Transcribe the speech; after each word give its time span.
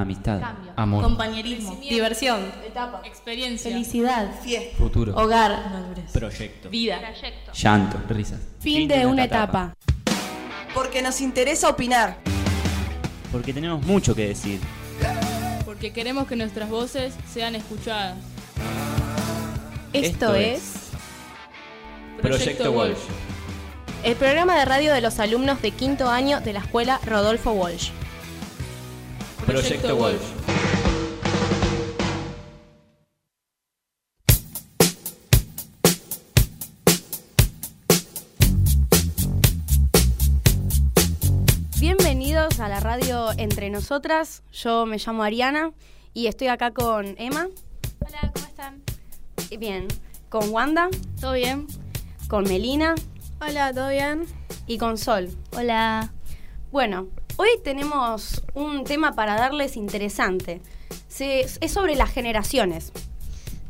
Amistad. 0.00 0.40
Cambio. 0.40 0.72
Amor. 0.76 1.02
Compañerismo. 1.02 1.74
Diversión. 1.80 2.40
Etapa. 2.64 3.02
Experiencia. 3.04 3.68
Felicidad. 3.68 4.30
Fiesta. 4.42 4.76
Futuro. 4.78 5.12
Hogar. 5.16 5.60
Proyecto. 6.12 6.70
Vida. 6.70 7.00
Llanto. 7.52 7.98
Risas. 8.08 8.38
Fin 8.60 8.86
de 8.86 9.06
una 9.06 9.24
etapa. 9.24 9.74
Porque 10.72 11.02
nos 11.02 11.20
interesa 11.20 11.68
opinar. 11.68 12.16
Porque 13.32 13.52
tenemos 13.52 13.84
mucho 13.84 14.14
que 14.14 14.28
decir. 14.28 14.60
Porque 15.64 15.92
queremos 15.92 16.28
que 16.28 16.36
nuestras 16.36 16.68
voces 16.68 17.14
sean 17.28 17.56
escuchadas. 17.56 18.16
Esto, 19.92 20.34
Esto 20.34 20.34
es 20.34 20.90
Proyecto 22.22 22.70
Walsh. 22.70 22.98
el 24.04 24.14
programa 24.14 24.56
de 24.56 24.64
radio 24.64 24.92
de 24.92 25.00
los 25.00 25.18
alumnos 25.18 25.60
de 25.60 25.70
quinto 25.72 26.08
año 26.08 26.40
de 26.40 26.52
la 26.52 26.60
escuela 26.60 27.00
Rodolfo 27.04 27.50
Walsh. 27.52 27.90
Proyecto 29.48 29.96
Walsh. 29.96 30.20
Bienvenidos 41.80 42.60
a 42.60 42.68
la 42.68 42.80
radio 42.80 43.30
Entre 43.36 43.70
Nosotras. 43.70 44.42
Yo 44.52 44.86
me 44.86 44.98
llamo 44.98 45.22
Ariana 45.22 45.72
y 46.14 46.26
estoy 46.26 46.48
acá 46.48 46.72
con 46.72 47.14
Emma. 47.18 47.48
Hola, 48.06 48.32
¿cómo 48.34 48.46
están? 48.46 48.82
y 49.50 49.56
Bien. 49.56 49.86
Con 50.28 50.50
Wanda, 50.50 50.88
¿Todo 51.20 51.32
bien? 51.32 51.66
con 52.28 52.44
Melina 52.44 52.94
Hola, 53.40 53.72
¿todo 53.72 53.88
bien? 53.88 54.26
y 54.66 54.76
con 54.76 54.98
Sol. 54.98 55.30
Hola. 55.56 56.12
Bueno, 56.70 57.08
hoy 57.38 57.48
tenemos 57.64 58.42
un 58.52 58.84
tema 58.84 59.14
para 59.14 59.36
darles 59.36 59.76
interesante. 59.76 60.60
Es 61.18 61.58
sobre 61.72 61.96
las 61.96 62.10
generaciones. 62.10 62.92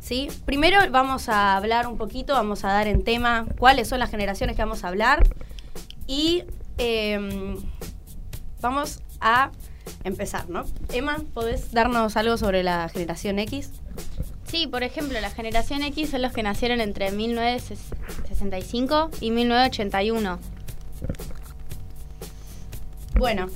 ¿sí? 0.01 0.27
Primero 0.45 0.79
vamos 0.91 1.29
a 1.29 1.55
hablar 1.55 1.87
un 1.87 1.97
poquito, 1.97 2.33
vamos 2.33 2.65
a 2.65 2.69
dar 2.69 2.87
en 2.87 3.03
tema 3.03 3.45
cuáles 3.57 3.87
son 3.87 3.99
las 3.99 4.09
generaciones 4.09 4.55
que 4.55 4.63
vamos 4.63 4.83
a 4.83 4.87
hablar. 4.89 5.23
Y 6.07 6.43
em, 6.77 7.57
vamos 8.59 9.01
a 9.21 9.51
empezar, 10.03 10.49
¿no? 10.49 10.65
Emma, 10.91 11.17
¿podés 11.33 11.71
darnos 11.71 12.17
algo 12.17 12.37
sobre 12.37 12.63
la 12.63 12.89
generación 12.89 13.37
X? 13.37 13.69
Sí, 14.45 14.65
por 14.65 14.81
ejemplo, 14.81 15.21
la 15.21 15.29
generación 15.29 15.83
X 15.83 16.09
son 16.09 16.23
los 16.23 16.33
que 16.33 16.41
nacieron 16.41 16.81
entre 16.81 17.11
1965 17.11 19.11
y 19.21 19.29
1981. 19.29 20.39
Bueno. 23.15 23.47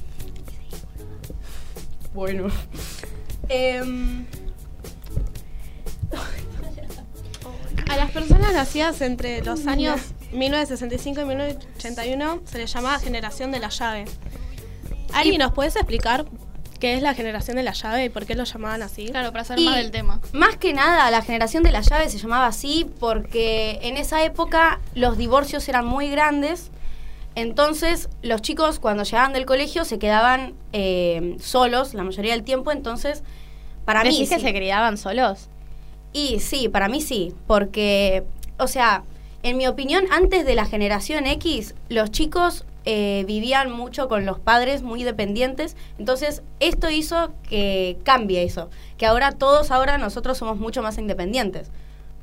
Bueno. 2.14 2.48
Em, 3.50 4.26
A 7.90 7.98
las 7.98 8.12
personas 8.12 8.54
nacidas 8.54 9.02
entre 9.02 9.44
los 9.44 9.68
años 9.68 10.00
1965 10.32 11.22
y 11.22 11.26
1981 11.26 12.42
se 12.46 12.58
les 12.58 12.74
llamaba 12.74 13.00
generación 13.00 13.52
de 13.52 13.60
la 13.60 13.70
llave. 13.70 14.06
Ari, 15.14 15.38
¿nos 15.38 15.54
puedes 15.54 15.76
explicar 15.76 16.26
qué 16.80 16.96
es 16.96 17.04
la 17.04 17.14
generación 17.14 17.56
de 17.56 17.64
la 17.64 17.74
llave 17.74 18.06
y 18.06 18.10
por 18.10 18.26
qué 18.26 18.34
lo 18.34 18.46
llamaban 18.46 18.82
así? 18.82 19.06
Claro, 19.06 19.32
para 19.32 19.44
saber 19.44 19.62
Y 19.62 19.66
más 19.66 19.76
del 19.76 19.92
tema. 19.92 20.20
Más 20.32 20.58
que 20.58 20.74
nada, 20.74 21.12
la 21.12 21.22
generación 21.22 21.62
de 21.62 21.72
la 21.72 21.82
llave 21.82 22.10
se 22.10 22.18
llamaba 22.18 22.48
así 22.48 22.90
porque 23.00 23.80
en 23.84 23.98
esa 23.98 24.24
época 24.24 24.80
los 24.96 25.18
divorcios 25.18 25.68
eran 25.70 25.86
muy 25.86 26.10
grandes. 26.10 26.72
Entonces, 27.36 28.10
los 28.22 28.42
chicos 28.42 28.80
cuando 28.80 29.04
llegaban 29.04 29.34
del 29.34 29.46
colegio 29.46 29.86
se 29.86 29.98
quedaban 29.98 30.54
eh, 30.72 31.36
solos 31.40 31.94
la 31.94 32.04
mayoría 32.04 32.34
del 32.34 32.44
tiempo. 32.44 32.72
Entonces, 32.72 33.24
para 33.86 34.04
mí. 34.04 34.12
¿Decís 34.12 34.30
que 34.30 34.36
sí. 34.36 34.42
se 34.42 34.54
criaban 34.54 34.98
solos? 34.98 35.50
Y 36.14 36.40
sí, 36.40 36.70
para 36.70 36.90
mí 36.90 37.02
sí. 37.02 37.34
Porque, 37.48 38.24
o 38.58 38.68
sea, 38.68 39.04
en 39.42 39.58
mi 39.58 39.68
opinión, 39.68 40.06
antes 40.12 40.46
de 40.46 40.56
la 40.56 40.66
generación 40.66 41.26
X, 41.26 41.76
los 41.90 42.12
chicos 42.12 42.66
eh, 42.86 43.24
vivían 43.26 43.72
mucho 43.72 44.08
con 44.08 44.26
los 44.26 44.40
padres, 44.40 44.84
muy 44.84 45.04
dependientes. 45.04 45.76
Entonces, 45.98 46.44
esto 46.60 46.90
hizo 46.90 47.34
que 47.50 47.98
cambie 48.04 48.44
eso. 48.44 48.70
Que 48.98 49.06
ahora 49.06 49.32
todos, 49.32 49.72
ahora 49.72 49.98
nosotros 49.98 50.38
somos 50.38 50.58
mucho 50.60 50.84
más 50.84 50.98
independientes. 50.98 51.72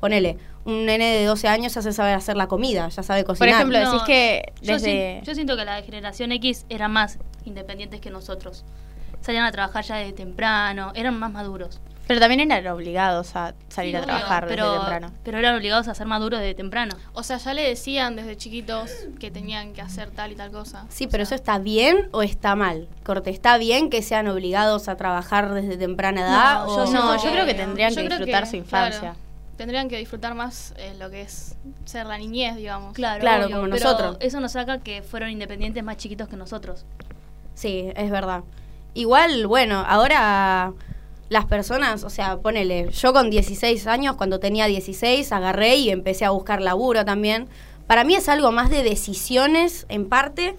Ponele, 0.01 0.37
un 0.65 0.85
nene 0.85 1.15
de 1.15 1.25
12 1.25 1.47
años 1.47 1.73
ya 1.73 1.81
se 1.81 1.93
sabe 1.93 2.11
hacer 2.13 2.35
la 2.35 2.47
comida, 2.47 2.89
ya 2.89 3.03
sabe 3.03 3.21
Por 3.23 3.37
cocinar. 3.37 3.53
ejemplo, 3.55 3.79
No, 3.79 3.91
decís 3.91 4.03
que 4.05 4.53
Yo, 4.61 4.73
desde... 4.73 5.19
si- 5.21 5.25
yo 5.27 5.33
siento 5.35 5.55
que 5.55 5.63
la 5.63 5.81
generación 5.81 6.31
X 6.33 6.65
eran 6.69 6.91
más 6.91 7.17
independientes 7.45 8.01
que 8.01 8.09
nosotros. 8.09 8.65
Salían 9.21 9.45
a 9.45 9.51
trabajar 9.51 9.83
ya 9.85 9.95
desde 9.95 10.13
temprano, 10.13 10.91
eran 10.95 11.17
más 11.17 11.31
maduros. 11.31 11.79
Pero 12.07 12.19
también 12.19 12.51
eran 12.51 12.67
obligados 12.73 13.35
a 13.35 13.53
salir 13.69 13.91
Sí, 13.91 13.95
a 13.95 13.99
obvio, 13.99 14.07
trabajar 14.07 14.45
pero, 14.47 14.65
desde 14.65 14.77
temprano. 14.79 15.11
Pero 15.23 15.37
eran 15.37 15.55
obligados 15.55 15.87
a 15.87 15.93
ser 15.95 16.07
maduros 16.07 16.39
desde 16.41 16.55
temprano. 16.55 16.95
O 17.13 17.23
sea, 17.23 17.37
ya 17.37 17.53
le 17.53 17.61
decían 17.61 18.15
desde 18.17 18.35
chiquitos 18.35 18.91
que 19.19 19.31
tenían 19.31 19.71
que 19.73 19.81
hacer 19.81 20.09
tal 20.11 20.31
y 20.31 20.35
tal 20.35 20.51
cosa. 20.51 20.85
Sí, 20.89 21.05
O 21.05 21.09
pero 21.09 21.23
eso 21.23 21.35
está 21.35 21.59
bien 21.59 22.09
o 22.11 22.21
está 22.23 22.55
mal. 22.55 22.89
Corte, 23.03 23.29
¿está 23.29 23.57
bien 23.57 23.89
que 23.89 24.01
sean 24.01 24.27
obligados 24.27 24.89
a 24.89 24.97
trabajar 24.97 25.53
desde 25.53 25.77
temprana 25.77 26.21
edad? 26.21 26.65
No, 26.65 26.73
o- 26.73 26.85
yo 26.85 26.91
No, 26.91 27.15
que- 27.17 27.23
yo 27.27 27.31
creo 27.31 27.45
que 27.45 27.53
tendrían 27.53 27.91
yo 27.91 28.01
que 28.01 28.09
disfrutar 28.09 28.43
que, 28.43 28.49
su 28.49 28.55
infancia. 28.57 28.99
claro, 28.99 29.15
tendrían 29.57 29.89
que 29.89 29.97
disfrutar 29.97 30.35
más 30.35 30.73
eh, 30.77 30.93
lo 30.99 31.09
que 31.09 31.21
es 31.21 31.55
ser 31.85 32.05
la 32.05 32.17
niñez, 32.17 32.55
digamos. 32.55 32.93
Claro, 32.93 33.21
Claro, 33.21 33.45
obvio, 33.45 33.57
como 33.57 33.69
pero 33.69 33.83
nosotros. 33.83 34.17
Eso 34.19 34.39
nos 34.39 34.53
saca 34.53 34.79
que 34.79 35.01
fueron 35.01 35.29
independientes 35.29 35.83
más 35.83 35.97
chiquitos 35.97 36.27
que 36.27 36.37
nosotros. 36.37 36.85
Sí, 37.53 37.91
es 37.95 38.09
verdad. 38.11 38.43
Igual, 38.93 39.47
bueno, 39.47 39.83
ahora 39.87 40.73
las 41.29 41.45
personas, 41.45 42.03
o 42.03 42.09
sea, 42.09 42.37
ponele, 42.37 42.89
yo 42.91 43.13
con 43.13 43.29
16 43.29 43.87
años, 43.87 44.15
cuando 44.17 44.39
tenía 44.39 44.65
16, 44.65 45.31
agarré 45.31 45.77
y 45.77 45.89
empecé 45.89 46.25
a 46.25 46.31
buscar 46.31 46.61
laburo 46.61 47.05
también. 47.05 47.47
Para 47.87 48.03
mí 48.03 48.15
es 48.15 48.27
algo 48.27 48.51
más 48.51 48.69
de 48.69 48.83
decisiones, 48.83 49.85
en 49.87 50.09
parte, 50.09 50.57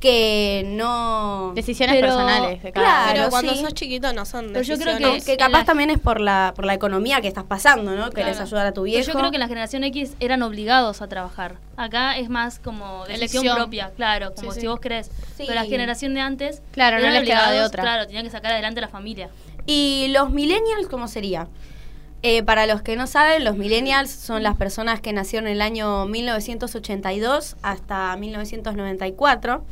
que 0.00 0.62
no... 0.66 1.52
Decisiones 1.56 1.96
Pero- 1.96 2.06
personales 2.08 2.62
de 2.62 2.72
cada 2.72 2.86
Claro, 2.86 3.12
Pero 3.18 3.30
cuando 3.30 3.52
sí. 3.54 3.60
sos 3.60 3.74
chiquito 3.74 4.12
no 4.12 4.24
son 4.24 4.48
Pero 4.52 4.62
yo 4.62 4.76
creo 4.78 4.92
decisiones. 4.94 5.24
que 5.24 5.36
capaz 5.36 5.58
la- 5.60 5.64
también 5.64 5.90
es 5.90 5.98
por 5.98 6.20
la, 6.20 6.52
por 6.54 6.64
la 6.64 6.74
economía 6.74 7.20
que 7.20 7.26
estás 7.28 7.44
pasando, 7.44 7.96
¿no? 7.96 8.10
Querés 8.10 8.36
Claro. 8.36 8.44
ayudar 8.46 8.66
a 8.66 8.72
tu 8.72 8.82
Pero 8.82 8.84
viejo. 8.84 9.12
yo 9.12 9.18
creo 9.18 9.30
que 9.30 9.36
en 9.36 9.40
la 9.40 9.48
generación 9.48 9.82
X 9.84 10.14
eran 10.20 10.42
obligados 10.42 11.02
a 11.02 11.08
trabajar. 11.08 11.56
Acá 11.76 12.16
es 12.16 12.28
más 12.28 12.60
como 12.60 13.04
decisión 13.06 13.16
Elección. 13.44 13.56
propia, 13.56 13.90
claro, 13.96 14.34
como 14.34 14.52
Sí, 14.52 14.54
si 14.56 14.60
sí. 14.62 14.66
vos. 14.68 14.78
Sí. 14.82 15.10
Pero 15.38 15.54
la 15.54 15.64
generación 15.64 16.14
de 16.14 16.20
antes, 16.20 16.62
Claro, 16.72 17.00
no 17.00 17.10
les 17.10 17.24
quedaba 17.24 17.50
de 17.50 17.62
otra. 17.62 17.82
Claro, 17.82 18.06
tenían 18.06 18.24
que 18.24 18.30
sacar 18.30 18.52
adelante 18.52 18.80
la 18.80 18.88
familia. 18.88 19.30
¿Y 19.66 20.06
los 20.10 20.30
millennials 20.30 20.86
cómo 20.88 21.08
sería? 21.08 21.48
Eh, 22.22 22.42
para 22.42 22.66
los 22.66 22.82
que 22.82 22.96
no 22.96 23.06
saben, 23.06 23.44
los 23.44 23.56
millennials 23.56 24.10
son 24.10 24.42
las 24.42 24.56
personas 24.56 25.00
que 25.00 25.12
nacieron 25.12 25.46
en 25.46 25.54
el 25.54 25.62
año 25.62 26.06
1982 26.06 27.56
hasta 27.62 28.16
1994 28.16 29.64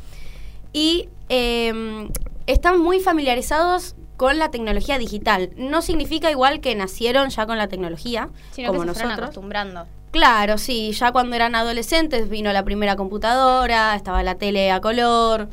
y 0.71 1.09
eh, 1.27 2.09
están 2.45 2.79
muy 2.79 3.01
familiarizados 3.01 3.95
con 4.15 4.39
la 4.39 4.49
tecnología 4.49 4.97
digital. 4.97 5.51
No 5.57 5.81
significa 5.81 6.31
igual 6.31 6.59
que 6.59 6.73
nacieron 6.75 7.29
ya 7.29 7.45
con 7.45 7.57
la 7.57 7.67
tecnología, 7.67 8.29
Sino 8.51 8.69
como 8.69 8.81
que 8.81 8.87
se 8.87 8.93
fueron 8.93 9.09
nosotros. 9.09 9.29
acostumbrando. 9.29 9.85
Claro, 10.11 10.57
sí, 10.57 10.93
ya 10.93 11.11
cuando 11.11 11.35
eran 11.35 11.53
adolescentes 11.53 12.29
vino 12.29 12.51
la 12.53 12.63
primera 12.63 12.95
computadora, 12.95 13.93
estaba 13.95 14.23
la 14.23 14.35
tele 14.35 14.71
a 14.71 14.81
color, 14.81 15.49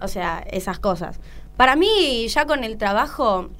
o 0.00 0.08
sea, 0.08 0.44
esas 0.50 0.78
cosas. 0.78 1.20
Para 1.56 1.76
mí, 1.76 2.26
ya 2.28 2.46
con 2.46 2.64
el 2.64 2.78
trabajo 2.78 3.50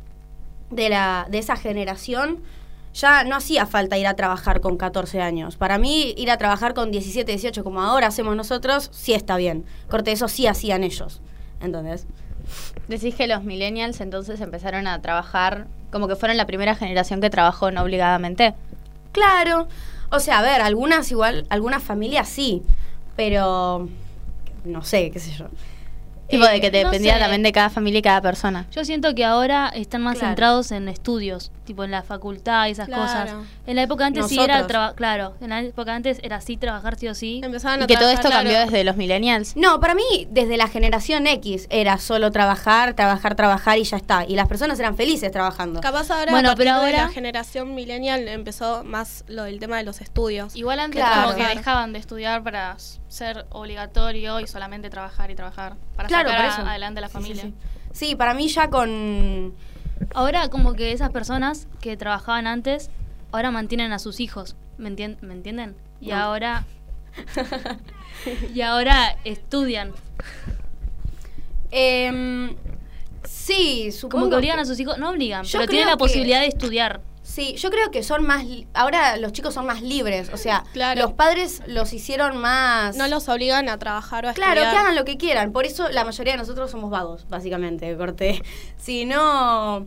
de, 0.71 0.89
la, 0.89 1.27
de 1.29 1.39
esa 1.39 1.57
generación, 1.57 2.43
ya 2.99 3.23
no 3.25 3.37
hacía 3.37 3.65
falta 3.65 3.97
ir 3.97 4.07
a 4.07 4.15
trabajar 4.15 4.61
con 4.61 4.77
14 4.77 5.21
años. 5.21 5.57
Para 5.57 5.79
mí, 5.79 6.15
ir 6.17 6.31
a 6.31 6.37
trabajar 6.37 6.75
con 6.75 6.91
17, 6.91 7.31
18, 7.31 7.63
como 7.63 7.81
ahora 7.81 8.09
hacemos 8.09 8.35
nosotros, 8.35 8.91
sí 8.93 9.15
está 9.15 9.37
bien. 9.37 9.65
Corte, 9.89 10.11
eso 10.11 10.27
sí 10.27 10.47
hacían 10.47 10.83
ellos. 10.83 11.21
¿Entendés? 11.61 12.07
Decís 12.89 13.15
que 13.15 13.29
los 13.29 13.45
millennials 13.45 14.01
entonces 14.01 14.41
empezaron 14.41 14.87
a 14.87 15.01
trabajar 15.01 15.67
como 15.93 16.09
que 16.09 16.17
fueron 16.17 16.37
la 16.37 16.47
primera 16.47 16.75
generación 16.75 17.21
que 17.21 17.31
trabajó 17.31 17.71
no 17.71 17.83
obligadamente. 17.83 18.55
Claro. 19.13 19.69
O 20.11 20.19
sea, 20.19 20.41
a 20.41 20.43
ver, 20.43 20.61
algunas 20.61 21.11
igual, 21.11 21.47
algunas 21.51 21.83
familias 21.83 22.29
sí, 22.29 22.63
pero 23.17 23.89
no 24.65 24.83
sé, 24.83 25.11
qué 25.11 25.21
sé 25.21 25.33
yo. 25.33 25.47
Tipo 26.29 26.45
de 26.47 26.61
que 26.61 26.71
no 26.71 26.79
dependía 26.79 27.15
sé. 27.15 27.21
también 27.21 27.43
de 27.43 27.53
cada 27.53 27.71
familia 27.71 27.99
y 27.99 28.03
cada 28.03 28.21
persona. 28.21 28.67
Yo 28.71 28.85
siento 28.85 29.15
que 29.15 29.25
ahora 29.25 29.69
están 29.75 30.03
más 30.03 30.15
Claro. 30.19 30.29
centrados 30.29 30.73
en 30.73 30.89
estudios, 30.89 31.51
tipo 31.65 31.85
en 31.85 31.91
la 31.91 32.03
facultad 32.03 32.67
y 32.69 32.73
esas 32.73 32.87
Claro. 32.87 33.03
cosas. 33.03 33.31
En 33.67 33.77
la 33.77 33.83
época 33.83 34.07
antes 34.07 34.27
sí 34.29 34.39
era 34.39 34.67
trabajar, 34.67 34.95
claro, 34.95 35.35
en 35.41 35.51
la 35.51 35.61
época 35.63 35.95
antes 35.95 36.21
era 36.23 36.37
así 36.37 36.57
trabajar 36.57 36.97
sí 36.99 37.09
o 37.09 37.15
sí. 37.15 37.41
Empezaban 37.43 37.81
Y 37.81 37.85
a 37.85 37.87
que 37.87 37.97
todo 37.97 38.11
esto 38.11 38.29
cambió 38.29 38.53
claro. 38.53 38.71
desde 38.71 38.85
los 38.85 38.97
millennials. 38.97 39.57
No, 39.57 39.81
para 39.81 39.95
mí, 39.95 40.29
desde 40.31 40.57
la 40.57 40.69
generación 40.69 41.27
X 41.27 41.67
era 41.71 41.99
solo 41.99 42.31
trabajar, 42.31 42.95
trabajar, 42.95 43.35
trabajar 43.35 43.79
y 43.79 43.85
ya 43.85 43.97
está. 43.97 44.25
Y 44.27 44.35
las 44.37 44.49
personas 44.49 44.79
eran 44.81 44.97
felices 44.97 45.31
trabajando. 45.33 45.81
Capaz 45.81 46.11
ahora, 46.11 46.31
Bueno, 46.31 46.51
a 46.51 46.57
pero 46.57 46.81
de 46.83 46.93
la 46.93 46.99
ahora- 47.05 47.09
generación 47.13 47.75
millennial 47.75 48.29
empezó 48.29 48.85
más 48.85 49.25
lo 49.29 49.45
del 49.45 49.59
tema 49.61 49.79
de 49.79 49.85
los 49.85 50.01
estudios. 50.01 50.55
Igual 50.57 50.81
antes 50.81 51.01
Claro. 51.03 51.23
como 51.33 51.37
que 51.37 51.47
dejaban 51.57 51.93
de 51.93 51.99
estudiar 51.99 52.43
para 52.43 52.77
ser 53.09 53.47
obligatorio 53.51 54.41
y 54.41 54.47
solamente 54.47 54.91
trabajar 54.91 55.31
y 55.31 55.35
trabajar 55.35 55.77
para 55.97 56.09
Claro, 56.25 56.29
sacar 56.31 56.51
por 56.53 56.61
eso. 56.61 56.71
adelante 56.71 56.99
a 56.99 57.03
la 57.03 57.09
Sí, 57.09 57.13
familia. 57.15 57.43
sí, 57.43 57.55
sí. 57.93 58.09
Sí, 58.09 58.15
para 58.17 58.35
mí 58.35 58.49
ya 58.49 58.69
con 58.71 59.55
Ahora 60.15 60.49
como 60.49 60.75
que 60.75 60.93
esas 60.93 61.11
personas 61.11 61.67
que 61.81 61.97
trabajaban 61.97 62.47
antes, 62.47 62.89
ahora 63.33 63.51
mantienen 63.51 63.93
a 63.93 63.99
sus 63.99 64.21
hijos, 64.21 64.55
¿me, 64.79 64.91
entien- 64.95 65.19
¿me 65.23 65.35
entienden? 65.35 65.75
Y 66.01 66.11
No. 66.11 66.17
ahora... 66.17 66.65
y 68.55 68.61
ahora 68.61 69.17
estudian. 69.25 69.93
Em, 71.71 72.55
sí, 73.25 73.91
supongo 73.93 74.21
Como 74.25 74.31
que 74.31 74.37
obligan 74.37 74.59
a 74.61 74.65
sus 74.65 74.79
hijos, 74.81 74.99
no 74.99 75.11
obligan, 75.11 75.45
Yo 75.45 75.59
pero 75.59 75.69
tienen 75.71 75.87
la 75.89 75.95
que- 75.95 75.99
posibilidad 75.99 76.41
de 76.41 76.47
estudiar. 76.47 77.01
Sí, 77.39 77.55
yo 77.55 77.71
creo 77.71 77.93
que 77.93 78.03
son 78.03 78.27
más... 78.27 78.45
Ahora 78.75 79.17
los 79.17 79.33
chicos 79.33 79.55
son 79.55 79.65
más 79.65 79.81
libres, 79.81 80.29
o 80.33 80.37
sea, 80.37 80.65
Claro. 80.73 81.01
los 81.03 81.13
padres 81.13 81.63
los 81.69 81.93
hicieron 81.93 82.37
más... 82.39 82.97
No 82.97 83.07
los 83.07 83.29
obligan 83.29 83.69
a 83.69 83.79
trabajar 83.79 84.27
o 84.27 84.31
a 84.31 84.33
Claro, 84.33 84.55
estudiar. 84.55 84.73
que 84.73 84.79
hagan 84.81 84.97
lo 84.97 85.05
que 85.05 85.17
quieran. 85.19 85.53
Por 85.53 85.65
eso 85.65 85.89
la 85.89 86.03
mayoría 86.05 86.33
de 86.33 86.39
nosotros 86.39 86.69
somos 86.69 86.91
vagos, 86.91 87.27
básicamente, 87.29 87.97
corté. 87.97 88.43
Si 88.77 89.05
no, 89.05 89.87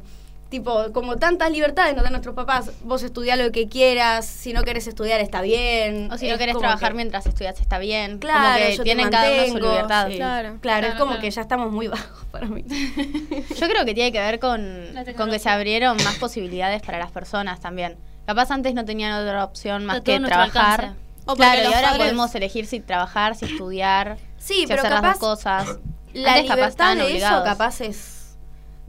tipo, 0.52 0.92
como 0.92 1.16
tantas 1.18 1.50
libertades 1.50 1.96
nos 1.96 2.04
dan 2.04 2.12
nuestros 2.12 2.36
papás, 2.36 2.70
vos 2.84 3.02
estudiá 3.02 3.36
lo 3.38 3.52
que 3.52 3.68
quieras, 3.70 4.26
si 4.28 4.52
no 4.54 4.62
querés 4.64 4.86
estudiar 4.86 5.20
está 5.22 5.42
bien. 5.42 6.12
O 6.12 6.18
si 6.18 6.30
no 6.30 6.38
querés 6.38 6.58
trabajar 6.58 6.90
que- 6.92 6.96
mientras 6.98 7.26
estudias 7.26 7.60
está 7.60 7.80
bien. 7.80 8.20
Claro, 8.20 8.42
como 8.44 8.56
que 8.58 8.72
yo 8.74 8.78
te 8.78 8.84
tienen 8.84 9.10
cada 9.10 9.32
uno 9.32 9.48
su 9.48 9.58
libertad. 9.60 10.08
sí. 10.10 10.16
Claro. 10.18 10.58
Claro, 10.62 10.88
es 10.88 10.94
como 10.96 11.06
claro. 11.12 11.22
que 11.22 11.32
ya 11.32 11.42
estamos 11.42 11.72
muy 11.72 11.88
bajos 11.96 12.26
para 12.32 12.46
mí. 12.48 12.64
Yo 13.60 13.68
creo 13.68 13.86
que 13.86 13.94
tiene 13.94 14.12
que 14.12 14.20
ver 14.20 14.40
con, 14.40 14.88
con 15.18 15.32
que 15.32 15.40
se 15.40 15.50
abrieron 15.50 15.98
más 16.04 16.16
posibilidades 16.18 16.82
para 16.82 17.00
las 17.00 17.12
personas 17.12 17.60
también. 17.62 17.98
Capaz 18.28 18.52
antes 18.52 18.74
no 18.74 18.86
tenían 18.86 19.14
otra 19.26 19.44
opción 19.46 19.86
más 19.86 20.02
que 20.02 20.20
trabajar. 20.20 20.82
alcance. 20.82 21.00
O 21.26 21.36
Claro, 21.36 21.62
y 21.62 21.66
ahora 21.66 21.82
padres- 21.82 21.98
podemos 21.98 22.36
elegir 22.36 22.66
si 22.66 22.80
trabajar, 22.82 23.36
si 23.36 23.46
estudiar, 23.46 24.18
Sí, 24.38 24.62
si 24.62 24.68
pero 24.68 24.82
hacer 24.82 24.92
las 24.92 25.02
dos 25.02 25.18
cosas. 25.18 25.78
la 26.14 26.30
Antes 26.34 26.44
libertad 26.44 26.68
estaban 26.70 26.98
de 26.98 27.04
eso 27.06 27.12
obligados. 27.14 27.44
capaz 27.46 27.82
es 27.82 28.21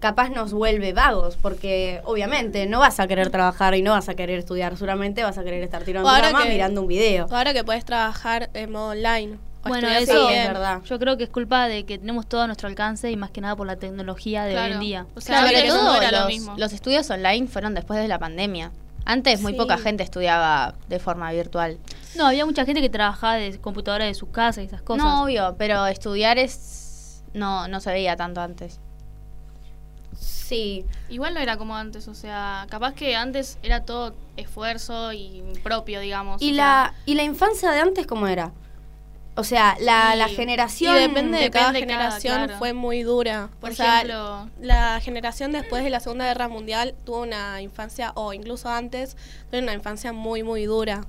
capaz 0.02 0.28
nos 0.30 0.52
vuelve 0.52 0.92
vagos 0.92 1.38
porque 1.40 2.00
obviamente 2.04 2.66
no 2.66 2.80
vas 2.80 2.98
a 3.00 3.06
querer 3.06 3.30
trabajar 3.30 3.74
y 3.76 3.82
no 3.82 3.92
vas 3.92 4.08
a 4.08 4.14
querer 4.14 4.38
estudiar 4.40 4.76
solamente 4.76 5.22
vas 5.22 5.38
a 5.38 5.44
querer 5.44 5.62
estar 5.62 5.84
tirando 5.84 6.08
ahora 6.10 6.26
cama 6.32 6.42
que- 6.42 6.48
mirando 6.50 6.80
un 6.82 6.88
video 6.88 7.26
Ahora 7.30 7.54
que 7.54 7.62
puedes 7.64 7.84
trabajar 7.84 8.50
en 8.52 8.72
modo 8.72 8.90
online. 8.90 9.38
o 9.64 9.68
Bueno, 9.68 9.86
eso 9.88 10.28
es 10.28 10.48
verdad. 10.48 10.82
Yo 10.84 10.98
creo 10.98 11.16
que 11.16 11.22
es 11.24 11.30
culpa 11.30 11.68
de 11.68 11.84
que 11.86 11.96
tenemos 11.98 12.26
todo 12.26 12.40
a 12.42 12.46
nuestro 12.48 12.66
alcance 12.68 13.10
y 13.12 13.16
más 13.16 13.30
que 13.30 13.40
nada 13.40 13.54
por 13.54 13.64
la 13.66 13.76
tecnología 13.76 14.42
de 14.44 14.58
hoy 14.58 14.72
en 14.72 14.80
día. 14.80 15.06
O 15.14 15.20
sea, 15.20 15.40
Sobre 15.42 15.56
antes 15.56 15.72
no 15.72 15.80
todo 15.80 15.96
era 16.02 16.10
lo 16.10 16.18
los, 16.18 16.26
mismo. 16.26 16.54
los 16.58 16.72
estudios 16.72 17.08
online 17.08 17.46
fueron 17.46 17.72
después 17.74 18.00
de 18.00 18.08
la 18.08 18.18
pandemia. 18.18 18.72
Antes 19.04 19.40
muy 19.40 19.52
Sí. 19.52 19.58
poca 19.58 19.78
gente 19.78 20.02
estudiaba 20.02 20.74
de 20.88 20.98
forma 20.98 21.30
virtual. 21.32 21.78
No, 22.16 22.26
había 22.26 22.44
mucha 22.44 22.64
gente 22.64 22.80
que 22.80 22.90
trabajaba 22.90 23.34
de 23.36 23.56
computadora 23.60 24.04
de 24.04 24.14
su 24.14 24.30
casa 24.32 24.62
y 24.62 24.66
esas 24.66 24.82
cosas. 24.82 25.04
No, 25.04 25.22
obvio, 25.24 25.54
pero 25.58 25.86
estudiar 25.86 26.38
es 26.38 27.22
no 27.32 27.66
no 27.68 27.80
se 27.80 27.90
veía 27.92 28.16
tanto 28.16 28.40
antes. 28.40 28.80
Sí 30.52 30.84
Igual 31.08 31.34
no 31.34 31.40
era 31.40 31.56
como 31.56 31.76
antes, 31.76 32.08
o 32.08 32.14
sea, 32.14 32.66
capaz 32.70 32.94
que 32.94 33.16
antes 33.16 33.58
era 33.62 33.84
todo 33.84 34.14
esfuerzo 34.36 35.12
y 35.12 35.42
propio, 35.62 36.00
digamos. 36.00 36.40
y 36.42 36.52
la 36.52 36.94
y 37.06 37.14
la 37.14 37.22
infancia 37.22 37.70
de 37.70 37.80
antes 37.80 38.06
cómo 38.06 38.26
era 38.26 38.52
o 39.34 39.44
sea 39.44 39.76
la, 39.80 40.14
Y- 40.14 40.18
la 40.18 40.28
Y 40.30 40.34
generación 40.34 40.94
depende 40.94 41.38
de 41.38 41.50
cada 41.50 41.72
depende 41.72 41.94
cada, 41.94 42.02
generación, 42.20 42.36
claro. 42.44 42.58
fue 42.58 42.72
muy 42.74 43.02
dura. 43.02 43.48
Por 43.62 43.70
o 43.70 43.74
sea, 43.74 44.02
ejemplo- 44.02 44.50
la 44.60 45.00
generación 45.00 45.52
después 45.52 45.84
de 45.84 45.88
la 45.90 46.00
Segunda 46.00 46.26
Guerra 46.26 46.48
Mundial 46.48 46.94
tuvo 47.06 47.22
una 47.22 47.62
infancia, 47.62 48.12
o 48.14 48.34
incluso 48.34 48.68
antes, 48.68 49.16
tuvo 49.50 49.60
una 49.62 49.72
infancia 49.72 50.12
muy, 50.12 50.42
muy 50.42 50.64
dura. 50.66 51.00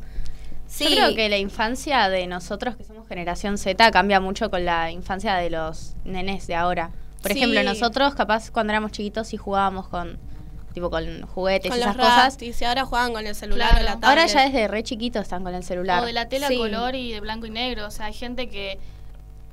sí 0.68 0.86
Yo 0.86 0.96
creo 0.96 1.16
que 1.16 1.28
la 1.28 1.38
infancia 1.38 2.08
de 2.08 2.26
nosotros 2.28 2.78
que 2.78 2.86
somos 2.86 3.08
generación 3.10 3.58
Z 3.58 3.92
cambia 3.92 4.22
mucho 4.22 4.50
con 4.50 4.64
la 4.64 4.90
infancia 4.90 5.36
de 5.36 5.50
los 5.50 5.94
nenes 6.06 6.48
de 6.48 6.56
ahora. 6.56 6.92
Por 7.24 7.32
Sí. 7.32 7.40
ejemplo, 7.40 7.64
nosotros 7.64 8.14
capaz 8.14 8.52
cuando 8.52 8.72
éramos 8.74 8.92
chiquitos 8.92 9.34
y 9.34 9.38
jugábamos 9.38 9.88
con 9.88 10.20
tipo 10.76 10.90
con 10.90 11.22
juguetes 11.28 11.70
Con 11.72 11.80
y 11.80 11.84
los 11.84 11.96
esas 11.96 12.36
cosas. 12.36 12.62
y 12.62 12.64
ahora 12.66 12.84
juegan 12.86 13.14
con 13.14 13.26
el 13.28 13.36
celular 13.36 13.70
Claro. 13.70 13.82
o 13.84 13.86
la 13.86 13.92
tablet. 13.94 14.10
Ahora 14.10 14.26
ya 14.26 14.42
desde 14.46 14.68
re 14.68 14.84
chiquitos 14.84 15.22
están 15.24 15.44
con 15.44 15.54
el 15.56 15.64
celular. 15.64 16.02
O 16.04 16.06
de 16.06 16.14
la 16.14 16.28
tela 16.30 16.48
Sí. 16.48 16.56
a 16.56 16.58
color 16.58 16.96
y 16.96 17.12
de 17.12 17.20
blanco 17.20 17.46
y 17.46 17.52
negro. 17.52 17.86
O 17.88 17.92
sea, 17.92 18.08
hay 18.08 18.14
gente 18.14 18.50
que 18.50 18.78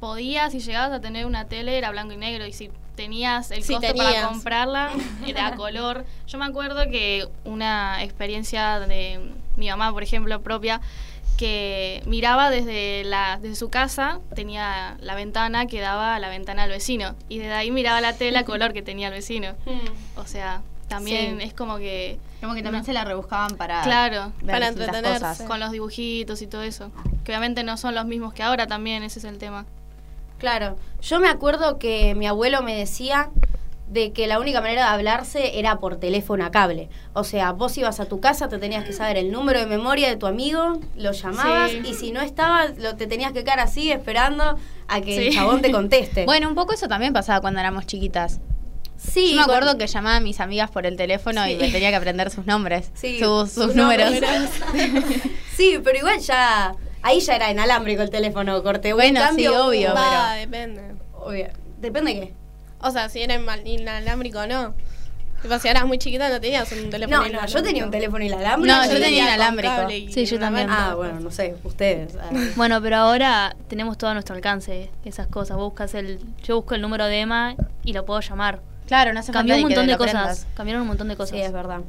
podía, 0.00 0.48
si 0.50 0.60
llegabas 0.60 0.92
a 0.92 1.00
tener 1.00 1.26
una 1.26 1.44
tele, 1.46 1.76
era 1.76 1.90
blanco 1.90 2.12
y 2.14 2.16
negro. 2.16 2.46
Y 2.46 2.52
si 2.52 2.70
tenías 2.96 3.50
el 3.50 3.62
Si 3.62 3.74
costo 3.74 3.88
tenías. 3.88 4.14
para 4.14 4.28
comprarla, 4.28 4.90
era 5.26 5.48
a 5.48 5.54
color. 5.56 6.04
Yo 6.26 6.38
me 6.38 6.46
acuerdo 6.46 6.84
que 6.90 7.28
una 7.44 8.02
experiencia 8.02 8.80
de 8.80 9.20
mi 9.56 9.68
mamá, 9.68 9.92
por 9.92 10.02
ejemplo, 10.02 10.40
propia, 10.40 10.80
que 11.40 12.02
miraba 12.04 12.50
desde, 12.50 13.02
la, 13.04 13.38
desde 13.40 13.56
su 13.56 13.70
casa, 13.70 14.20
tenía 14.34 14.98
la 15.00 15.14
ventana 15.14 15.64
que 15.64 15.80
daba 15.80 16.14
a 16.14 16.18
la 16.18 16.28
ventana 16.28 16.62
del 16.64 16.72
vecino. 16.72 17.14
Y 17.30 17.38
desde 17.38 17.54
ahí 17.54 17.70
miraba 17.70 18.02
la 18.02 18.12
tela 18.12 18.44
color 18.44 18.74
que 18.74 18.82
tenía 18.82 19.08
el 19.08 19.14
vecino. 19.14 19.54
O 20.16 20.26
sea, 20.26 20.60
también 20.88 21.38
Sí. 21.40 21.46
es 21.46 21.54
como 21.54 21.78
que... 21.78 22.18
Como 22.42 22.52
que 22.54 22.62
también 22.62 22.84
se 22.84 22.92
la 22.92 23.04
rebuscaban 23.06 23.56
para 23.56 23.80
Claro. 23.82 24.32
ver 24.42 24.52
Para 24.52 24.68
entretenerse. 24.68 25.12
cosas. 25.20 25.42
con 25.42 25.60
los 25.60 25.70
dibujitos 25.72 26.42
y 26.42 26.46
todo 26.46 26.62
eso. 26.62 26.90
Que 27.24 27.32
obviamente 27.32 27.64
no 27.64 27.78
son 27.78 27.94
los 27.94 28.04
mismos 28.04 28.34
que 28.34 28.42
ahora 28.42 28.66
también, 28.66 29.02
ese 29.02 29.18
es 29.18 29.24
el 29.24 29.38
tema. 29.38 29.64
Claro, 30.38 30.76
yo 31.00 31.20
me 31.20 31.28
acuerdo 31.28 31.78
que 31.78 32.14
mi 32.14 32.26
abuelo 32.26 32.60
me 32.62 32.74
decía 32.76 33.30
de 33.90 34.12
que 34.12 34.26
la 34.28 34.38
única 34.38 34.60
manera 34.60 34.84
de 34.84 34.88
hablarse 34.90 35.58
era 35.58 35.78
por 35.80 35.96
teléfono 35.96 36.44
a 36.44 36.50
cable. 36.50 36.88
O 37.12 37.24
sea, 37.24 37.52
vos 37.52 37.76
ibas 37.76 37.98
a 38.00 38.06
tu 38.06 38.20
casa, 38.20 38.48
te 38.48 38.58
tenías 38.58 38.84
que 38.84 38.92
saber 38.92 39.16
el 39.16 39.32
número 39.32 39.58
de 39.60 39.66
memoria 39.66 40.08
de 40.08 40.16
tu 40.16 40.26
amigo, 40.26 40.78
lo 40.96 41.10
llamabas 41.12 41.72
Sí. 41.72 41.82
y 41.84 41.94
si 41.94 42.12
no 42.12 42.20
estaba, 42.20 42.66
lo, 42.78 42.94
te 42.96 43.06
tenías 43.08 43.32
que 43.32 43.42
quedar 43.44 43.58
así 43.60 43.90
esperando 43.90 44.56
a 44.88 45.00
que 45.00 45.16
el 45.26 45.32
Sí. 45.32 45.36
chabón 45.36 45.60
te 45.60 45.72
conteste. 45.72 46.24
Bueno, 46.30 46.48
un 46.48 46.54
poco 46.54 46.72
eso 46.72 46.86
también 46.88 47.12
pasaba 47.12 47.40
cuando 47.40 47.58
éramos 47.60 47.84
chiquitas. 47.86 48.40
sí, 48.96 49.30
Yo 49.30 49.36
me 49.38 49.42
acuerdo 49.42 49.70
con- 49.70 49.78
que 49.78 49.86
llamaba 49.88 50.16
a 50.16 50.20
mis 50.20 50.38
amigas 50.38 50.70
por 50.70 50.86
el 50.86 50.96
teléfono 50.96 51.46
y 51.48 51.56
me 51.56 51.68
tenía 51.70 51.90
que 51.90 51.96
aprender 51.96 52.30
sus 52.30 52.46
nombres, 52.46 52.90
Sí, 52.94 53.18
sus, 53.18 53.50
sus 53.50 53.64
sus 53.64 53.74
números. 53.74 54.12
sí, 55.56 55.80
pero 55.82 55.98
igual 55.98 56.20
ya 56.20 56.74
ahí 57.02 57.20
ya 57.20 57.34
era 57.36 57.50
inalámbrico 57.50 58.02
el 58.02 58.10
teléfono, 58.10 58.62
corte. 58.62 58.92
Bueno, 58.92 59.20
sí, 59.20 59.26
cambio, 59.26 59.66
obvio, 59.66 59.94
Va, 59.94 60.28
pero- 60.34 60.40
depende. 60.40 60.94
obvio. 61.14 61.48
Depende 61.78 62.14
de 62.14 62.20
qué. 62.20 62.34
O 62.82 62.90
sea, 62.90 63.08
si 63.08 63.22
eres 63.22 63.40
mal- 63.40 63.66
inalámbrico 63.66 64.40
o 64.40 64.46
no. 64.46 64.74
Tipo, 65.42 65.58
si 65.58 65.68
eras 65.68 65.86
muy 65.86 65.96
chiquita 65.96 66.28
no 66.28 66.38
tenías 66.38 66.70
un 66.72 66.90
teléfono 66.90 67.22
No, 67.26 67.28
no, 67.40 67.46
yo 67.46 67.62
tenía 67.62 67.84
un 67.86 67.90
teléfono 67.90 68.22
inalámbrico. 68.22 68.76
No, 68.76 68.84
yo 68.84 69.00
tenía 69.00 69.22
inalámbrico. 69.24 69.88
Sí, 70.12 70.26
yo 70.26 70.38
también. 70.38 70.68
Ah, 70.70 70.94
bueno, 70.94 71.18
no 71.20 71.30
sé, 71.30 71.56
ustedes. 71.64 72.14
ah. 72.20 72.28
Bueno, 72.56 72.82
pero 72.82 72.96
ahora 72.96 73.56
tenemos 73.68 73.96
todo 73.96 74.10
a 74.10 74.12
nuestro 74.14 74.34
alcance 74.36 74.90
esas 75.04 75.28
cosas. 75.28 75.56
Vos 75.56 75.66
buscas 75.70 75.94
el, 75.94 76.20
yo 76.42 76.56
busco 76.56 76.74
el 76.74 76.82
número 76.82 77.06
de 77.06 77.20
Emma 77.20 77.54
y 77.84 77.94
lo 77.94 78.04
puedo 78.04 78.20
llamar. 78.20 78.60
Claro, 78.90 79.12
no 79.12 79.20
hace 79.20 79.30
Cambió 79.30 79.54
un 79.54 79.62
falta 79.62 79.74
que 79.74 79.76
montón 79.80 79.86
de 79.92 79.96
cosas. 79.96 80.14
aprendas. 80.16 80.46
Cambiaron 80.56 80.82
un 80.82 80.88
montón 80.88 81.06
de 81.06 81.16
cosas. 81.16 81.30
Sí, 81.36 81.40
es 81.40 81.52
verdad. 81.52 81.80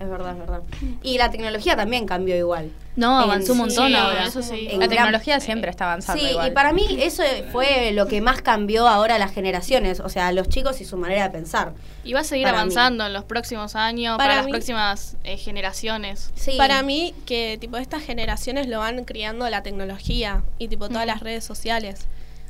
Es 0.00 0.08
verdad, 0.08 0.32
es 0.32 0.38
verdad. 0.38 0.62
Y 1.02 1.18
la 1.18 1.30
tecnología 1.30 1.76
también 1.76 2.06
cambió 2.06 2.34
igual. 2.36 2.70
No, 2.96 3.18
En- 3.22 3.24
avanzó 3.30 3.52
un 3.52 3.58
montón 3.58 3.88
sí, 3.88 3.94
ahora. 3.94 4.24
eso 4.24 4.40
sí. 4.42 4.66
En 4.70 4.80
La 4.80 4.86
gran- 4.86 5.04
tecnología 5.04 5.40
siempre 5.40 5.70
está 5.70 5.84
avanzando 5.84 6.22
Sí, 6.24 6.30
igual. 6.30 6.48
y 6.48 6.50
para 6.52 6.72
mí 6.72 6.86
eso 7.02 7.22
fue 7.52 7.92
lo 7.92 8.06
que 8.06 8.22
más 8.22 8.40
cambió 8.40 8.88
ahora 8.88 9.18
las 9.18 9.30
generaciones, 9.32 10.00
o 10.00 10.08
sea, 10.08 10.32
los 10.32 10.48
chicos 10.48 10.80
y 10.80 10.86
su 10.86 10.96
manera 10.96 11.24
de 11.24 11.30
pensar. 11.30 11.74
Y 12.02 12.14
va 12.14 12.20
a 12.20 12.24
seguir 12.24 12.46
Para 12.46 12.56
mí. 12.56 12.60
avanzando 12.62 13.04
en 13.04 13.12
los 13.12 13.24
próximos 13.24 13.76
años, 13.76 14.16
Para 14.16 14.30
para, 14.30 14.36
las 14.36 14.46
mí- 14.46 14.52
próximas 14.52 15.16
eh, 15.24 15.36
generaciones. 15.36 16.30
Sí. 16.34 16.54
Para 16.56 16.82
mí, 16.82 17.14
que 17.26 17.58
tipo 17.60 17.76
estas 17.76 18.02
generaciones 18.02 18.68
lo 18.68 18.78
van 18.78 19.04
criando 19.04 19.48
la 19.50 19.62
tecnología 19.62 20.42
y 20.58 20.68
tipo 20.68 20.88
todas 20.88 21.04
las 21.06 21.20
redes 21.20 21.44
sociales. 21.44 22.06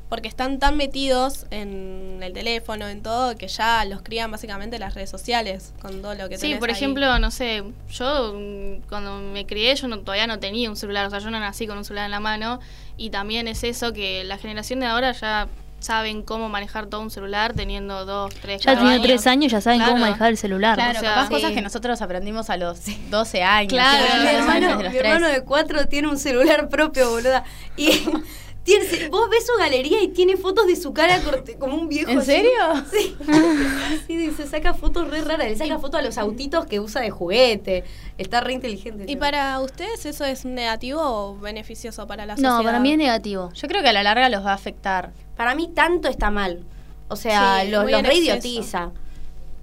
Porque 0.08 0.26
están 0.28 0.58
tan 0.58 0.76
metidos 0.78 1.46
en 1.50 2.20
el 2.22 2.32
teléfono, 2.32 2.88
en 2.88 3.02
todo, 3.02 3.36
que 3.36 3.46
ya 3.48 3.84
los 3.84 4.00
crían 4.02 4.30
básicamente 4.30 4.78
las 4.78 4.94
redes 4.94 5.10
sociales, 5.10 5.74
con 5.82 6.00
todo 6.00 6.14
lo 6.14 6.28
que 6.30 6.38
Sí, 6.38 6.54
por 6.54 6.70
ahí. 6.70 6.74
ejemplo, 6.76 7.18
no 7.18 7.30
sé, 7.30 7.62
yo 7.90 8.34
mm, 8.34 8.88
cuando 8.88 9.18
me 9.18 9.44
crié 9.46 9.74
yo 9.76 9.86
no, 9.86 9.98
todavía 9.98 10.26
no 10.26 10.38
tenía 10.38 10.70
un 10.70 10.76
celular, 10.76 11.06
o 11.06 11.10
sea, 11.10 11.18
yo 11.18 11.30
no 11.30 11.38
nací 11.38 11.66
con 11.66 11.76
un 11.76 11.84
celular 11.84 12.06
en 12.06 12.10
la 12.12 12.20
mano 12.20 12.58
y 12.96 13.10
también 13.10 13.48
es 13.48 13.64
eso 13.64 13.92
que 13.92 14.24
la 14.24 14.38
generación 14.38 14.80
de 14.80 14.86
ahora 14.86 15.12
ya 15.12 15.46
saben 15.80 16.22
cómo 16.22 16.48
manejar 16.48 16.86
todo 16.86 17.02
un 17.02 17.10
celular 17.10 17.52
teniendo 17.52 18.04
dos, 18.04 18.34
tres, 18.34 18.62
Ya 18.62 18.72
años. 18.72 19.00
tres 19.02 19.26
años, 19.28 19.52
ya 19.52 19.60
saben 19.60 19.80
cómo 19.82 19.98
manejar 19.98 20.30
el 20.30 20.36
celular. 20.36 20.74
Claro, 20.74 20.98
o 20.98 21.00
sea, 21.00 21.10
capaz 21.14 21.26
sí. 21.28 21.34
cosas 21.34 21.52
que 21.52 21.62
nosotros 21.62 22.02
aprendimos 22.02 22.50
a 22.50 22.56
los 22.56 22.80
12 23.10 23.42
años. 23.44 23.72
Claro. 23.74 24.04
mi 24.22 24.28
hermano, 24.28 24.90
mi 24.90 24.96
hermano 24.96 25.28
de 25.28 25.44
cuatro 25.44 25.86
tiene 25.86 26.08
un 26.08 26.18
celular 26.18 26.68
propio, 26.68 27.10
boluda. 27.10 27.44
Y 27.76 27.90
tiene, 28.68 29.08
vos 29.08 29.28
ves 29.30 29.46
su 29.46 29.52
galería 29.58 30.02
y 30.02 30.08
tiene 30.08 30.36
fotos 30.36 30.66
de 30.66 30.76
su 30.76 30.92
cara 30.92 31.20
corte- 31.22 31.56
como 31.58 31.74
un 31.76 31.88
viejo. 31.88 32.10
¿En 32.10 32.18
así. 32.18 32.26
serio? 32.32 32.50
Sí. 32.92 33.16
sí, 34.06 34.30
se 34.36 34.46
saca 34.46 34.74
fotos 34.74 35.08
re 35.10 35.22
raras. 35.22 35.48
Le 35.48 35.56
saca 35.56 35.78
fotos 35.78 36.00
a 36.00 36.02
los 36.02 36.18
autitos 36.18 36.66
que 36.66 36.80
usa 36.80 37.00
de 37.00 37.10
juguete. 37.10 37.84
Está 38.18 38.40
re 38.40 38.52
inteligente. 38.52 39.04
¿Y 39.08 39.16
para 39.16 39.58
ustedes 39.60 40.04
eso 40.06 40.24
es 40.24 40.44
negativo 40.44 41.00
o 41.02 41.38
beneficioso 41.38 42.06
para 42.06 42.26
la 42.26 42.34
no, 42.36 42.40
sociedad? 42.50 42.62
para 42.64 42.80
mí 42.80 42.92
es 42.92 42.98
negativo. 42.98 43.50
Yo 43.54 43.68
creo 43.68 43.82
que 43.82 43.88
a 43.88 43.92
la 43.92 44.02
larga 44.02 44.28
los 44.28 44.44
va 44.44 44.50
a 44.52 44.54
afectar. 44.54 45.12
Para 45.36 45.54
mí 45.54 45.70
tanto 45.74 46.08
está 46.08 46.30
mal. 46.30 46.64
O 47.08 47.16
sea, 47.16 47.62
Sí, 47.62 47.70
los, 47.70 47.90
los 47.90 48.02
re 48.02 48.14
idiotiza. 48.16 48.90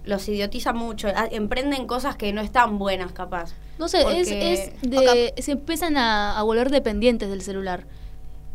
Los 0.04 0.28
idiotiza 0.30 0.72
mucho. 0.74 1.08
Ah, 1.16 1.28
Emprenden 1.32 1.88
cosas 1.88 2.16
que 2.16 2.32
no 2.34 2.42
están 2.42 2.78
buenas, 2.78 3.12
capaz. 3.12 3.54
No 3.78 3.88
sé, 3.90 4.02
es 4.20 4.30
de, 4.82 5.34
se 5.38 5.52
empiezan 5.52 5.98
a, 5.98 6.38
a 6.40 6.44
volver 6.44 6.70
dependientes 6.70 7.30
del 7.30 7.42
celular. 7.42 7.86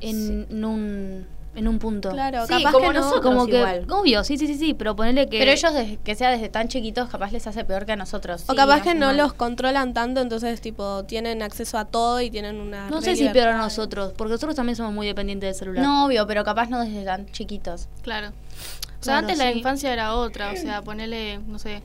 En, 0.00 0.46
en 0.50 0.64
un, 0.64 1.26
en 1.54 1.68
un 1.68 1.78
punto. 1.78 2.10
Claro, 2.10 2.46
Sí, 2.46 2.54
capaz 2.54 2.72
como 2.72 2.88
que 2.88 2.94
no. 2.94 3.00
nosotros. 3.00 3.22
Como 3.22 3.46
que, 3.46 3.58
igual. 3.58 3.86
obvio, 3.90 4.24
sí, 4.24 4.38
sí, 4.38 4.46
sí, 4.46 4.54
sí, 4.56 4.74
pero 4.74 4.94
ponerle 4.96 5.28
que... 5.28 5.38
Pero 5.38 5.50
ellos, 5.50 5.74
desde 5.74 5.96
que 5.98 6.14
sea 6.14 6.30
desde 6.30 6.48
tan 6.48 6.68
chiquitos, 6.68 7.08
capaz 7.08 7.32
les 7.32 7.46
hace 7.46 7.64
peor 7.64 7.84
que 7.86 7.92
a 7.92 7.96
nosotros. 7.96 8.44
O 8.46 8.52
Sí, 8.52 8.56
capaz 8.56 8.82
que 8.82 8.94
no 8.94 9.06
mal. 9.06 9.16
los 9.16 9.32
controlan 9.32 9.92
tanto, 9.94 10.20
entonces 10.20 10.60
tipo 10.60 11.04
tienen 11.04 11.42
acceso 11.42 11.76
a 11.78 11.84
todo 11.84 12.20
y 12.20 12.30
tienen 12.30 12.60
una 12.60 12.88
No 12.88 13.02
sé 13.02 13.16
si 13.16 13.28
peor 13.28 13.48
a 13.48 13.58
nosotros, 13.58 14.12
porque 14.16 14.32
nosotros 14.32 14.54
también 14.56 14.76
somos 14.76 14.92
muy 14.92 15.06
dependientes 15.06 15.48
del 15.48 15.54
celular. 15.54 15.84
No, 15.84 16.06
obvio, 16.06 16.26
pero 16.26 16.44
capaz 16.44 16.68
no 16.70 16.80
desde 16.80 17.04
tan 17.04 17.26
chiquitos. 17.32 17.88
Claro. 18.02 18.28
O 18.28 19.02
sea, 19.02 19.14
Claro, 19.14 19.18
antes 19.20 19.38
la 19.38 19.50
infancia 19.50 19.92
era 19.92 20.14
otra, 20.14 20.52
o 20.52 20.56
sea, 20.56 20.82
ponerle, 20.82 21.38
no 21.46 21.58
sé, 21.58 21.82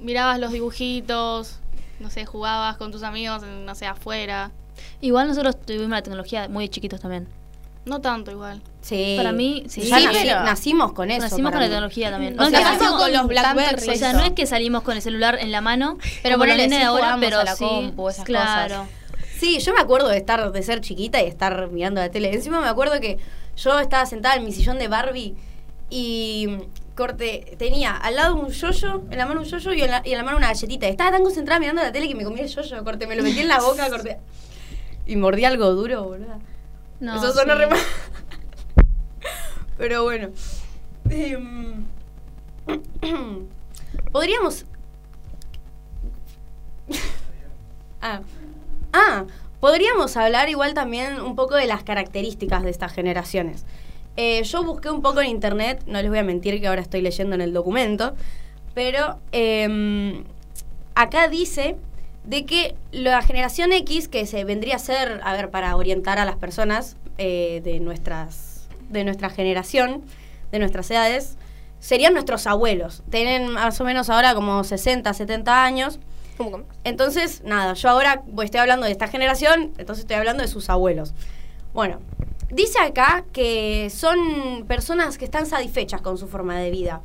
mirabas 0.00 0.38
los 0.40 0.50
dibujitos, 0.52 1.58
no 2.00 2.10
sé, 2.10 2.26
jugabas 2.26 2.76
con 2.76 2.90
tus 2.92 3.02
amigos, 3.02 3.42
en, 3.44 3.64
no 3.64 3.74
sé, 3.74 3.86
afuera. 3.86 4.50
Igual 5.00 5.28
nosotros 5.28 5.56
tuvimos 5.60 5.88
la 5.90 6.02
tecnología 6.02 6.48
muy 6.48 6.68
chiquitos 6.68 7.00
también. 7.00 7.28
No 7.86 8.00
tanto 8.00 8.30
igual. 8.32 8.60
Sí. 8.82 9.14
Para 9.16 9.32
mí, 9.32 9.64
sí. 9.68 9.82
Ya 9.82 9.98
Sí, 9.98 10.06
nací- 10.06 10.18
pero- 10.22 10.42
nacimos 10.44 10.92
con 10.92 11.10
eso. 11.10 11.22
Nacimos 11.22 11.52
con 11.52 11.60
la 11.60 11.66
tecnología 11.66 12.10
también. 12.10 12.34
O 12.38 12.42
No, 12.42 12.50
sea, 12.50 12.58
que 12.58 12.64
nacimos 12.64 13.00
con 13.00 13.12
los 13.12 13.26
Blackberry. 13.28 13.88
O 13.90 13.94
sea, 13.94 14.12
no 14.12 14.20
es 14.24 14.32
que 14.32 14.44
salimos 14.46 14.82
con 14.82 14.96
el 14.96 15.02
celular 15.02 15.38
en 15.40 15.52
la 15.52 15.60
mano, 15.60 15.96
Pero 16.22 16.36
nenes 16.36 16.64
sí 16.70 16.76
de 16.78 16.82
ahora, 16.82 17.16
pero 17.20 17.38
a 17.40 17.44
la 17.44 17.54
sí, 17.56 17.64
compu, 17.64 18.08
esas 18.08 18.24
claro. 18.24 18.86
Sí, 19.38 19.60
yo 19.60 19.72
me 19.72 19.80
acuerdo 19.80 20.08
de 20.08 20.16
estar, 20.16 20.50
de 20.50 20.62
ser 20.62 20.80
chiquita 20.80 21.22
y 21.22 21.26
estar 21.26 21.68
mirando 21.70 22.00
la 22.00 22.10
tele. 22.10 22.32
Encima 22.34 22.60
me 22.60 22.68
acuerdo 22.68 23.00
que 23.00 23.18
yo 23.56 23.78
estaba 23.78 24.04
sentada 24.06 24.34
en 24.36 24.44
mi 24.44 24.52
sillón 24.52 24.78
de 24.78 24.88
Barbie 24.88 25.34
y 25.88 26.48
corte, 26.96 27.54
tenía 27.58 27.94
al 27.94 28.16
lado 28.16 28.34
un 28.34 28.48
yoyo, 28.50 29.02
en 29.10 29.18
la 29.18 29.26
mano 29.26 29.40
un 29.42 29.46
yoyo 29.46 29.72
y 29.74 29.82
en 29.82 29.90
la, 29.90 30.02
y 30.04 30.10
en 30.12 30.18
la 30.18 30.24
mano 30.24 30.38
una 30.38 30.48
galletita. 30.48 30.88
Estaba 30.88 31.10
tan 31.12 31.22
concentrada 31.22 31.60
mirando 31.60 31.82
la 31.82 31.92
tele 31.92 32.08
que 32.08 32.14
me 32.14 32.24
comí 32.24 32.40
el 32.40 32.48
yoyo, 32.48 32.82
corte, 32.82 33.06
me 33.06 33.14
lo 33.14 33.22
metí 33.22 33.40
en 33.40 33.48
la 33.48 33.60
boca, 33.60 33.88
corte. 33.90 34.18
Y 35.08 35.14
mordí 35.14 35.44
algo 35.44 35.70
duro, 35.70 36.02
boludo. 36.02 36.40
No, 37.00 37.16
Eso 37.16 37.32
sonó 37.32 37.54
sí. 37.54 37.58
re 37.58 37.66
mal. 37.66 37.78
Pero 39.78 40.04
bueno. 40.04 40.28
Em, 41.10 41.84
Podríamos. 44.12 44.64
ah. 48.02 48.20
Ah, 48.92 49.24
podríamos 49.60 50.16
hablar 50.16 50.48
igual 50.48 50.72
también 50.72 51.20
un 51.20 51.36
poco 51.36 51.54
de 51.54 51.66
las 51.66 51.82
características 51.82 52.62
de 52.62 52.70
estas 52.70 52.92
generaciones. 52.92 53.66
Eh, 54.16 54.42
yo 54.44 54.64
busqué 54.64 54.90
un 54.90 55.02
poco 55.02 55.20
en 55.20 55.28
internet, 55.28 55.82
no 55.86 56.00
les 56.00 56.08
voy 56.08 56.18
a 56.18 56.22
mentir 56.22 56.58
que 56.60 56.66
ahora 56.66 56.80
estoy 56.80 57.02
leyendo 57.02 57.34
en 57.34 57.42
el 57.42 57.52
documento, 57.52 58.14
pero 58.74 59.18
em, 59.32 60.24
acá 60.94 61.28
dice 61.28 61.76
de 62.26 62.44
que 62.44 62.76
la 62.90 63.22
generación 63.22 63.72
X, 63.72 64.08
que 64.08 64.26
se 64.26 64.44
vendría 64.44 64.76
a 64.76 64.78
ser, 64.80 65.20
a 65.22 65.32
ver, 65.32 65.50
para 65.50 65.76
orientar 65.76 66.18
a 66.18 66.24
las 66.24 66.36
personas 66.36 66.96
eh, 67.18 67.60
de, 67.64 67.80
nuestras, 67.80 68.68
de 68.90 69.04
nuestra 69.04 69.30
generación, 69.30 70.02
de 70.50 70.58
nuestras 70.58 70.90
edades, 70.90 71.38
serían 71.78 72.12
nuestros 72.14 72.46
abuelos. 72.46 73.02
Tienen 73.10 73.48
más 73.48 73.80
o 73.80 73.84
menos 73.84 74.10
ahora 74.10 74.34
como 74.34 74.64
60, 74.64 75.12
70 75.14 75.64
años. 75.64 76.00
Entonces, 76.84 77.42
nada, 77.44 77.72
yo 77.74 77.88
ahora 77.88 78.22
pues, 78.34 78.46
estoy 78.46 78.60
hablando 78.60 78.84
de 78.84 78.92
esta 78.92 79.08
generación, 79.08 79.72
entonces 79.78 80.00
estoy 80.00 80.16
hablando 80.16 80.42
de 80.42 80.48
sus 80.48 80.68
abuelos. 80.68 81.14
Bueno, 81.72 82.00
dice 82.50 82.78
acá 82.78 83.24
que 83.32 83.88
son 83.88 84.66
personas 84.66 85.16
que 85.16 85.24
están 85.24 85.46
satisfechas 85.46 86.02
con 86.02 86.18
su 86.18 86.28
forma 86.28 86.58
de 86.58 86.70
vida, 86.70 87.00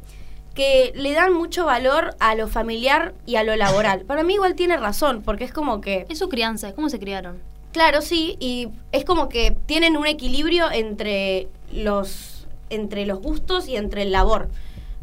que 0.53 0.91
le 0.95 1.13
dan 1.13 1.33
mucho 1.33 1.65
valor 1.65 2.15
a 2.19 2.35
lo 2.35 2.47
familiar 2.47 3.13
y 3.25 3.35
a 3.37 3.43
lo 3.43 3.55
laboral. 3.55 4.01
Para 4.07 4.23
mí 4.23 4.33
igual 4.35 4.55
tiene 4.55 4.77
razón, 4.77 5.21
porque 5.23 5.43
es 5.45 5.53
como 5.53 5.79
que... 5.81 6.05
Es 6.09 6.19
su 6.19 6.27
crianza, 6.29 6.67
es 6.69 6.73
cómo 6.73 6.89
se 6.89 6.99
criaron. 6.99 7.39
Claro, 7.71 8.01
sí, 8.01 8.35
y 8.39 8.67
es 8.91 9.05
como 9.05 9.29
que 9.29 9.55
tienen 9.65 9.95
un 9.95 10.05
equilibrio 10.07 10.69
entre 10.71 11.47
los, 11.71 12.47
entre 12.69 13.05
los 13.05 13.19
gustos 13.21 13.69
y 13.69 13.77
entre 13.77 14.01
el 14.01 14.11
labor. 14.11 14.49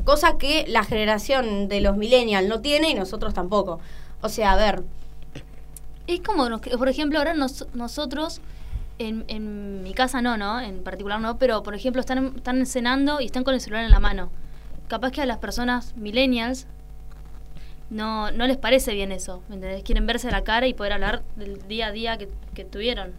Cosa 0.05 0.37
que 0.37 0.67
la 0.69 0.85
generación 0.85 1.69
de 1.69 1.81
los 1.81 1.97
millennials 1.97 2.47
no 2.47 2.61
tiene 2.61 2.91
y 2.91 2.95
nosotros 2.95 3.33
tampoco. 3.33 3.81
O 4.21 4.29
sea, 4.29 4.53
a 4.53 4.57
ver, 4.57 4.83
Es 6.07 6.21
como, 6.21 6.49
nos- 6.49 6.61
por 6.63 6.89
ejemplo, 6.89 7.19
ahora 7.19 7.35
nos- 7.35 7.67
nosotros, 7.75 8.41
en, 8.99 9.25
en 9.29 9.83
mi 9.83 9.93
casa 9.95 10.23
no, 10.23 10.37
¿no? 10.37 10.61
En 10.61 10.83
particular 10.83 11.21
no, 11.21 11.37
pero 11.39 11.63
por 11.63 11.75
ejemplo 11.75 12.01
están, 12.01 12.33
están 12.37 12.65
cenando 12.67 13.21
y 13.21 13.27
están 13.27 13.45
con 13.45 13.55
el 13.55 13.61
celular 13.61 13.85
en 13.85 13.91
la 13.91 14.01
mano. 14.01 14.31
Capaz 14.89 15.13
que 15.13 15.21
a 15.23 15.27
las 15.27 15.39
personas 15.39 15.95
millennials 15.97 16.67
no, 17.91 18.31
no 18.31 18.47
les 18.47 18.57
parece 18.57 18.95
bien 18.95 19.13
eso, 19.13 19.43
¿me 19.49 19.55
entendés? 19.55 19.83
Quieren 19.83 20.07
verse 20.07 20.31
la 20.31 20.45
cara 20.45 20.67
y 20.67 20.75
poder 20.75 20.93
hablar 20.95 21.23
del 21.37 21.67
día 21.69 21.87
a 21.87 21.93
día 21.93 22.19
que, 22.19 22.29
que 22.55 22.65
tuvieron. 22.65 23.13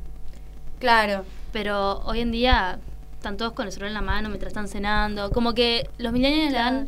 claro. 0.80 1.26
Pero 1.52 2.02
hoy 2.06 2.20
en 2.20 2.32
día 2.32 2.78
están 3.14 3.36
todos 3.36 3.54
con 3.54 3.66
el 3.66 3.72
celular 3.72 3.90
en 3.90 3.96
la 3.96 4.02
mano 4.02 4.30
mientras 4.30 4.52
están 4.52 4.68
cenando. 4.68 5.32
Como 5.32 5.56
que 5.56 5.90
los 5.98 6.14
millennials 6.14 6.52
le 6.52 6.58
dan 6.58 6.88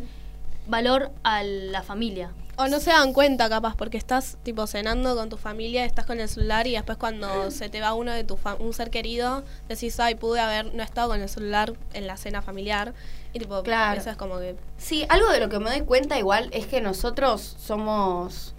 valor 0.67 1.11
a 1.23 1.43
la 1.43 1.81
familia. 1.81 2.29
O 2.61 2.67
no 2.67 2.79
se 2.79 2.91
dan 2.91 3.11
cuenta, 3.13 3.49
capaz, 3.49 3.75
porque 3.75 3.97
estás 3.97 4.37
tipo 4.43 4.67
cenando 4.67 5.15
con 5.15 5.29
tu 5.29 5.37
familia, 5.37 5.83
estás 5.85 6.05
con 6.05 6.19
el 6.19 6.29
celular 6.29 6.67
y 6.67 6.73
después 6.73 6.97
cuando 6.97 7.49
se 7.51 7.69
te 7.69 7.81
va 7.81 7.93
uno 7.93 8.11
de 8.11 8.23
tu 8.23 8.37
fa- 8.37 8.55
un 8.59 8.73
ser 8.73 8.89
querido, 8.89 9.43
decís, 9.67 9.99
ay, 9.99 10.15
pude 10.15 10.39
haber 10.39 10.73
no 10.73 10.83
estado 10.83 11.09
con 11.09 11.21
el 11.21 11.29
celular 11.29 11.73
en 11.93 12.07
la 12.07 12.17
cena 12.17 12.41
familiar. 12.41 12.93
Y 13.33 13.39
tipo, 13.39 13.63
Claro. 13.63 13.99
eso 13.99 14.09
es 14.09 14.17
como 14.17 14.39
que. 14.39 14.55
Sí, 14.77 15.05
algo 15.09 15.29
de 15.29 15.39
lo 15.39 15.49
que 15.49 15.59
me 15.59 15.69
doy 15.69 15.81
cuenta 15.81 16.19
igual 16.19 16.49
es 16.51 16.67
que 16.67 16.81
nosotros 16.81 17.55
somos... 17.59 18.53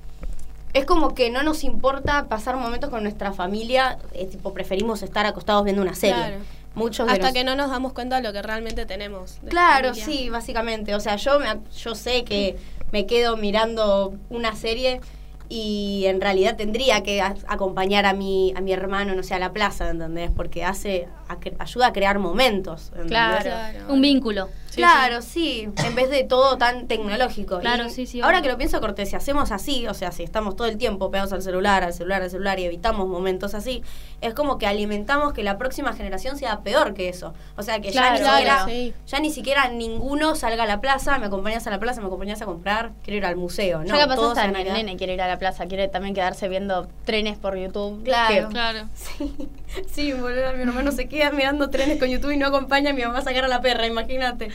Es 0.73 0.87
como 0.87 1.15
que 1.15 1.29
no 1.31 1.43
nos 1.43 1.65
importa 1.65 2.29
pasar 2.29 2.57
momentos 2.57 2.89
con 2.89 3.03
nuestra 3.03 3.33
familia, 3.35 3.99
eh, 4.15 4.25
tipo 4.27 4.55
preferimos 4.55 5.03
estar 5.03 5.27
acostados 5.27 5.65
viendo 5.65 5.83
una 5.83 5.95
serie. 5.95 6.15
Claro. 6.17 6.37
Muchos 6.75 7.07
Hasta 7.11 7.33
que 7.35 7.45
no 7.45 7.55
nos 7.55 7.69
damos 7.71 7.93
cuenta 7.93 8.17
de 8.17 8.23
lo 8.23 8.33
que 8.33 8.41
realmente 8.41 8.87
tenemos. 8.87 9.39
Claro, 9.47 9.89
familia. 9.91 10.07
sí, 10.07 10.31
básicamente. 10.31 10.95
O 10.95 11.01
sea, 11.01 11.17
yo, 11.17 11.39
me, 11.39 11.59
yo 11.77 11.95
sé 11.95 12.25
que 12.25 12.57
me 12.93 13.07
quedo 13.07 13.37
mirando 13.37 14.15
una 14.31 14.55
serie 14.55 15.01
y 15.49 16.05
en 16.07 16.21
realidad 16.21 16.57
tendría 16.57 17.03
que 17.03 17.21
a- 17.21 17.35
acompañar 17.47 18.07
a 18.07 18.15
mi, 18.15 18.55
a 18.57 18.61
mi 18.61 18.73
hermano, 18.73 19.15
no 19.15 19.23
sé, 19.23 19.35
a 19.35 19.39
la 19.39 19.53
plaza, 19.53 19.91
¿entendés? 19.91 20.31
Porque 20.35 20.65
hace, 20.65 21.09
a 21.29 21.37
ayuda 21.63 21.89
a 21.89 21.93
crear 21.93 22.19
momentos. 22.19 22.89
¿entendés? 22.91 23.09
Claro. 23.11 23.43
Claro. 23.43 23.93
Un 23.93 24.01
vínculo. 24.01 24.49
Claro, 24.77 25.23
sí. 25.23 25.69
en 25.85 25.95
vez 25.95 26.11
de 26.11 26.25
todo 26.25 26.57
tan 26.59 26.87
tecnológico. 26.89 27.59
Claro, 27.61 27.87
Y 27.87 27.91
sí, 27.91 28.07
sí, 28.07 28.21
Ahora 28.21 28.39
obvio. 28.39 28.43
que 28.43 28.49
lo 28.53 28.59
pienso, 28.59 28.81
Cortés, 28.81 29.11
si 29.11 29.17
hacemos 29.17 29.51
así, 29.53 29.87
o 29.87 29.95
sea, 29.95 30.13
si 30.13 30.23
estamos 30.23 30.57
todo 30.57 30.67
el 30.69 30.79
tiempo 30.79 31.11
pegados 31.11 31.33
al 31.33 31.43
celular, 31.43 31.85
al 31.85 31.93
celular, 31.93 32.23
al 32.23 32.31
celular 32.31 32.59
y 32.59 32.65
evitamos 32.65 33.09
momentos 33.09 33.55
así, 33.55 33.83
es 34.21 34.35
como 34.35 34.59
que 34.59 34.67
alimentamos 34.67 35.33
que 35.33 35.43
la 35.43 35.59
próxima 35.59 35.93
generación 35.93 36.37
sea 36.39 36.61
peor 36.61 36.95
que 36.95 37.09
eso. 37.09 37.35
O 37.57 37.63
sea, 37.63 37.81
que 37.81 37.91
Claro, 37.91 38.09
ya 38.09 38.13
ni 38.15 38.21
claro, 38.21 38.37
siquiera 38.39 38.65
sí. 38.67 38.95
ya 39.07 39.21
ni 39.21 39.31
siquiera 39.31 39.69
ninguno 39.69 40.35
salga 40.35 40.63
a 40.65 40.67
la 40.67 40.81
plaza, 40.81 41.19
me 41.19 41.27
acompañas 41.27 41.67
a 41.67 41.71
la 41.71 41.79
plaza, 41.79 42.01
me 42.01 42.07
acompañas 42.07 42.41
a 42.43 42.47
comprar, 42.47 42.93
quiero 43.03 43.19
ir 43.19 43.25
al 43.27 43.37
museo, 43.37 43.81
¿no? 43.81 43.87
ya 43.87 43.99
capaz 43.99 44.17
Todos 44.17 44.39
hasta 44.39 44.45
el 44.61 44.73
nene 44.73 44.97
quiere 44.97 45.15
ir 45.15 45.23
a 45.23 45.29
la 45.29 45.39
plaza, 45.39 45.67
quiere 45.67 45.89
también 45.89 46.15
quedarse 46.15 46.49
viendo 46.49 46.89
trenes 47.05 47.37
por 47.39 47.57
YouTube. 47.57 48.03
Claro. 48.05 48.49
que- 48.49 48.53
Claro. 48.53 48.89
Sí, 48.95 49.35
sí, 49.91 50.13
boludo, 50.13 50.53
mi 50.55 50.63
hermano 50.63 50.93
se 50.93 51.09
queda 51.09 51.31
mirando 51.31 51.71
trenes 51.71 51.99
con 51.99 52.09
YouTube 52.09 52.31
y 52.33 52.37
no 52.37 52.47
acompaña 52.47 52.91
a 52.91 52.93
mi 52.93 53.03
mamá 53.03 53.19
a 53.19 53.23
sacar 53.23 53.45
a 53.45 53.49
la 53.49 53.61
perra, 53.61 53.87
imagínate. 53.87 54.51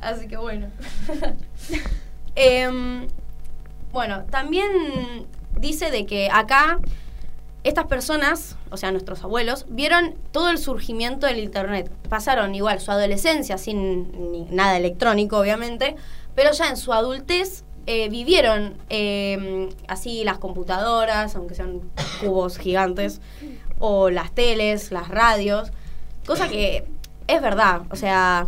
Así 0.00 0.28
que 0.28 0.36
bueno. 0.36 0.68
Em, 2.38 3.08
bueno, 3.92 4.26
también 4.30 4.68
dice 5.58 5.90
de 5.90 6.04
que 6.04 6.28
acá 6.30 6.78
estas 7.64 7.86
personas, 7.86 8.56
o 8.70 8.76
sea, 8.76 8.92
nuestros 8.92 9.24
abuelos, 9.24 9.66
vieron 9.68 10.14
todo 10.30 10.50
el 10.50 10.58
surgimiento 10.58 11.26
del 11.26 11.38
Internet. 11.38 11.90
Pasaron 12.08 12.54
igual 12.54 12.78
su 12.80 12.92
adolescencia 12.92 13.58
sin 13.58 14.54
nada 14.54 14.76
electrónico, 14.76 15.38
obviamente, 15.38 15.96
pero 16.34 16.52
ya 16.52 16.68
en 16.68 16.76
su 16.76 16.92
adultez 16.92 17.64
eh, 17.86 18.08
vivieron 18.08 18.76
eh, 18.88 19.68
así 19.88 20.22
las 20.22 20.38
computadoras, 20.38 21.34
aunque 21.34 21.54
sean 21.54 21.80
cubos 22.20 22.58
gigantes, 22.58 23.20
o 23.78 24.10
las 24.10 24.30
teles, 24.32 24.92
las 24.92 25.08
radios, 25.08 25.72
cosa 26.26 26.48
que 26.48 26.84
es 27.26 27.42
verdad, 27.42 27.82
o 27.90 27.96
sea... 27.96 28.46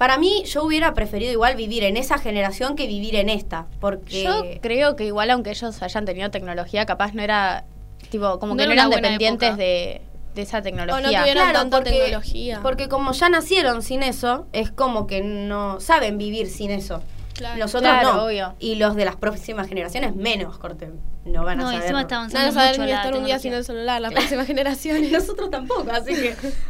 Para 0.00 0.16
mí, 0.16 0.44
yo 0.46 0.64
hubiera 0.64 0.94
preferido 0.94 1.30
igual 1.30 1.56
vivir 1.56 1.84
en 1.84 1.98
esa 1.98 2.16
generación 2.16 2.74
que 2.74 2.86
vivir 2.86 3.16
en 3.16 3.28
esta, 3.28 3.66
porque... 3.80 4.22
Yo 4.24 4.44
creo 4.62 4.96
que 4.96 5.04
igual 5.04 5.28
aunque 5.28 5.50
ellos 5.50 5.82
hayan 5.82 6.06
tenido 6.06 6.30
tecnología, 6.30 6.86
capaz 6.86 7.12
no 7.12 7.20
era, 7.20 7.64
tipo, 8.08 8.38
como 8.38 8.54
No 8.54 8.60
que 8.60 8.66
no 8.66 8.72
era 8.72 8.84
eran 8.84 8.90
dependientes 8.90 9.58
de, 9.58 10.00
de 10.34 10.40
esa 10.42 10.62
tecnología. 10.62 11.20
tuvieron- 11.22 11.52
tanta 11.52 11.82
tecnología. 11.84 12.60
Porque 12.62 12.88
como 12.88 13.12
ya 13.12 13.28
nacieron 13.28 13.82
sin 13.82 14.02
eso, 14.02 14.46
es 14.54 14.70
como 14.70 15.06
que 15.06 15.20
no 15.20 15.80
saben 15.80 16.16
vivir 16.16 16.48
sin 16.48 16.70
eso. 16.70 17.02
Claro. 17.34 17.58
Los 17.58 17.74
otros 17.74 17.90
Claro, 17.92 18.14
no. 18.14 18.24
obvio. 18.24 18.54
Y 18.58 18.76
los 18.76 18.96
de 18.96 19.04
las 19.04 19.16
próximas 19.16 19.68
generaciones 19.68 20.16
menos, 20.16 20.56
corte. 20.58 20.90
No 21.26 21.44
van 21.44 21.60
a 21.60 21.64
No, 21.64 21.68
y 21.70 21.74
saber. 21.74 21.82
encima 21.82 22.00
está 22.02 22.14
No 22.16 22.20
van 22.22 22.36
a 22.36 22.38
avanzando 22.40 22.52
saber 22.54 22.70
mucho 22.72 22.82
ni 22.84 22.90
la 22.90 22.96
estar 22.96 23.14
un 23.16 23.24
día 23.26 23.38
sin 23.38 23.52
el 23.52 23.64
celular, 23.64 24.00
la 24.00 24.10
próxima 24.10 24.44
generación. 24.46 24.98
Nosotros 25.12 25.50
tampoco, 25.50 25.90
así 25.92 26.14
que... 26.14 26.34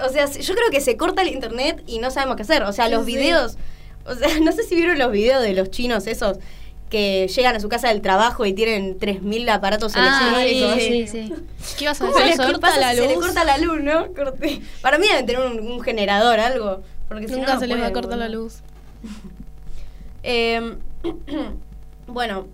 O 0.00 0.08
sea, 0.08 0.26
yo 0.30 0.54
creo 0.54 0.70
que 0.70 0.80
se 0.80 0.96
corta 0.96 1.22
el 1.22 1.28
internet 1.28 1.82
y 1.86 1.98
no 1.98 2.10
sabemos 2.10 2.36
qué 2.36 2.42
hacer. 2.42 2.62
O 2.64 2.72
sea, 2.72 2.88
los 2.88 3.04
Sí. 3.06 3.16
videos... 3.16 3.56
O 4.06 4.14
sea, 4.14 4.28
no 4.40 4.52
sé 4.52 4.62
si 4.64 4.74
vieron 4.74 4.98
los 4.98 5.10
videos 5.12 5.42
de 5.42 5.54
los 5.54 5.70
chinos 5.70 6.06
esos 6.06 6.38
que 6.90 7.26
llegan 7.28 7.56
a 7.56 7.60
su 7.60 7.68
casa 7.68 7.88
del 7.88 8.02
trabajo 8.02 8.44
y 8.46 8.52
tienen 8.52 8.98
3.000 8.98 9.48
aparatos 9.50 9.92
Ah, 9.96 10.42
electrónicos. 10.44 10.82
sí, 10.82 11.06
sí, 11.08 11.28
sí. 11.28 11.34
¿Qué 11.78 11.84
ibas 11.84 12.00
a 12.00 12.06
Se 12.06 12.12
decir? 12.12 12.26
les 12.26 12.36
Sol? 12.36 12.46
corta 12.52 12.78
la 12.78 12.94
Se 12.94 13.00
le 13.00 13.14
luz. 13.14 13.24
corta 13.24 13.44
la 13.44 13.58
luz, 13.58 13.80
¿no? 13.82 14.06
Para 14.82 14.98
mí 14.98 15.06
deben 15.08 15.26
tener 15.26 15.42
un, 15.42 15.58
un 15.60 15.80
generador, 15.80 16.38
algo. 16.40 16.82
Porque 17.08 17.26
si 17.26 17.32
no, 17.32 17.38
Nunca 17.38 17.54
no 17.54 17.60
se 17.60 17.66
les 17.66 17.80
va 17.80 17.86
a 17.86 17.92
cortar 17.92 18.18
la 18.18 18.28
luz. 18.28 18.58
Eh, 20.26 20.76
bueno, 22.06 22.46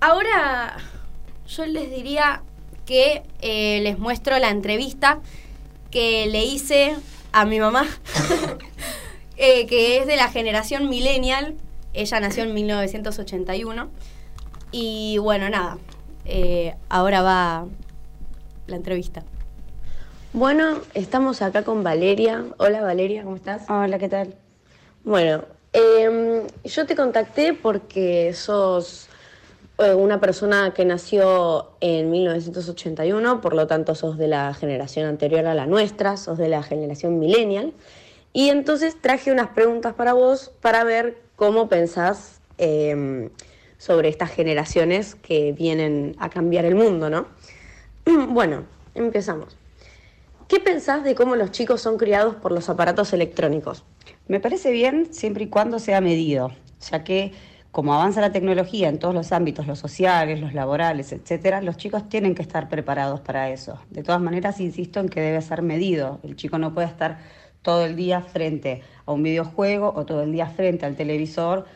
ahora 0.00 0.76
yo 1.48 1.66
les 1.66 1.90
diría 1.90 2.42
que 2.86 3.22
eh, 3.40 3.80
les 3.82 3.98
muestro 3.98 4.38
la 4.38 4.50
entrevista 4.50 5.20
que 5.90 6.26
le 6.26 6.44
hice 6.44 6.96
a 7.32 7.44
mi 7.44 7.60
mamá, 7.60 7.86
eh, 9.36 9.66
que 9.66 9.98
es 9.98 10.06
de 10.06 10.16
la 10.16 10.28
generación 10.28 10.88
millennial. 10.88 11.54
Ella 11.92 12.20
nació 12.20 12.44
en 12.44 12.54
1981. 12.54 13.90
Y 14.72 15.18
bueno, 15.18 15.48
nada, 15.50 15.78
eh, 16.24 16.74
ahora 16.88 17.22
va 17.22 17.66
la 18.66 18.76
entrevista. 18.76 19.24
Bueno, 20.32 20.78
estamos 20.94 21.42
acá 21.42 21.64
con 21.64 21.82
Valeria. 21.82 22.44
Hola 22.58 22.82
Valeria, 22.82 23.24
¿cómo 23.24 23.34
estás? 23.34 23.68
Hola, 23.68 23.98
¿qué 23.98 24.08
tal? 24.08 24.36
Bueno, 25.02 25.44
em, 25.72 26.46
yo 26.62 26.86
te 26.86 26.94
contacté 26.94 27.52
porque 27.52 28.32
sos 28.32 29.09
una 29.96 30.20
persona 30.20 30.74
que 30.74 30.84
nació 30.84 31.70
en 31.80 32.10
1981, 32.10 33.40
por 33.40 33.54
lo 33.54 33.66
tanto 33.66 33.94
sos 33.94 34.18
de 34.18 34.28
la 34.28 34.52
generación 34.52 35.06
anterior 35.06 35.46
a 35.46 35.54
la 35.54 35.66
nuestra, 35.66 36.16
sos 36.16 36.38
de 36.38 36.48
la 36.48 36.62
generación 36.62 37.18
millennial. 37.18 37.72
Y 38.32 38.50
entonces 38.50 38.96
traje 39.00 39.32
unas 39.32 39.48
preguntas 39.48 39.94
para 39.94 40.12
vos 40.12 40.52
para 40.60 40.84
ver 40.84 41.18
cómo 41.34 41.68
pensás 41.68 42.40
em, 42.58 43.30
sobre 43.78 44.08
estas 44.08 44.30
generaciones 44.30 45.14
que 45.14 45.52
vienen 45.52 46.14
a 46.18 46.28
cambiar 46.28 46.64
el 46.64 46.74
mundo, 46.74 47.10
¿no? 47.10 47.26
Bueno, 48.28 48.64
empezamos. 48.94 49.56
¿Qué 50.46 50.60
pensás 50.60 51.04
de 51.04 51.14
cómo 51.14 51.36
los 51.36 51.52
chicos 51.52 51.80
son 51.80 51.96
criados 51.96 52.34
por 52.34 52.52
los 52.52 52.68
aparatos 52.68 53.12
electrónicos? 53.12 53.84
Me 54.28 54.40
parece 54.40 54.72
bien 54.72 55.12
siempre 55.12 55.44
y 55.44 55.48
cuando 55.48 55.78
sea 55.78 56.00
medido, 56.00 56.50
ya 56.90 57.04
que 57.04 57.32
como 57.70 57.94
avanza 57.94 58.20
la 58.20 58.32
tecnología 58.32 58.88
en 58.88 58.98
todos 58.98 59.14
los 59.14 59.30
ámbitos, 59.32 59.66
los 59.66 59.78
sociales, 59.78 60.40
los 60.40 60.54
laborales, 60.54 61.12
etcétera, 61.12 61.62
los 61.62 61.76
chicos 61.76 62.08
tienen 62.08 62.34
que 62.34 62.42
estar 62.42 62.68
preparados 62.68 63.20
para 63.20 63.50
eso. 63.50 63.78
De 63.90 64.02
todas 64.02 64.20
maneras, 64.20 64.60
insisto 64.60 64.98
en 64.98 65.08
que 65.08 65.20
debe 65.20 65.40
ser 65.40 65.62
medido. 65.62 66.18
El 66.24 66.34
chico 66.34 66.58
no 66.58 66.74
puede 66.74 66.88
estar 66.88 67.18
todo 67.62 67.84
el 67.84 67.94
día 67.94 68.22
frente 68.22 68.82
a 69.06 69.12
un 69.12 69.22
videojuego 69.22 69.92
o 69.94 70.04
todo 70.04 70.22
el 70.22 70.32
día 70.32 70.46
frente 70.46 70.84
al 70.84 70.96
televisor, 70.96 71.66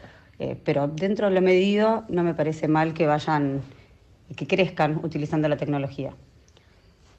eh, 0.40 0.58
pero 0.64 0.88
dentro 0.88 1.28
de 1.28 1.34
lo 1.34 1.40
medido 1.40 2.04
no 2.08 2.24
me 2.24 2.34
parece 2.34 2.66
mal 2.66 2.92
que 2.92 3.06
vayan, 3.06 3.62
que 4.36 4.48
crezcan 4.48 5.00
utilizando 5.04 5.48
la 5.48 5.56
tecnología. 5.56 6.14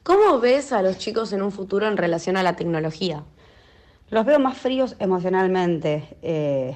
¿Cómo 0.03 0.39
ves 0.39 0.74
a 0.74 0.82
los 0.82 0.98
chicos 0.98 1.32
en 1.32 1.41
un 1.41 1.51
futuro 1.51 1.88
en 1.88 1.96
relación 1.96 2.36
a 2.36 2.44
la 2.44 2.58
tecnología? 2.58 3.24
Los 4.10 4.25
veo 4.25 4.38
más 4.38 4.58
fríos 4.58 4.98
emocionalmente. 5.00 6.03
eh, 6.22 6.75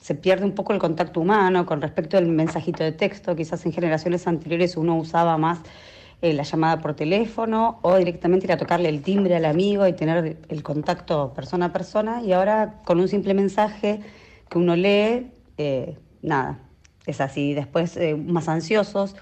se 0.00 0.14
pierde 0.14 0.44
un 0.44 0.52
poco 0.52 0.72
el 0.72 0.78
contacto 0.78 1.20
humano 1.20 1.66
con 1.66 1.80
respecto 1.80 2.16
al 2.18 2.26
mensajito 2.26 2.84
de 2.84 2.92
texto. 2.92 3.34
Quizás 3.36 3.64
en 3.66 3.72
generaciones 3.72 4.26
anteriores 4.26 4.76
uno 4.76 4.96
usaba 4.96 5.36
más 5.38 5.60
eh, 6.22 6.32
la 6.32 6.42
llamada 6.42 6.80
por 6.80 6.94
teléfono 6.94 7.78
o 7.82 7.96
directamente 7.96 8.46
ir 8.46 8.52
a 8.52 8.56
tocarle 8.56 8.88
el 8.88 9.02
timbre 9.02 9.36
al 9.36 9.44
amigo 9.44 9.86
y 9.86 9.92
tener 9.92 10.36
el 10.48 10.62
contacto 10.62 11.32
persona 11.34 11.66
a 11.66 11.72
persona. 11.72 12.22
Y 12.22 12.32
ahora 12.32 12.80
con 12.84 13.00
un 13.00 13.08
simple 13.08 13.34
mensaje 13.34 14.00
que 14.48 14.58
uno 14.58 14.76
lee, 14.76 15.30
eh, 15.58 15.96
nada, 16.22 16.58
es 17.06 17.20
así. 17.20 17.54
Después 17.54 17.96
eh, 17.96 18.14
más 18.16 18.48
ansiosos 18.48 19.16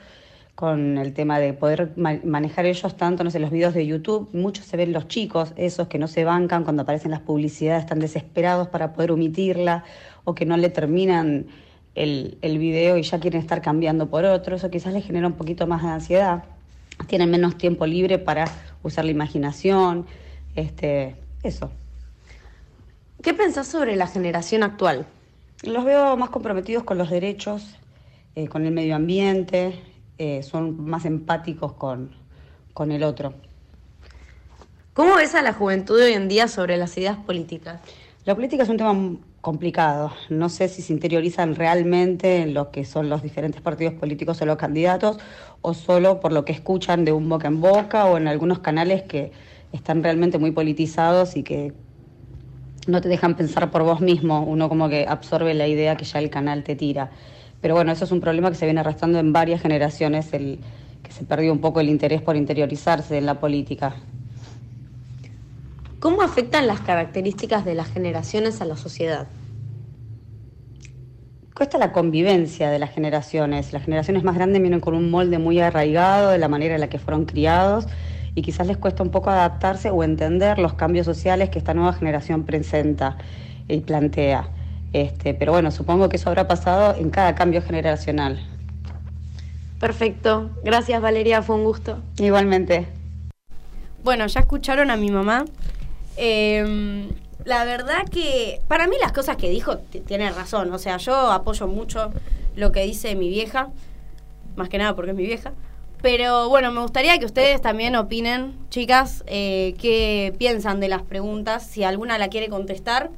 con 0.54 0.96
el 0.96 1.12
tema 1.12 1.38
de 1.38 1.52
poder 1.52 1.92
ma- 1.96 2.18
manejar 2.24 2.64
ellos 2.64 2.96
tanto, 2.96 3.22
no 3.22 3.30
sé, 3.30 3.38
los 3.40 3.50
videos 3.50 3.74
de 3.74 3.86
YouTube, 3.86 4.30
muchos 4.32 4.64
se 4.64 4.78
ven 4.78 4.90
los 4.90 5.06
chicos, 5.06 5.52
esos 5.56 5.88
que 5.88 5.98
no 5.98 6.08
se 6.08 6.24
bancan 6.24 6.64
cuando 6.64 6.82
aparecen 6.82 7.10
las 7.10 7.20
publicidades, 7.20 7.82
están 7.82 7.98
desesperados 7.98 8.68
para 8.68 8.94
poder 8.94 9.12
omitirla 9.12 9.84
o 10.26 10.34
que 10.34 10.44
no 10.44 10.56
le 10.56 10.68
terminan 10.68 11.46
el, 11.94 12.36
el 12.42 12.58
video 12.58 12.98
y 12.98 13.02
ya 13.02 13.18
quieren 13.18 13.40
estar 13.40 13.62
cambiando 13.62 14.10
por 14.10 14.24
otro, 14.24 14.56
eso 14.56 14.70
quizás 14.70 14.92
les 14.92 15.06
genera 15.06 15.26
un 15.26 15.34
poquito 15.34 15.66
más 15.66 15.82
de 15.82 15.88
ansiedad, 15.88 16.44
tienen 17.06 17.30
menos 17.30 17.56
tiempo 17.56 17.86
libre 17.86 18.18
para 18.18 18.44
usar 18.82 19.04
la 19.04 19.12
imaginación, 19.12 20.04
este, 20.56 21.16
eso. 21.42 21.70
¿Qué 23.22 23.34
pensás 23.34 23.68
sobre 23.68 23.96
la 23.96 24.08
generación 24.08 24.62
actual? 24.62 25.06
Los 25.62 25.84
veo 25.84 26.16
más 26.16 26.30
comprometidos 26.30 26.82
con 26.82 26.98
los 26.98 27.08
derechos, 27.08 27.76
eh, 28.34 28.48
con 28.48 28.66
el 28.66 28.72
medio 28.72 28.96
ambiente, 28.96 29.80
eh, 30.18 30.42
son 30.42 30.84
más 30.84 31.04
empáticos 31.04 31.74
con, 31.74 32.10
con 32.74 32.90
el 32.90 33.04
otro. 33.04 33.32
¿Cómo 34.92 35.14
ves 35.14 35.34
a 35.34 35.42
la 35.42 35.52
juventud 35.52 35.98
de 35.98 36.06
hoy 36.06 36.12
en 36.14 36.26
día 36.26 36.48
sobre 36.48 36.76
las 36.76 36.96
ideas 36.98 37.16
políticas? 37.16 37.80
La 38.24 38.34
política 38.34 38.64
es 38.64 38.68
un 38.68 38.76
tema 38.76 38.92
complicado. 39.40 40.12
No 40.28 40.48
sé 40.48 40.68
si 40.68 40.82
se 40.82 40.92
interiorizan 40.92 41.54
realmente 41.54 42.38
en 42.42 42.54
lo 42.54 42.70
que 42.70 42.84
son 42.84 43.08
los 43.08 43.22
diferentes 43.22 43.60
partidos 43.60 43.94
políticos 43.94 44.40
o 44.42 44.46
los 44.46 44.56
candidatos 44.56 45.18
o 45.60 45.74
solo 45.74 46.20
por 46.20 46.32
lo 46.32 46.44
que 46.44 46.52
escuchan 46.52 47.04
de 47.04 47.12
un 47.12 47.28
boca 47.28 47.48
en 47.48 47.60
boca 47.60 48.06
o 48.06 48.16
en 48.16 48.28
algunos 48.28 48.58
canales 48.58 49.02
que 49.02 49.32
están 49.72 50.02
realmente 50.02 50.38
muy 50.38 50.50
politizados 50.50 51.36
y 51.36 51.42
que 51.42 51.74
no 52.86 53.00
te 53.00 53.08
dejan 53.08 53.36
pensar 53.36 53.70
por 53.70 53.82
vos 53.82 54.00
mismo. 54.00 54.42
Uno 54.42 54.68
como 54.68 54.88
que 54.88 55.06
absorbe 55.08 55.54
la 55.54 55.66
idea 55.66 55.96
que 55.96 56.04
ya 56.04 56.18
el 56.18 56.30
canal 56.30 56.64
te 56.64 56.76
tira. 56.76 57.10
Pero 57.60 57.74
bueno, 57.74 57.92
eso 57.92 58.04
es 58.04 58.12
un 58.12 58.20
problema 58.20 58.50
que 58.50 58.56
se 58.56 58.66
viene 58.66 58.80
arrastrando 58.80 59.18
en 59.18 59.32
varias 59.32 59.60
generaciones, 59.60 60.32
el 60.32 60.60
que 61.02 61.12
se 61.12 61.24
perdió 61.24 61.52
un 61.52 61.60
poco 61.60 61.80
el 61.80 61.88
interés 61.88 62.22
por 62.22 62.36
interiorizarse 62.36 63.18
en 63.18 63.26
la 63.26 63.40
política. 63.40 63.96
¿Cómo 66.00 66.22
afectan 66.22 66.66
las 66.66 66.80
características 66.80 67.64
de 67.64 67.74
las 67.74 67.88
generaciones 67.90 68.60
a 68.60 68.66
la 68.66 68.76
sociedad? 68.76 69.28
Cuesta 71.54 71.78
la 71.78 71.92
convivencia 71.92 72.68
de 72.68 72.78
las 72.78 72.90
generaciones. 72.90 73.72
Las 73.72 73.84
generaciones 73.84 74.22
más 74.22 74.34
grandes 74.34 74.60
vienen 74.60 74.80
con 74.80 74.94
un 74.94 75.10
molde 75.10 75.38
muy 75.38 75.58
arraigado 75.58 76.30
de 76.30 76.38
la 76.38 76.48
manera 76.48 76.74
en 76.74 76.82
la 76.82 76.88
que 76.88 76.98
fueron 76.98 77.24
criados 77.24 77.86
y 78.34 78.42
quizás 78.42 78.66
les 78.66 78.76
cuesta 78.76 79.02
un 79.02 79.10
poco 79.10 79.30
adaptarse 79.30 79.88
o 79.88 80.04
entender 80.04 80.58
los 80.58 80.74
cambios 80.74 81.06
sociales 81.06 81.48
que 81.48 81.58
esta 81.58 81.72
nueva 81.72 81.94
generación 81.94 82.44
presenta 82.44 83.16
y 83.66 83.80
plantea. 83.80 84.50
Este, 84.92 85.32
pero 85.32 85.52
bueno, 85.52 85.70
supongo 85.70 86.10
que 86.10 86.16
eso 86.16 86.28
habrá 86.28 86.46
pasado 86.46 86.94
en 86.98 87.08
cada 87.08 87.34
cambio 87.34 87.62
generacional. 87.62 88.38
Perfecto. 89.80 90.50
Gracias 90.62 91.00
Valeria, 91.00 91.40
fue 91.40 91.56
un 91.56 91.64
gusto. 91.64 92.02
Igualmente. 92.18 92.86
Bueno, 94.04 94.26
ya 94.26 94.40
escucharon 94.40 94.90
a 94.90 94.96
mi 94.98 95.10
mamá. 95.10 95.46
Eh, 96.16 97.08
la 97.46 97.64
verdad 97.64 98.08
que 98.10 98.60
para 98.66 98.88
mí 98.88 98.96
las 99.00 99.12
cosas 99.12 99.36
que 99.36 99.48
dijo 99.48 99.78
tiene 99.78 100.30
razón. 100.30 100.72
O 100.72 100.78
sea, 100.78 100.96
yo 100.96 101.30
apoyo 101.30 101.68
mucho 101.68 102.12
lo 102.56 102.72
que 102.72 102.82
dice 102.82 103.14
mi 103.14 103.28
vieja, 103.28 103.68
más 104.56 104.68
que 104.68 104.78
nada 104.78 104.94
porque 104.96 105.12
es 105.12 105.16
mi 105.16 105.24
vieja. 105.24 105.52
Pero 106.02 106.48
bueno, 106.48 106.72
me 106.72 106.80
gustaría 106.80 107.18
que 107.18 107.24
ustedes 107.24 107.62
también 107.62 107.96
opinen, 107.96 108.54
chicas, 108.68 109.24
eh, 109.26 109.74
qué 109.80 110.34
piensan 110.38 110.80
de 110.80 110.88
las 110.88 111.02
preguntas, 111.02 111.66
si 111.66 111.84
alguna 111.84 112.18
la 112.18 112.28
quiere 112.28 112.48
contestar, 112.48 113.10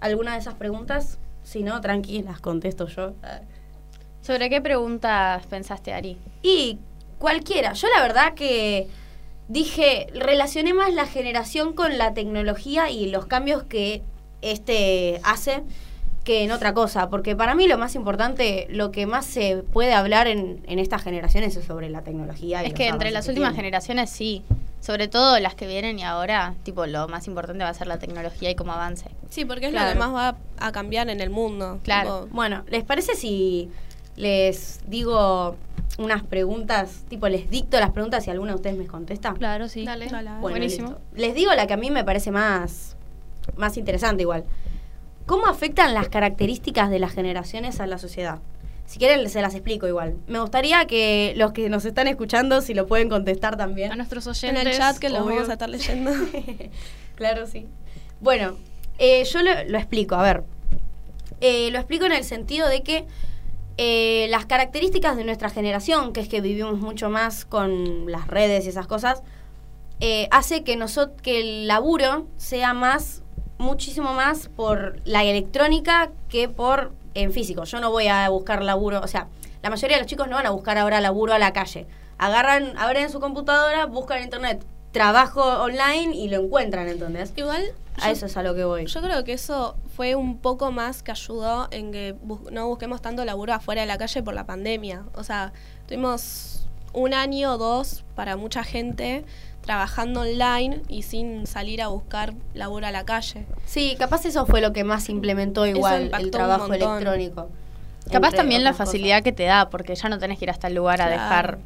alguna 0.00 0.32
de 0.34 0.38
esas 0.38 0.54
preguntas. 0.54 1.18
Si 1.42 1.62
no, 1.62 1.80
tranqui, 1.80 2.22
las 2.22 2.40
contesto 2.40 2.86
yo. 2.86 3.12
¿Sobre 4.22 4.48
qué 4.48 4.62
preguntas 4.62 5.44
pensaste, 5.46 5.92
Ari? 5.92 6.16
Y 6.42 6.78
cualquiera. 7.18 7.74
Yo 7.74 7.88
la 7.94 8.00
verdad 8.00 8.34
que 8.34 8.88
dije, 9.48 10.06
relacioné 10.14 10.74
más 10.74 10.92
la 10.94 11.06
generación 11.06 11.72
con 11.74 11.98
la 11.98 12.14
tecnología 12.14 12.90
y 12.90 13.06
los 13.10 13.26
cambios 13.26 13.62
que 13.64 14.02
este 14.42 15.20
hace 15.24 15.62
que 16.24 16.42
en 16.44 16.52
otra 16.52 16.72
cosa. 16.72 17.10
Porque 17.10 17.36
para 17.36 17.54
mí 17.54 17.68
lo 17.68 17.76
más 17.76 17.94
importante, 17.94 18.66
lo 18.70 18.90
que 18.90 19.04
más 19.06 19.26
se 19.26 19.58
puede 19.72 19.92
hablar 19.92 20.26
en, 20.26 20.62
en 20.66 20.78
estas 20.78 21.02
generaciones 21.02 21.54
es 21.56 21.66
sobre 21.66 21.90
la 21.90 22.00
tecnología. 22.02 22.62
y 22.62 22.68
Es 22.68 22.72
que 22.74 22.88
entre 22.88 23.10
las 23.10 23.26
que 23.26 23.32
últimas 23.32 23.50
tiene. 23.50 23.64
generaciones 23.64 24.08
sí. 24.10 24.42
Sobre 24.80 25.08
todo 25.08 25.38
las 25.40 25.54
que 25.54 25.66
vienen 25.66 25.98
y 25.98 26.02
ahora, 26.02 26.54
tipo, 26.62 26.84
lo 26.86 27.08
más 27.08 27.26
importante 27.26 27.64
va 27.64 27.70
a 27.70 27.74
ser 27.74 27.86
la 27.86 27.98
tecnología 27.98 28.50
y 28.50 28.54
cómo 28.54 28.72
avance. 28.72 29.06
Sí, 29.30 29.44
porque 29.46 29.66
es 29.66 29.72
Claro. 29.72 29.88
lo 29.88 29.92
que 29.94 29.98
más 29.98 30.14
va 30.14 30.36
a 30.58 30.72
cambiar 30.72 31.08
en 31.08 31.20
el 31.22 31.30
mundo. 31.30 31.78
Claro. 31.84 32.24
Tipo, 32.24 32.34
Bueno, 32.34 32.64
¿les 32.68 32.84
parece 32.84 33.14
si 33.14 33.70
les 34.16 34.80
digo 34.86 35.56
unas 35.98 36.22
preguntas, 36.24 37.04
tipo 37.08 37.28
les 37.28 37.48
dicto 37.50 37.78
las 37.78 37.90
preguntas 37.90 38.26
y 38.26 38.30
alguna 38.30 38.52
de 38.52 38.56
ustedes 38.56 38.76
me 38.76 38.86
contesta? 38.86 39.34
Claro, 39.34 39.68
sí. 39.68 39.84
Dale. 39.84 40.06
Bueno, 40.08 40.40
Buenísimo. 40.40 40.88
listo. 40.88 41.02
Les 41.16 41.34
digo 41.34 41.52
la 41.54 41.66
que 41.66 41.74
a 41.74 41.76
mí 41.76 41.90
me 41.90 42.04
parece 42.04 42.30
más, 42.30 42.96
más 43.56 43.76
interesante 43.76 44.22
igual. 44.22 44.44
¿Cómo 45.26 45.46
afectan 45.46 45.94
las 45.94 46.08
características 46.08 46.90
de 46.90 46.98
las 46.98 47.12
generaciones 47.12 47.80
a 47.80 47.86
la 47.86 47.98
sociedad? 47.98 48.40
Si 48.86 48.98
quieren, 48.98 49.26
se 49.30 49.40
las 49.40 49.54
explico 49.54 49.88
igual. 49.88 50.14
Me 50.26 50.38
gustaría 50.38 50.84
que 50.86 51.32
los 51.36 51.52
que 51.52 51.70
nos 51.70 51.86
están 51.86 52.06
escuchando, 52.06 52.60
si 52.60 52.74
lo 52.74 52.86
pueden 52.86 53.08
contestar 53.08 53.56
también. 53.56 53.90
A 53.92 53.96
nuestros 53.96 54.26
en 54.26 54.50
oyentes. 54.50 54.74
el 54.74 54.78
chat 54.78 54.98
que 54.98 55.08
los 55.08 55.20
obvio. 55.22 55.36
vamos 55.36 55.48
a 55.48 55.52
estar 55.54 55.70
leyendo. 55.70 56.10
claro, 57.16 57.46
sí. 57.46 57.66
Bueno, 58.20 58.56
eh, 58.98 59.24
yo 59.24 59.42
lo, 59.42 59.50
lo 59.68 59.78
explico, 59.78 60.16
a 60.16 60.22
ver. 60.22 60.44
Eh, 61.40 61.70
lo 61.70 61.78
explico 61.78 62.04
en 62.04 62.12
el 62.12 62.24
sentido 62.24 62.68
de 62.68 62.82
que 62.82 63.06
eh, 63.76 64.26
las 64.30 64.46
características 64.46 65.16
de 65.16 65.24
nuestra 65.24 65.50
generación, 65.50 66.12
que 66.12 66.20
es 66.20 66.28
que 66.28 66.40
vivimos 66.40 66.78
mucho 66.78 67.10
más 67.10 67.44
con 67.44 68.10
las 68.10 68.26
redes 68.28 68.66
y 68.66 68.68
esas 68.68 68.86
cosas, 68.86 69.22
eh, 70.00 70.28
hace 70.30 70.64
que, 70.64 70.76
nosot 70.76 71.20
que 71.20 71.40
el 71.40 71.66
laburo 71.66 72.26
sea 72.36 72.74
más 72.74 73.22
muchísimo 73.58 74.12
más 74.14 74.48
por 74.48 75.00
la 75.04 75.24
electrónica 75.24 76.10
que 76.28 76.48
por 76.48 76.92
en 77.14 77.32
físico. 77.32 77.64
Yo 77.64 77.80
no 77.80 77.90
voy 77.90 78.08
a 78.08 78.28
buscar 78.28 78.62
laburo, 78.62 79.00
o 79.00 79.06
sea, 79.06 79.28
la 79.62 79.70
mayoría 79.70 79.96
de 79.96 80.02
los 80.02 80.10
chicos 80.10 80.28
no 80.28 80.36
van 80.36 80.46
a 80.46 80.50
buscar 80.50 80.78
ahora 80.78 81.00
laburo 81.00 81.32
a 81.32 81.38
la 81.38 81.52
calle. 81.52 81.86
Agarran, 82.18 82.76
abren 82.76 83.10
su 83.10 83.20
computadora, 83.20 83.86
buscan 83.86 84.22
internet 84.22 84.64
trabajo 84.92 85.42
online 85.62 86.14
y 86.14 86.28
lo 86.28 86.42
encuentran, 86.42 86.88
¿entendés? 86.88 87.32
Igual 87.36 87.72
A 88.00 88.06
yo- 88.06 88.12
eso 88.12 88.26
es 88.26 88.36
a 88.36 88.42
lo 88.42 88.54
que 88.54 88.64
voy. 88.64 88.86
Yo 88.86 89.00
creo 89.02 89.24
que 89.24 89.32
eso 89.32 89.76
fue 89.96 90.14
un 90.14 90.38
poco 90.38 90.70
más 90.72 91.02
que 91.02 91.10
ayudó 91.12 91.68
en 91.70 91.92
que 91.92 92.14
bus- 92.22 92.50
no 92.50 92.66
busquemos 92.68 93.00
tanto 93.02 93.24
laburo 93.24 93.52
afuera 93.54 93.82
de 93.82 93.86
la 93.86 93.98
calle 93.98 94.22
por 94.22 94.34
la 94.34 94.44
pandemia. 94.46 95.04
O 95.14 95.22
sea, 95.24 95.52
tuvimos 95.86 96.66
un 96.92 97.14
año 97.14 97.54
o 97.54 97.58
dos 97.58 98.04
para 98.14 98.36
mucha 98.36 98.62
gente 98.64 99.24
trabajando 99.62 100.20
online 100.20 100.82
y 100.88 101.02
sin 101.02 101.46
salir 101.46 101.80
a 101.82 101.88
buscar 101.88 102.34
laburo 102.52 102.86
a 102.86 102.90
la 102.90 103.04
calle. 103.04 103.46
Sí, 103.64 103.96
capaz 103.98 104.24
eso 104.26 104.44
fue 104.46 104.60
lo 104.60 104.72
que 104.72 104.84
más 104.84 105.08
implementó 105.08 105.66
igual 105.66 106.10
el 106.20 106.30
trabajo 106.30 106.66
electrónico. 106.98 107.48
Capaz 108.12 108.32
también 108.36 108.62
la 108.64 108.70
facilidad 108.74 109.22
que 109.22 109.32
te 109.32 109.44
da, 109.44 109.70
porque 109.70 109.94
ya 109.94 110.08
no 110.10 110.18
tenés 110.18 110.38
que 110.38 110.44
ir 110.44 110.50
hasta 110.50 110.66
el 110.68 110.74
lugar 110.74 111.00
a 111.00 111.08
dejar 111.08 111.58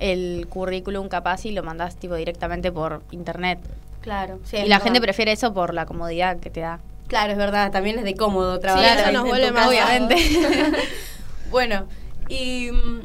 el 0.00 0.46
currículum 0.48 1.08
capaz 1.08 1.44
y 1.44 1.52
lo 1.52 1.62
mandás 1.62 1.94
tipo 1.96 2.16
directamente 2.16 2.72
por 2.72 3.02
internet. 3.12 3.60
Claro. 4.04 4.38
sí, 4.44 4.58
y 4.58 4.60
la 4.60 4.76
verdad. 4.76 4.82
gente 4.84 5.00
prefiere 5.00 5.32
eso 5.32 5.54
por 5.54 5.72
la 5.72 5.86
comodidad 5.86 6.38
que 6.38 6.50
te 6.50 6.60
da. 6.60 6.80
Claro, 7.08 7.32
es 7.32 7.38
verdad, 7.38 7.72
también 7.72 7.98
es 7.98 8.04
de 8.04 8.14
cómodo 8.14 8.60
trabajar. 8.60 8.98
eso 8.98 9.06
ahí 9.06 9.14
nos 9.14 9.24
vuelve 9.24 9.50
más 9.50 9.66
obviamente. 9.66 10.16
bueno, 11.50 11.86
y 12.28 12.70
mm, 12.70 13.00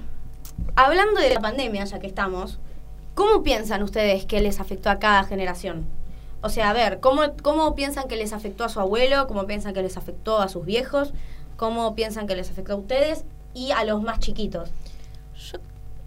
hablando 0.76 1.22
de 1.22 1.34
la 1.34 1.40
pandemia, 1.40 1.86
ya 1.86 2.00
que 2.00 2.08
estamos, 2.08 2.60
¿cómo 3.16 3.44
piensan 3.44 3.82
ustedes 3.82 4.26
que 4.26 4.42
les 4.42 4.60
afectó 4.60 4.90
a 4.90 5.00
cada 5.00 5.24
generación? 5.24 5.86
O 6.42 6.50
sea, 6.50 6.70
a 6.70 6.74
ver, 6.74 7.00
¿cómo, 7.00 7.22
¿cómo 7.42 7.76
piensan 7.76 8.10
que 8.10 8.18
les 8.18 8.34
afectó 8.34 8.66
a 8.66 8.70
su 8.70 8.82
abuelo? 8.82 9.26
¿Cómo 9.28 9.48
piensan 9.48 9.74
que 9.74 9.82
les 9.82 9.96
afectó 9.96 10.42
a 10.42 10.50
sus 10.50 10.66
viejos? 10.66 11.14
¿Cómo 11.56 11.96
piensan 11.96 12.28
que 12.28 12.36
les 12.36 12.52
afectó 12.52 12.74
a 12.74 12.76
ustedes? 12.76 13.24
Y 13.54 13.72
a 13.72 13.86
los 13.86 14.02
más 14.02 14.20
chiquitos. 14.20 14.70
Yo, 15.50 15.60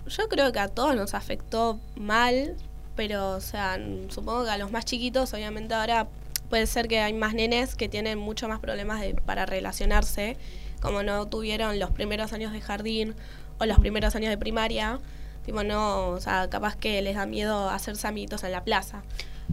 yo 0.06 0.28
creo 0.28 0.52
que 0.52 0.60
a 0.60 0.68
todos 0.68 0.94
nos 0.96 1.14
afectó 1.14 1.80
mal, 1.96 2.56
pero, 2.96 3.30
o 3.32 3.40
sea, 3.40 3.78
supongo 4.08 4.44
que 4.44 4.50
a 4.50 4.58
los 4.58 4.70
más 4.70 4.84
chiquitos, 4.84 5.32
obviamente 5.34 5.74
ahora 5.74 6.06
puede 6.50 6.66
ser 6.66 6.88
que 6.88 7.00
hay 7.00 7.12
más 7.14 7.32
nenes 7.34 7.74
que 7.76 7.88
tienen 7.88 8.18
mucho 8.18 8.48
más 8.48 8.60
problemas 8.60 9.00
de- 9.00 9.14
para 9.14 9.46
relacionarse, 9.46 10.36
como 10.80 11.02
no 11.02 11.26
tuvieron 11.26 11.78
los 11.78 11.90
primeros 11.90 12.32
años 12.32 12.52
de 12.52 12.60
jardín 12.60 13.14
o 13.58 13.64
los 13.66 13.78
primeros 13.78 14.14
años 14.16 14.30
de 14.30 14.36
primaria. 14.38 14.98
Tipo, 15.46 15.64
no, 15.64 16.08
o 16.10 16.20
sea, 16.20 16.48
capaz 16.50 16.76
que 16.76 17.00
les 17.02 17.16
da 17.16 17.26
miedo 17.26 17.68
hacerse 17.70 18.06
amiguitos 18.06 18.44
en 18.44 18.52
la 18.52 18.62
plaza 18.64 19.02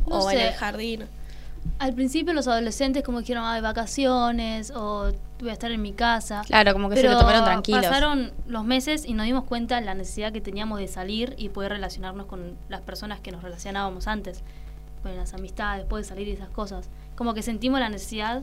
No 0.07 0.19
o 0.19 0.29
en 0.31 0.39
el 0.39 0.53
jardín. 0.53 1.05
Al 1.79 1.93
principio 1.93 2.33
los 2.33 2.47
adolescentes 2.47 3.03
como 3.03 3.19
dijeron, 3.21 3.43
ah, 3.45 3.55
de 3.55 3.61
vacaciones 3.61 4.71
o 4.75 5.11
voy 5.39 5.49
a 5.49 5.53
estar 5.53 5.71
en 5.71 5.81
mi 5.81 5.93
casa. 5.93 6.41
Claro, 6.45 6.73
como 6.73 6.89
que 6.89 6.97
se 6.97 7.03
lo 7.07 7.17
tomaron 7.17 7.43
tranquilos. 7.45 7.85
pasaron 7.85 8.31
los 8.47 8.63
meses 8.65 9.05
y 9.05 9.13
nos 9.13 9.25
dimos 9.25 9.45
cuenta 9.45 9.79
la 9.81 9.93
necesidad 9.93 10.31
que 10.33 10.41
teníamos 10.41 10.79
de 10.79 10.87
salir 10.87 11.35
y 11.37 11.49
poder 11.49 11.71
relacionarnos 11.71 12.25
con 12.25 12.57
las 12.67 12.81
personas 12.81 13.19
que 13.21 13.31
nos 13.31 13.41
relacionábamos 13.43 14.07
antes. 14.07 14.43
Con 15.03 15.15
las 15.15 15.33
amistades, 15.33 15.85
poder 15.85 16.03
salir 16.03 16.27
y 16.27 16.31
esas 16.31 16.49
cosas. 16.49 16.89
Como 17.15 17.33
que 17.33 17.41
sentimos 17.41 17.79
la 17.79 17.87
necesidad 17.87 18.41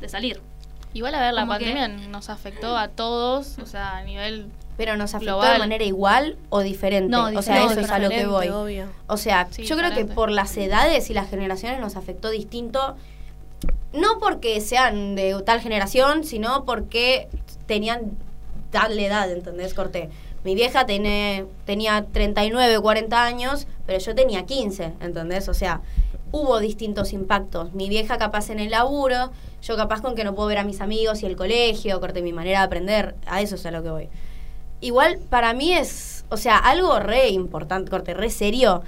de 0.00 0.08
salir. 0.08 0.40
Igual, 0.92 1.14
a 1.14 1.20
ver, 1.20 1.32
la 1.34 1.42
Como 1.42 1.56
que- 1.58 1.64
pandemia 1.72 2.08
nos 2.08 2.28
afectó 2.28 2.76
a 2.76 2.88
todos, 2.88 3.58
o 3.58 3.64
sea, 3.66 3.96
a 3.96 4.02
nivel 4.04 4.50
¿Pero 4.80 4.96
nos 4.96 5.14
afectó 5.14 5.34
Global. 5.34 5.52
de 5.52 5.58
manera 5.58 5.84
igual 5.84 6.38
o 6.48 6.60
diferente? 6.60 7.10
No, 7.10 7.26
o 7.26 7.42
sea, 7.42 7.66
eso 7.66 7.80
es 7.80 7.90
a 7.90 7.98
lo 7.98 8.08
que 8.08 8.24
voy. 8.24 8.48
Obvio. 8.48 8.86
O 9.08 9.18
sea, 9.18 9.46
Sí, 9.50 9.64
yo 9.64 9.76
creo 9.76 9.92
que 9.92 10.06
por 10.06 10.30
las 10.30 10.56
edades 10.56 11.10
y 11.10 11.12
las 11.12 11.28
generaciones 11.28 11.80
nos 11.80 11.96
afectó 11.96 12.30
distinto. 12.30 12.96
No 13.92 14.18
porque 14.18 14.58
sean 14.62 15.16
de 15.16 15.36
tal 15.44 15.60
generación, 15.60 16.24
sino 16.24 16.64
porque 16.64 17.28
tenían 17.66 18.12
tal 18.70 18.98
edad, 18.98 19.30
¿entendés? 19.30 19.74
Corté. 19.74 20.08
Mi 20.44 20.54
vieja 20.54 20.86
tiene, 20.86 21.44
tenía 21.66 22.06
39, 22.10 22.80
40 22.80 23.22
años, 23.22 23.66
pero 23.84 23.98
yo 23.98 24.14
tenía 24.14 24.46
15, 24.46 24.94
¿entendés? 25.00 25.50
O 25.50 25.52
sea, 25.52 25.82
hubo 26.32 26.58
distintos 26.58 27.12
impactos. 27.12 27.74
Mi 27.74 27.90
vieja 27.90 28.16
capaz 28.16 28.48
en 28.48 28.60
el 28.60 28.70
laburo, 28.70 29.30
yo 29.60 29.76
capaz 29.76 30.00
con 30.00 30.14
que 30.14 30.24
no 30.24 30.34
puedo 30.34 30.48
ver 30.48 30.56
a 30.56 30.64
mis 30.64 30.80
amigos 30.80 31.22
y 31.22 31.26
el 31.26 31.36
colegio, 31.36 32.00
corté 32.00 32.22
mi 32.22 32.32
manera 32.32 32.60
de 32.60 32.64
aprender, 32.64 33.14
a 33.26 33.42
eso 33.42 33.56
es 33.56 33.66
a 33.66 33.70
lo 33.70 33.82
que 33.82 33.90
voy. 33.90 34.08
Igual 34.80 35.18
para 35.28 35.52
mí 35.52 35.72
es, 35.72 36.24
o 36.30 36.36
sea, 36.36 36.56
algo 36.56 36.98
re 36.98 37.28
importante, 37.28 37.90
corte, 37.90 38.14
re 38.14 38.30
serio, 38.30 38.82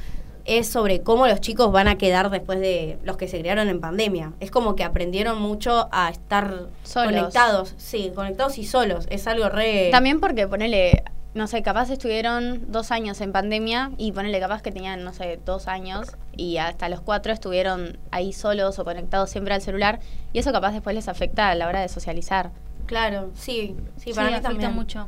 es 0.45 0.69
sobre 0.69 1.03
cómo 1.03 1.27
los 1.27 1.41
chicos 1.41 1.71
van 1.71 1.89
a 1.89 1.99
quedar 1.99 2.31
después 2.31 2.61
de 2.61 2.99
los 3.05 3.17
que 3.17 3.29
se 3.29 3.39
criaron 3.39 3.69
en 3.69 3.81
pandemia. 3.81 4.33
Es 4.41 4.51
como 4.51 4.75
que 4.75 4.85
aprendieron 4.85 5.41
mucho 5.41 5.89
a 5.93 6.11
estar 6.11 6.67
Solos. 6.83 7.13
conectados, 7.13 7.75
sí, 7.77 8.11
conectados 8.15 8.59
y 8.59 8.65
solos. 8.65 9.07
Es 9.11 9.27
algo 9.27 9.49
re... 9.49 9.91
También 9.93 10.21
porque 10.21 10.49
ponele, 10.49 11.05
no 11.35 11.47
sé, 11.47 11.63
capaz 11.63 11.91
estuvieron 11.91 12.73
dos 12.73 12.91
años 12.91 13.21
en 13.21 13.33
pandemia 13.33 13.93
y 13.99 14.13
ponele 14.13 14.41
capaz 14.41 14.63
que 14.63 14.73
tenían, 14.73 15.05
no 15.05 15.13
sé, 15.13 15.39
dos 15.45 15.69
años 15.69 16.09
y 16.37 16.57
hasta 16.57 16.89
los 16.89 17.01
cuatro 17.01 17.33
estuvieron 17.33 17.99
ahí 18.11 18.33
solos 18.33 18.79
o 18.79 18.85
conectados 18.85 19.31
siempre 19.31 19.55
al 19.55 19.63
celular 19.63 20.01
y 20.33 20.39
eso 20.41 20.53
capaz 20.53 20.73
después 20.73 20.95
les 20.95 21.09
afecta 21.09 21.51
a 21.51 21.55
la 21.55 21.69
hora 21.69 21.81
de 21.81 21.89
socializar. 21.89 22.51
Claro, 22.87 23.31
sí, 23.35 23.77
sí, 23.97 24.13
para 24.13 24.29
mí 24.29 24.35
afecta 24.35 24.49
también. 24.49 24.75
mucho. 24.75 25.07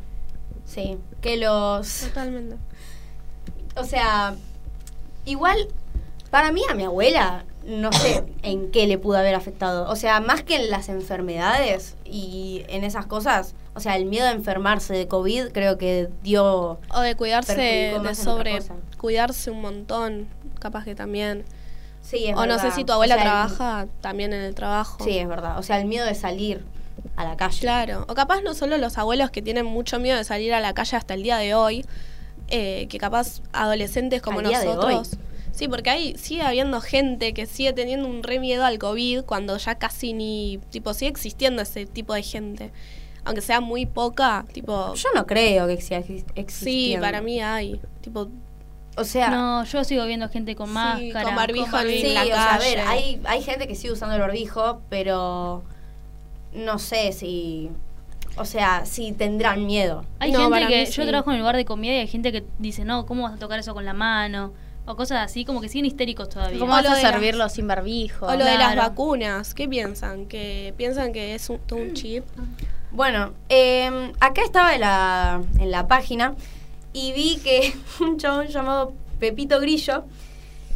Sí, 0.65 0.99
que 1.21 1.37
los... 1.37 2.01
Totalmente. 2.09 2.57
O 3.77 3.85
sea, 3.85 4.35
igual, 5.25 5.69
para 6.31 6.53
mí 6.53 6.63
a 6.71 6.75
mi 6.75 6.85
abuela, 6.85 7.45
no 7.65 7.93
sé 7.93 8.25
en 8.43 8.71
qué 8.71 8.87
le 8.87 8.99
pudo 8.99 9.19
haber 9.19 9.35
afectado. 9.35 9.89
O 9.91 9.97
sea, 9.97 10.21
más 10.21 10.43
que 10.43 10.57
en 10.57 10.71
las 10.71 10.89
enfermedades 10.89 11.97
y 12.05 12.65
en 12.69 12.85
esas 12.85 13.07
cosas, 13.07 13.55
o 13.75 13.81
sea, 13.81 13.97
el 13.97 14.07
miedo 14.07 14.27
a 14.27 14.33
enfermarse 14.33 14.95
de 14.95 15.09
COVID 15.09 15.49
creo 15.53 15.79
que 15.79 16.09
dio... 16.23 16.79
O 16.91 17.01
de 17.01 17.15
cuidarse, 17.17 17.55
de 17.57 18.15
sobre 18.15 18.59
cuidarse 18.99 19.51
un 19.51 19.61
montón, 19.61 20.29
capaz 20.61 20.85
que 20.85 20.95
también. 20.95 21.45
Sí, 22.01 22.27
es 22.27 22.37
o 22.37 22.47
no 22.47 22.59
sé 22.59 22.71
si 22.71 22.85
tu 22.85 22.93
abuela 22.93 23.15
O 23.15 23.19
sea, 23.19 23.25
el- 23.25 23.31
trabaja 23.31 23.87
también 24.01 24.33
en 24.33 24.43
el 24.43 24.55
trabajo. 24.55 25.03
Sí, 25.03 25.19
es 25.19 25.27
verdad. 25.27 25.59
O 25.59 25.63
sea, 25.63 25.79
el 25.81 25.87
miedo 25.87 26.05
de 26.05 26.15
salir 26.15 26.65
a 27.17 27.25
la 27.25 27.37
calle. 27.37 27.61
Claro. 27.61 28.05
O 28.09 28.15
capaz 28.15 28.41
no 28.43 28.55
solo 28.55 28.77
los 28.79 28.99
abuelos 28.99 29.31
que 29.31 29.43
tienen 29.43 29.67
mucho 29.67 29.99
miedo 30.01 30.17
de 30.19 30.25
salir 30.25 30.53
a 30.55 30.61
la 30.61 30.73
calle 30.75 30.97
hasta 30.97 31.15
el 31.15 31.23
día 31.23 31.37
de 31.39 31.55
hoy, 31.55 31.85
eh, 32.49 32.87
que 32.89 32.99
capaz 32.99 33.41
adolescentes 33.53 34.21
como 34.23 34.41
Al 34.41 34.49
día 34.49 34.61
de 34.61 34.67
nosotros. 34.67 35.13
hoy. 35.13 35.19
Sí, 35.53 35.69
porque 35.69 35.91
hay, 35.91 36.17
sigue 36.19 36.43
habiendo 36.43 36.81
gente 36.81 37.33
que 37.33 37.47
sigue 37.47 37.73
teniendo 37.73 38.09
un 38.09 38.23
re 38.25 38.41
miedo 38.41 38.65
al 38.65 38.79
COVID 38.79 39.23
cuando 39.23 39.57
ya 39.57 39.77
casi 39.77 40.13
ni, 40.13 40.59
tipo, 40.71 40.93
sigue 40.95 41.11
existiendo 41.11 41.63
ese 41.63 41.87
tipo 41.87 42.13
de 42.13 42.23
gente. 42.25 42.73
Aunque 43.25 43.41
sea 43.41 43.61
muy 43.61 43.87
poca, 43.87 44.45
tipo... 44.53 44.93
Yo 44.95 45.09
no 45.15 45.27
creo 45.27 45.67
que 45.69 45.81
sea 45.81 46.01
exi- 46.01 46.19
sí, 46.19 46.25
existiendo. 46.35 47.07
para 47.07 47.23
mí 47.23 47.41
hay. 47.41 47.81
Tipo, 48.03 48.29
O 48.97 49.05
sea, 49.05 49.31
No, 49.31 49.65
yo 49.65 49.83
sigo 49.85 50.05
viendo 50.07 50.29
gente 50.29 50.55
con 50.57 50.67
Sí, 50.69 50.73
máscara. 50.75 51.25
con 51.25 51.35
barbijo 51.37 51.79
en 51.81 51.89
sí, 51.89 52.13
la 52.15 52.23
o 52.23 52.27
sea, 52.27 52.55
a 52.55 52.59
calle. 52.59 52.77
ver, 52.77 52.87
hay, 52.87 53.21
hay 53.25 53.43
gente 53.43 53.67
que 53.69 53.75
sigue 53.77 53.93
usando 53.93 54.15
el 54.17 54.21
barbijo, 54.21 54.83
pero 54.91 55.63
no 56.55 56.79
sé 56.79 57.13
si... 57.13 57.71
O 58.37 58.45
sea, 58.45 58.85
si 58.85 59.13
tendrán 59.13 59.65
miedo. 59.65 60.05
Hay 60.19 60.33
No, 60.33 60.51
gente 60.51 60.67
que 60.67 60.81
mí 60.81 60.87
yo 60.87 61.03
sí. 61.05 61.09
trabajo 61.09 61.31
en 61.31 61.37
el 61.37 61.41
lugar 61.43 61.55
de 61.55 61.65
comida 61.65 61.93
y 61.95 61.99
hay 62.01 62.09
gente 62.09 62.33
que 62.33 62.43
dice, 62.59 62.85
no, 62.85 63.07
¿cómo 63.07 63.23
vas 63.25 63.35
a 63.35 63.37
tocar 63.39 63.61
eso 63.61 63.75
con 63.75 63.85
la 63.85 63.93
mano? 63.95 64.53
O 64.87 64.97
cosas 64.97 65.19
así, 65.25 65.45
como 65.45 65.61
que 65.61 65.69
siguen 65.69 65.87
histéricos 65.87 66.29
todavía. 66.31 66.59
¿Cómo 66.59 66.73
O 66.73 66.75
vas 66.75 66.85
a 66.87 66.91
las- 66.91 67.01
servirlo 67.01 67.49
sin 67.49 67.69
barbijo? 67.69 68.27
o 68.27 68.35
lo 68.35 68.45
de 68.45 68.59
las 68.59 68.75
vacunas, 68.75 69.55
¿qué 69.55 69.69
piensan? 69.69 70.27
¿Que 70.27 70.75
piensan 70.77 71.13
que 71.13 71.35
es 71.37 71.49
un, 71.49 71.59
todo 71.61 71.79
un 71.79 71.95
chip? 71.95 72.25
Bueno, 72.91 73.33
eh, 73.49 74.13
acá 74.21 74.43
estaba 74.43 74.75
en 74.75 74.81
la, 74.81 75.41
en 75.61 75.71
la 75.71 75.87
página 75.87 76.35
y 76.93 77.13
vi 77.13 77.37
que 77.37 77.73
un 78.01 78.19
chabón 78.19 78.49
llamado 78.49 78.93
Pepito 79.21 79.61
Grillo 79.61 80.05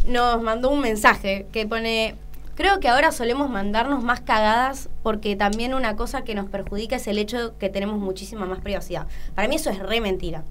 nos 0.07 0.41
mandó 0.43 0.71
un 0.71 0.81
mensaje 0.81 1.47
que 1.53 1.67
pone, 1.67 2.15
creo 2.59 2.81
que 2.81 2.89
ahora 2.89 3.13
solemos 3.13 3.49
mandarnos 3.49 4.03
más 4.03 4.21
cagadas 4.21 4.89
porque 5.05 5.37
también 5.37 5.75
una 5.75 5.95
cosa 5.95 6.25
que 6.25 6.35
nos 6.35 6.51
perjudica 6.51 6.97
es 6.97 7.07
el 7.07 7.17
hecho 7.19 7.57
que 7.57 7.69
tenemos 7.69 7.99
muchísima 8.01 8.47
más 8.47 8.59
privacidad. 8.61 9.07
Para 9.37 9.47
mí 9.47 9.55
eso 9.55 9.71
es 9.71 9.79
re 9.79 10.01
mentira. 10.01 10.43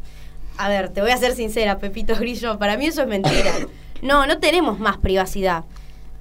A 0.57 0.69
ver, 0.69 0.87
te 0.89 1.01
voy 1.01 1.11
a 1.11 1.17
ser 1.17 1.35
sincera, 1.35 1.79
Pepito 1.79 2.15
Grillo, 2.15 2.57
para 2.57 2.77
mí 2.77 2.85
eso 2.85 3.01
es 3.01 3.07
mentira. 3.09 3.51
No, 4.01 4.25
no 4.25 4.37
tenemos 4.39 4.79
más 4.79 4.97
privacidad. 4.97 5.65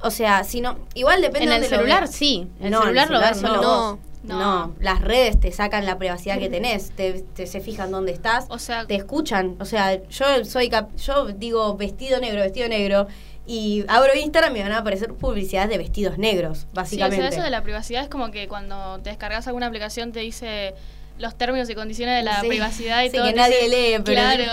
O 0.01 0.11
sea, 0.11 0.43
si 0.45 0.61
no, 0.61 0.77
igual 0.95 1.23
depende 1.23 1.55
En 1.55 1.61
de 1.61 1.67
el 1.67 1.71
celular 1.73 2.09
sí, 2.09 2.49
el 2.61 2.71
No, 2.73 2.79
en 2.79 2.83
celular 2.85 3.11
lo 3.11 3.21
ves 3.21 3.41
no. 3.43 3.49
solo 3.49 3.63
No. 3.63 3.69
vos. 3.93 3.99
No, 4.25 4.39
No. 4.41 4.75
las 4.81 5.01
redes 5.03 5.39
te 5.39 5.53
sacan 5.53 5.87
la 5.87 5.99
privacidad 5.99 6.41
que 6.41 6.49
tenés, 6.49 6.91
te, 6.91 7.23
te- 7.37 7.47
se 7.47 7.61
fijan 7.61 7.93
dónde 7.93 8.11
estás, 8.11 8.47
O 8.49 8.59
sea, 8.59 8.85
te 8.85 8.97
escuchan. 8.97 9.55
O 9.61 9.65
sea, 9.65 10.03
yo 10.09 10.45
soy 10.45 10.69
cap- 10.69 10.97
yo 10.97 11.27
digo 11.27 11.77
vestido 11.77 12.19
negro, 12.19 12.41
vestido 12.41 12.69
negro, 12.69 13.07
y 13.47 13.85
abro 13.89 14.13
Instagram 14.15 14.53
y 14.57 14.59
me 14.59 14.63
van 14.65 14.73
a 14.73 14.79
aparecer 14.79 15.13
publicidades 15.15 15.71
de 15.71 15.79
vestidos 15.79 16.19
negros, 16.19 16.59
Sí, 16.61 16.67
o 16.73 16.75
básicamente. 16.75 17.17
sea, 17.19 17.29
eso 17.29 17.43
de 17.43 17.51
la 17.51 17.63
privacidad 17.63 18.03
es 18.03 18.09
como 18.09 18.31
que 18.31 18.49
cuando 18.49 18.99
te 19.03 19.11
descargas 19.11 19.47
alguna 19.47 19.67
aplicación 19.67 20.13
te 20.13 20.21
dice 20.21 20.75
los 21.19 21.37
términos 21.39 21.71
y 21.71 21.75
condiciones 21.75 22.17
de 22.17 22.23
la 22.25 22.41
Sí. 22.43 22.49
privacidad 22.49 23.03
y 23.05 23.11
Sí, 23.11 23.17
todo. 23.17 23.27
que 23.27 23.33
nadie 23.33 23.63
dice- 23.65 23.69
lee, 23.69 24.03
pero 24.05 24.21
Claro. 24.21 24.45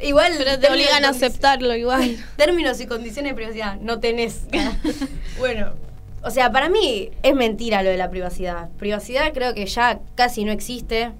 igual 0.00 0.32
Pero 0.38 0.58
te 0.60 0.70
obligan 0.70 1.04
a 1.04 1.08
aceptarlo 1.08 1.74
igual. 1.74 2.16
Términos 2.36 2.80
y 2.80 2.86
condiciones 2.86 3.32
de 3.32 3.34
privacidad, 3.34 3.76
no 3.80 3.98
tenés. 4.00 4.42
bueno, 5.38 5.72
O 6.22 6.30
sea, 6.30 6.50
para 6.50 6.68
mí 6.68 7.10
es 7.22 7.34
mentira 7.36 7.82
lo 7.84 7.90
de 7.90 7.96
la 7.96 8.10
privacidad. 8.10 8.68
Privacidad 8.78 9.32
creo 9.32 9.54
que 9.54 9.64
ya 9.66 10.00
casi 10.16 10.44
no 10.44 10.50
existe. 10.50 11.12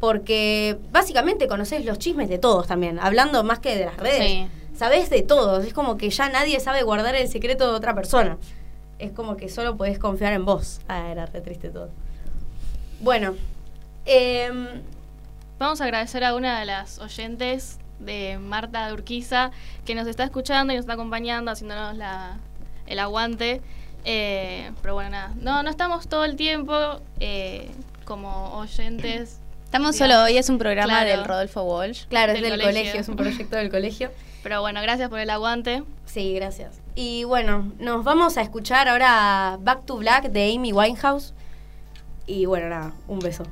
Porque 0.00 0.78
básicamente 0.92 1.48
conoces 1.48 1.84
los 1.84 1.98
chismes 1.98 2.28
de 2.28 2.38
todos 2.38 2.66
también. 2.66 2.98
Hablando 3.00 3.42
más 3.44 3.58
que 3.58 3.76
de 3.76 3.84
las 3.86 3.96
redes. 3.96 4.22
Sí. 4.24 4.48
Sabes 4.78 5.10
de 5.10 5.22
todos. 5.22 5.64
Es 5.64 5.72
como 5.74 5.96
que 5.98 6.08
ya 6.10 6.28
nadie 6.28 6.60
sabe 6.60 6.82
guardar 6.84 7.14
el 7.16 7.28
secreto 7.28 7.68
de 7.70 7.74
otra 7.76 7.94
persona. 7.94 8.38
Es 9.00 9.10
como 9.12 9.36
que 9.36 9.48
solo 9.48 9.76
podés 9.76 9.98
confiar 9.98 10.32
en 10.32 10.44
vos. 10.44 10.80
Ah, 10.88 11.08
era 11.10 11.26
re 11.26 11.40
triste 11.40 11.68
todo. 11.70 11.90
Bueno. 13.00 13.34
em, 14.06 14.66
Vamos 15.58 15.80
a 15.80 15.84
agradecer 15.84 16.22
a 16.22 16.36
una 16.36 16.60
de 16.60 16.66
las 16.66 17.00
oyentes 17.00 17.78
de 17.98 18.38
Marta 18.38 18.86
de 18.86 18.92
Urquiza 18.92 19.50
que 19.84 19.96
nos 19.96 20.06
está 20.06 20.22
escuchando 20.22 20.72
y 20.72 20.76
nos 20.76 20.84
está 20.84 20.92
acompañando, 20.92 21.50
haciéndonos 21.50 21.96
la, 21.96 22.36
el 22.86 23.00
aguante. 23.00 23.60
Eh, 24.04 24.70
pero 24.80 24.94
bueno, 24.94 25.10
nada. 25.10 25.32
No, 25.40 25.64
no 25.64 25.70
estamos 25.70 26.06
todo 26.06 26.24
el 26.24 26.36
tiempo 26.36 27.00
eh, 27.18 27.68
como 28.04 28.56
oyentes. 28.56 29.40
Estamos 29.64 29.96
digamos. 29.96 29.96
solo 29.96 30.22
hoy, 30.22 30.38
es 30.38 30.48
un 30.48 30.58
programa 30.58 31.00
Claro. 31.00 31.10
del 31.10 31.24
Rodolfo 31.24 31.62
Walsh. 31.64 32.06
claro, 32.06 32.32
es 32.32 32.40
Del 32.40 32.52
del 32.52 32.60
colegio. 32.60 32.80
colegio, 32.82 33.00
es 33.00 33.08
un 33.08 33.16
proyecto 33.16 33.56
del 33.56 33.68
colegio. 33.70 34.12
Pero 34.42 34.60
bueno, 34.60 34.80
gracias 34.82 35.08
por 35.08 35.18
el 35.18 35.30
aguante. 35.30 35.84
Sí, 36.04 36.34
gracias. 36.34 36.80
Y 36.94 37.24
bueno, 37.24 37.72
nos 37.78 38.04
vamos 38.04 38.36
a 38.36 38.42
escuchar 38.42 38.88
ahora 38.88 39.58
Back 39.60 39.84
to 39.84 39.96
Black 39.96 40.30
de 40.30 40.54
Amy 40.54 40.72
Winehouse. 40.72 41.34
Y 42.26 42.46
bueno, 42.46 42.68
nada, 42.68 42.92
un 43.08 43.18
beso. 43.18 43.44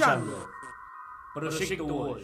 Escuchando. 0.00 0.48
Proyecto 1.34 1.86
Wolf. 1.86 2.22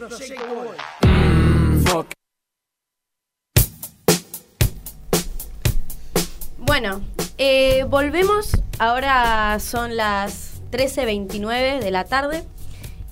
Bueno, 6.59 7.03
eh, 7.39 7.85
volvemos. 7.89 8.53
Ahora 8.79 9.59
son 9.61 9.97
las 9.97 10.61
13.29 10.71 11.81
de 11.81 11.91
la 11.91 12.05
tarde. 12.05 12.45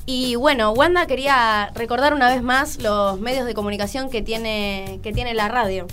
Y 0.06 0.34
bueno, 0.34 0.72
Wanda 0.72 1.06
quería 1.06 1.70
recordar 1.74 2.12
una 2.12 2.28
vez 2.28 2.42
más 2.42 2.82
los 2.82 3.18
medios 3.20 3.46
de 3.46 3.54
comunicación 3.54 4.10
que 4.10 4.22
tiene, 4.22 5.00
que 5.02 5.12
tiene 5.12 5.32
la 5.34 5.48
radio. 5.48 5.86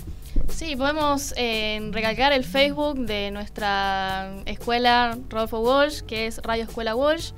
Sí, 0.48 0.76
podemos 0.76 1.32
eh, 1.36 1.88
recalcar 1.92 2.32
el 2.32 2.44
Facebook 2.44 2.98
de 2.98 3.30
nuestra 3.30 4.34
escuela 4.44 5.16
Rodolfo 5.30 5.60
Walsh, 5.60 6.02
que 6.02 6.26
es 6.26 6.38
Radio 6.42 6.64
Escuela 6.64 6.94
Walsh, 6.94 7.32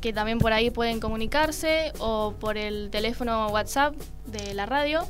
que 0.00 0.12
también 0.12 0.38
por 0.38 0.52
ahí 0.52 0.70
pueden 0.70 1.00
comunicarse, 1.00 1.92
o 1.98 2.34
por 2.38 2.56
el 2.58 2.90
teléfono 2.90 3.48
WhatsApp 3.48 3.94
de 4.26 4.54
la 4.54 4.66
radio, 4.66 5.02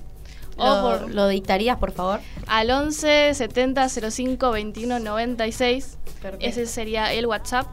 o 0.56 0.64
Lo, 0.64 0.82
por 0.82 1.10
lo 1.10 1.28
dictarías, 1.28 1.78
por 1.78 1.92
favor. 1.92 2.20
al 2.46 2.70
11 2.70 3.34
70 3.34 3.88
05 3.88 4.50
21 4.50 4.98
96. 4.98 5.98
Perfecto. 6.20 6.46
Ese 6.46 6.66
sería 6.66 7.12
el 7.12 7.26
WhatsApp 7.26 7.66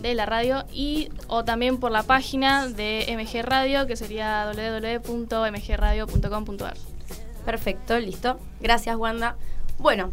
de 0.00 0.14
la 0.14 0.26
radio 0.26 0.64
y 0.72 1.10
o 1.26 1.44
también 1.44 1.78
por 1.78 1.90
la 1.90 2.02
página 2.04 2.68
de 2.68 3.06
MG 3.08 3.42
Radio 3.42 3.86
que 3.86 3.96
sería 3.96 4.50
www.mgradio.com.ar. 4.54 6.76
Perfecto, 7.44 7.98
listo. 7.98 8.38
Gracias, 8.60 8.96
Wanda. 8.96 9.36
Bueno, 9.78 10.10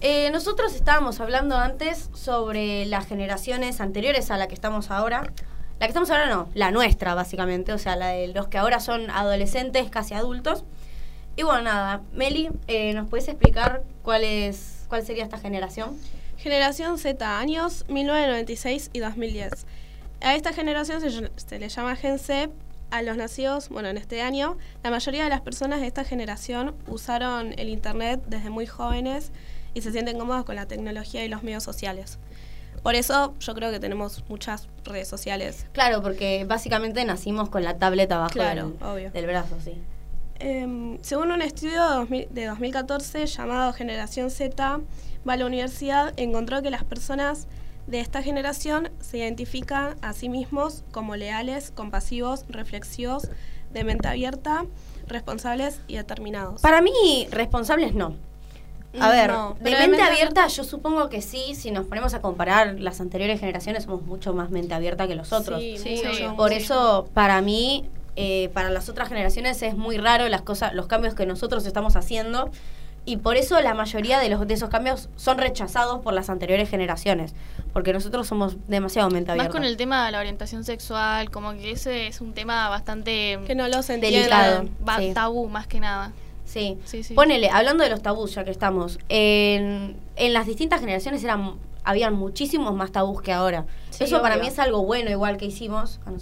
eh, 0.00 0.30
nosotros 0.30 0.74
estábamos 0.74 1.20
hablando 1.20 1.56
antes 1.56 2.08
sobre 2.14 2.86
las 2.86 3.06
generaciones 3.06 3.80
anteriores 3.80 4.30
a 4.30 4.38
la 4.38 4.48
que 4.48 4.54
estamos 4.54 4.90
ahora, 4.90 5.30
La 5.82 5.88
que 5.88 5.90
estamos 5.90 6.10
ahora 6.10 6.28
no, 6.28 6.48
la 6.54 6.70
nuestra 6.70 7.16
básicamente, 7.16 7.72
o 7.72 7.78
sea, 7.78 7.96
la 7.96 8.10
de 8.10 8.28
los 8.28 8.46
que 8.46 8.56
ahora 8.56 8.78
son 8.78 9.10
adolescentes, 9.10 9.90
casi 9.90 10.14
adultos. 10.14 10.62
Y 11.34 11.42
bueno, 11.42 11.62
nada, 11.62 12.02
Meli, 12.12 12.50
eh, 12.68 12.94
¿nos 12.94 13.08
puedes 13.08 13.26
explicar 13.26 13.82
cuál 14.04 14.22
es 14.22 14.84
cuál 14.86 15.04
sería 15.04 15.24
esta 15.24 15.38
generación? 15.38 15.98
Generación 16.36 16.98
Z, 16.98 17.36
años 17.36 17.84
1996 17.88 18.90
y 18.92 19.00
2010. 19.00 19.66
A 20.20 20.36
esta 20.36 20.52
generación 20.52 21.00
se, 21.00 21.30
se 21.34 21.58
le 21.58 21.68
llama 21.68 21.96
Gen 21.96 22.20
Z. 22.20 22.48
A 22.92 23.02
los 23.02 23.16
nacidos, 23.16 23.68
bueno, 23.68 23.88
en 23.88 23.96
este 23.96 24.22
año, 24.22 24.58
la 24.84 24.90
mayoría 24.92 25.24
de 25.24 25.30
las 25.30 25.40
personas 25.40 25.80
de 25.80 25.88
esta 25.88 26.04
generación 26.04 26.76
usaron 26.86 27.54
el 27.58 27.68
Internet 27.68 28.22
desde 28.28 28.50
muy 28.50 28.66
jóvenes 28.66 29.32
y 29.74 29.80
se 29.80 29.90
sienten 29.90 30.16
cómodos 30.16 30.44
con 30.44 30.54
la 30.54 30.66
tecnología 30.66 31.24
y 31.24 31.28
los 31.28 31.42
medios 31.42 31.64
sociales. 31.64 32.20
Por 32.82 32.94
eso 32.94 33.34
yo 33.38 33.54
creo 33.54 33.70
que 33.70 33.78
tenemos 33.78 34.24
muchas 34.28 34.68
redes 34.84 35.08
sociales. 35.08 35.66
Claro, 35.72 36.02
porque 36.02 36.44
básicamente 36.46 37.04
nacimos 37.04 37.48
con 37.48 37.62
la 37.62 37.78
tableta 37.78 38.16
abajo 38.16 38.32
Claro, 38.32 38.70
del, 38.70 38.82
obvio. 38.82 39.10
del 39.12 39.26
brazo, 39.26 39.56
sí. 39.62 39.74
Em, 40.40 40.98
según 41.02 41.30
un 41.30 41.40
estudio 41.42 41.80
de 41.82 41.94
2000 41.94 42.28
de 42.30 42.46
2014 42.46 43.26
llamado 43.26 43.72
Generación 43.72 44.30
Z, 44.30 44.80
va 45.28 45.32
a 45.32 45.36
la 45.36 45.46
universidad, 45.46 46.12
encontró 46.16 46.62
que 46.62 46.70
las 46.70 46.82
personas 46.82 47.46
de 47.86 48.00
esta 48.00 48.22
generación 48.22 48.90
se 49.00 49.18
identifican 49.18 49.96
a 50.02 50.12
sí 50.12 50.28
mismos 50.28 50.82
como 50.90 51.14
leales, 51.14 51.70
compasivos, 51.70 52.44
reflexivos, 52.48 53.28
de 53.72 53.84
mente 53.84 54.08
abierta, 54.08 54.64
responsables 55.06 55.80
y 55.86 55.96
determinados. 55.96 56.60
Para 56.60 56.82
mí, 56.82 57.28
responsables 57.30 57.94
no. 57.94 58.16
A 59.00 59.10
ver, 59.10 59.30
No, 59.30 59.56
de 59.60 59.70
mente, 59.70 59.88
mente 59.88 60.02
abierta 60.02 60.46
yo 60.48 60.64
supongo 60.64 61.08
que 61.08 61.22
sí, 61.22 61.54
si 61.54 61.70
nos 61.70 61.86
ponemos 61.86 62.14
a 62.14 62.20
comparar 62.20 62.78
las 62.78 63.00
anteriores 63.00 63.40
generaciones 63.40 63.84
somos 63.84 64.02
mucho 64.02 64.34
más 64.34 64.50
mente 64.50 64.74
abierta 64.74 65.06
que 65.08 65.14
los 65.14 65.32
otros. 65.32 65.60
Sí, 65.60 65.78
Sí, 65.78 66.02
mucho, 66.04 66.36
Por 66.36 66.52
eso, 66.52 67.08
para 67.14 67.40
mí, 67.40 67.88
eh, 68.16 68.50
para 68.52 68.70
las 68.70 68.88
otras 68.88 69.08
generaciones 69.08 69.62
es 69.62 69.74
muy 69.76 69.96
raro 69.96 70.28
las 70.28 70.42
cosas, 70.42 70.74
los 70.74 70.86
cambios 70.86 71.14
que 71.14 71.24
nosotros 71.24 71.64
estamos 71.64 71.96
haciendo 71.96 72.50
y 73.04 73.16
por 73.16 73.36
eso 73.36 73.60
la 73.60 73.74
mayoría 73.74 74.20
de, 74.20 74.28
los, 74.28 74.46
de 74.46 74.54
esos 74.54 74.68
cambios 74.68 75.08
son 75.16 75.38
rechazados 75.38 76.00
por 76.02 76.14
las 76.14 76.30
anteriores 76.30 76.68
generaciones, 76.68 77.34
porque 77.72 77.92
nosotros 77.92 78.28
somos 78.28 78.56
demasiado 78.68 79.10
mente 79.10 79.30
Más 79.32 79.40
abierta. 79.40 79.52
con 79.52 79.64
el 79.64 79.76
tema 79.76 80.06
de 80.06 80.12
la 80.12 80.20
orientación 80.20 80.62
sexual, 80.62 81.30
como 81.30 81.52
que 81.52 81.72
ese 81.72 82.06
es 82.06 82.20
un 82.20 82.32
tema 82.32 82.68
bastante... 82.68 83.40
Que 83.46 83.56
no 83.56 83.66
los 83.66 83.88
Delicado, 83.88 84.60
entienden. 84.60 84.86
Va- 84.88 84.98
sí. 84.98 85.12
Tabú, 85.14 85.48
más 85.48 85.66
que 85.66 85.80
nada. 85.80 86.12
Sí. 86.52 86.78
Sí, 86.84 87.02
sí. 87.02 87.14
Ponele, 87.14 87.48
hablando 87.50 87.82
de 87.84 87.90
los 87.90 88.02
tabús, 88.02 88.34
ya 88.34 88.44
que 88.44 88.50
estamos, 88.50 88.98
en, 89.08 89.96
en 90.16 90.32
las 90.32 90.46
distintas 90.46 90.80
generaciones 90.80 91.22
eran 91.24 91.54
habían 91.84 92.14
muchísimos 92.14 92.74
más 92.74 92.92
tabús 92.92 93.22
que 93.22 93.32
ahora. 93.32 93.66
Sí, 93.90 94.04
Eso 94.04 94.22
para 94.22 94.36
mí 94.36 94.46
es 94.46 94.58
algo 94.60 94.84
bueno, 94.84 95.10
igual 95.10 95.36
que 95.36 95.46
hicimos. 95.46 95.98
Ah, 96.06 96.10
no 96.12 96.18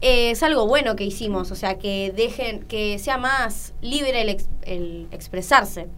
Eh, 0.00 0.30
es 0.30 0.42
algo 0.42 0.66
bueno 0.66 0.94
que 0.96 1.04
hicimos, 1.04 1.50
o 1.50 1.54
sea, 1.54 1.78
que 1.78 2.12
dejen, 2.16 2.62
que 2.64 2.98
sea 2.98 3.18
más 3.18 3.72
libre 3.82 4.20
el, 4.22 4.28
ex- 4.30 4.48
el 4.62 5.08
expresarse. 5.10 5.88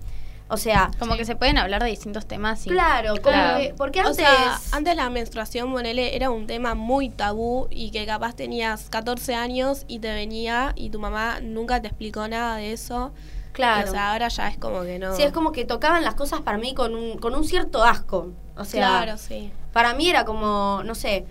O 0.51 0.57
sea, 0.57 0.91
Como 0.99 1.17
que 1.17 1.25
se 1.27 1.37
pueden 1.37 1.59
hablar 1.59 1.83
de 1.83 1.91
distintos 1.91 2.27
temas. 2.27 2.67
y- 2.67 2.71
Claro, 2.71 3.11
como 3.17 3.23
Claro. 3.35 3.59
que- 3.61 3.75
porque 3.75 4.01
O 4.01 4.07
antes... 4.07 4.17
sea, 4.17 4.59
antes 4.73 4.97
la 4.97 5.11
menstruación, 5.11 5.71
ponele, 5.73 6.17
era 6.17 6.31
un 6.31 6.47
tema 6.47 6.75
muy 6.75 7.11
tabú 7.11 7.69
y 7.71 7.91
que 7.91 8.07
capaz 8.07 8.35
tenías 8.35 8.89
14 8.89 9.35
años 9.35 9.85
y 9.89 9.99
te 9.99 10.13
venía 10.13 10.73
y 10.75 10.89
tu 10.91 10.99
mamá 11.01 11.41
nunca 11.43 11.83
te 11.83 11.89
explicó 11.89 12.27
nada 12.29 12.57
de 12.57 12.73
eso. 12.73 13.13
Claro. 13.53 13.87
Y, 13.87 13.89
o 13.91 13.93
sea, 13.93 14.13
ahora 14.13 14.29
ya 14.29 14.49
es 14.49 14.57
como 14.57 14.83
que 14.83 14.99
no. 14.99 15.15
Sí, 15.15 15.23
es 15.23 15.33
como 15.33 15.53
que 15.53 15.65
tocaban 15.67 16.03
las 16.03 16.15
cosas 16.15 16.41
para 16.41 16.57
mí 16.59 16.75
con 16.75 16.95
un, 16.95 17.19
con 17.19 17.35
un 17.35 17.45
cierto 17.45 17.85
asco. 17.85 18.33
O 18.57 18.65
sea, 18.65 18.87
Claro, 19.03 19.19
sí. 19.19 19.53
Para 19.73 19.93
mí 19.95 20.09
era 20.09 20.25
como, 20.25 20.81
no 20.85 20.95
sé, 20.95 21.27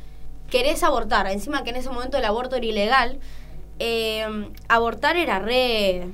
querés 0.50 0.84
abortar. 0.84 1.26
Encima 1.28 1.64
que 1.64 1.72
en 1.72 1.78
ese 1.78 1.90
momento 1.90 2.18
el 2.18 2.26
aborto 2.26 2.56
era 2.56 2.66
ilegal. 2.66 3.20
eh, 3.80 4.26
abortar 4.70 5.18
era 5.18 5.40
re... 5.40 6.08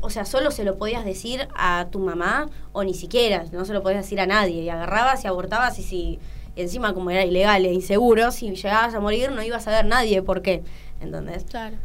O 0.00 0.10
sea, 0.10 0.24
solo 0.24 0.50
se 0.50 0.64
lo 0.64 0.78
podías 0.78 1.04
decir 1.04 1.48
a 1.56 1.86
tu 1.90 1.98
mamá 1.98 2.48
o 2.72 2.84
ni 2.84 2.94
siquiera, 2.94 3.44
no 3.52 3.64
se 3.64 3.72
lo 3.72 3.82
podías 3.82 4.04
decir 4.04 4.20
a 4.20 4.26
nadie. 4.26 4.62
Y 4.62 4.68
agarrabas 4.68 5.24
y 5.24 5.26
abortabas 5.26 5.78
y 5.78 5.82
si 5.82 6.18
encima 6.56 6.94
como 6.94 7.10
era 7.10 7.24
ilegal 7.24 7.64
e 7.64 7.72
inseguro, 7.72 8.30
si 8.30 8.50
llegabas 8.50 8.94
a 8.94 9.00
morir 9.00 9.30
no 9.30 9.42
ibas 9.42 9.66
a 9.66 9.70
ver 9.70 9.86
nadie 9.86 10.22
por 10.22 10.42
qué. 10.42 10.62
¿Entendés? 11.00 11.44
Claro. 11.44 11.76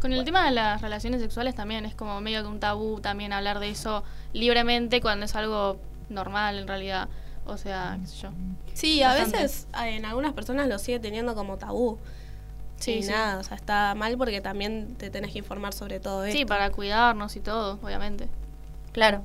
Con 0.00 0.12
el 0.12 0.24
tema 0.24 0.46
de 0.46 0.52
las 0.52 0.80
relaciones 0.80 1.20
sexuales 1.20 1.56
también 1.56 1.84
es 1.84 1.94
como 1.94 2.20
medio 2.20 2.42
que 2.42 2.48
un 2.48 2.60
tabú 2.60 3.00
también 3.00 3.32
hablar 3.32 3.58
de 3.58 3.70
eso 3.70 4.04
libremente 4.32 5.00
cuando 5.00 5.24
es 5.24 5.34
algo 5.34 5.78
normal 6.08 6.58
en 6.58 6.68
realidad. 6.68 7.08
O 7.46 7.56
sea, 7.56 7.98
qué 8.00 8.06
sé 8.06 8.16
yo. 8.22 8.30
Sí, 8.74 9.02
a 9.02 9.14
veces 9.14 9.66
en 9.84 10.04
algunas 10.04 10.34
personas 10.34 10.68
lo 10.68 10.78
sigue 10.78 11.00
teniendo 11.00 11.34
como 11.34 11.56
tabú. 11.56 11.98
Sí, 12.78 12.92
y 12.92 13.02
sí. 13.02 13.10
nada, 13.10 13.38
o 13.38 13.42
sea, 13.42 13.56
está 13.56 13.94
mal 13.94 14.16
porque 14.16 14.40
también 14.40 14.94
te 14.96 15.10
tenés 15.10 15.32
que 15.32 15.38
informar 15.38 15.72
sobre 15.72 16.00
todo 16.00 16.24
esto. 16.24 16.38
Sí, 16.38 16.44
para 16.44 16.70
cuidarnos 16.70 17.36
y 17.36 17.40
todo, 17.40 17.78
obviamente. 17.82 18.28
Claro. 18.92 19.22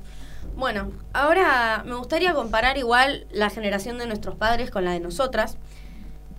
Bueno, 0.56 0.92
ahora 1.12 1.82
me 1.84 1.94
gustaría 1.94 2.34
comparar 2.34 2.78
igual 2.78 3.26
la 3.32 3.50
generación 3.50 3.98
de 3.98 4.06
nuestros 4.06 4.36
padres 4.36 4.70
con 4.70 4.84
la 4.84 4.92
de 4.92 5.00
nosotras. 5.00 5.56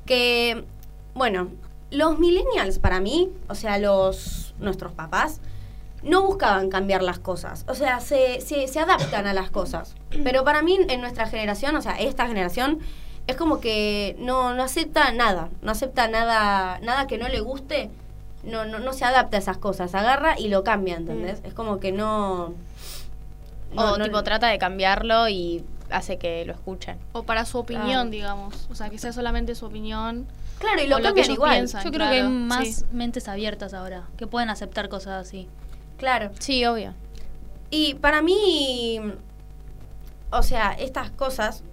Que, 0.06 0.64
bueno, 1.14 1.50
los 1.92 2.20
millennials 2.20 2.80
para 2.80 3.00
mí, 3.00 3.32
o 3.50 3.56
sea, 3.56 3.78
los 3.78 4.54
nuestros 4.60 4.94
papás, 4.94 5.42
no 6.04 6.22
buscaban 6.22 6.70
cambiar 6.70 7.02
las 7.02 7.20
cosas. 7.20 7.66
O 7.68 7.74
sea, 7.76 8.00
se, 8.00 8.40
se, 8.42 8.68
se 8.68 8.80
adaptan 8.80 9.26
a 9.26 9.34
las 9.34 9.50
cosas. 9.50 9.96
Pero 10.24 10.44
para 10.44 10.62
mí, 10.62 10.78
en 10.88 11.02
nuestra 11.02 11.28
generación, 11.28 11.76
o 11.76 11.82
sea, 11.82 12.00
esta 12.00 12.28
generación, 12.28 12.80
es 13.28 13.36
como 13.36 13.60
que 13.60 14.16
no, 14.20 14.54
no 14.54 14.64
acepta 14.64 15.12
nada. 15.12 15.50
No 15.62 15.72
acepta 15.72 16.08
nada, 16.08 16.80
nada 16.80 17.08
que 17.08 17.18
no 17.18 17.28
le 17.28 17.40
guste. 17.42 17.90
No, 18.44 18.66
no, 18.66 18.80
no 18.80 18.94
se 18.94 19.06
adapta 19.06 19.38
a 19.38 19.40
esas 19.40 19.58
cosas. 19.58 19.96
Agarra 19.96 20.40
y 20.40 20.50
lo 20.50 20.64
cambia, 20.64 20.96
¿entendés? 20.98 21.40
Es 21.44 21.54
como 21.54 21.80
que 21.80 21.92
no... 21.92 22.54
no- 23.74 23.94
o 23.94 23.98
no- 23.98 24.06
tipo 24.06 24.24
trata 24.24 24.48
de 24.48 24.58
cambiarlo 24.60 25.28
y 25.30 25.64
hace 25.90 26.18
que 26.18 26.46
lo 26.46 26.54
escuchen. 26.54 26.98
O 27.14 27.24
para 27.24 27.46
su 27.46 27.58
opinión, 27.58 28.12
digamos. 28.12 28.68
O 28.70 28.76
sea, 28.76 28.90
que 28.90 28.98
sea 29.00 29.12
solamente 29.14 29.56
su 29.56 29.66
opinión. 29.66 30.28
Claro, 30.60 30.82
y 30.84 30.92
o 30.94 31.00
lo 31.00 31.14
que 31.14 31.22
ellos 31.22 31.34
igual. 31.34 31.56
piensan, 31.56 31.84
Yo 31.84 31.92
creo 31.92 32.10
que 32.10 32.22
hay 32.22 32.30
más 32.30 32.68
sí. 32.68 32.86
mentes 32.92 33.28
abiertas 33.28 33.74
ahora, 33.74 34.04
que 34.18 34.26
pueden 34.28 34.50
aceptar 34.50 34.88
cosas 34.90 35.26
así. 35.28 35.48
Claro. 35.98 36.32
Sí, 36.40 36.64
obvio. 36.66 36.94
Y 37.72 37.96
para 37.96 38.22
mí, 38.22 39.02
o 40.32 40.44
sea, 40.44 40.72
estas 40.74 41.10
cosas, 41.12 41.64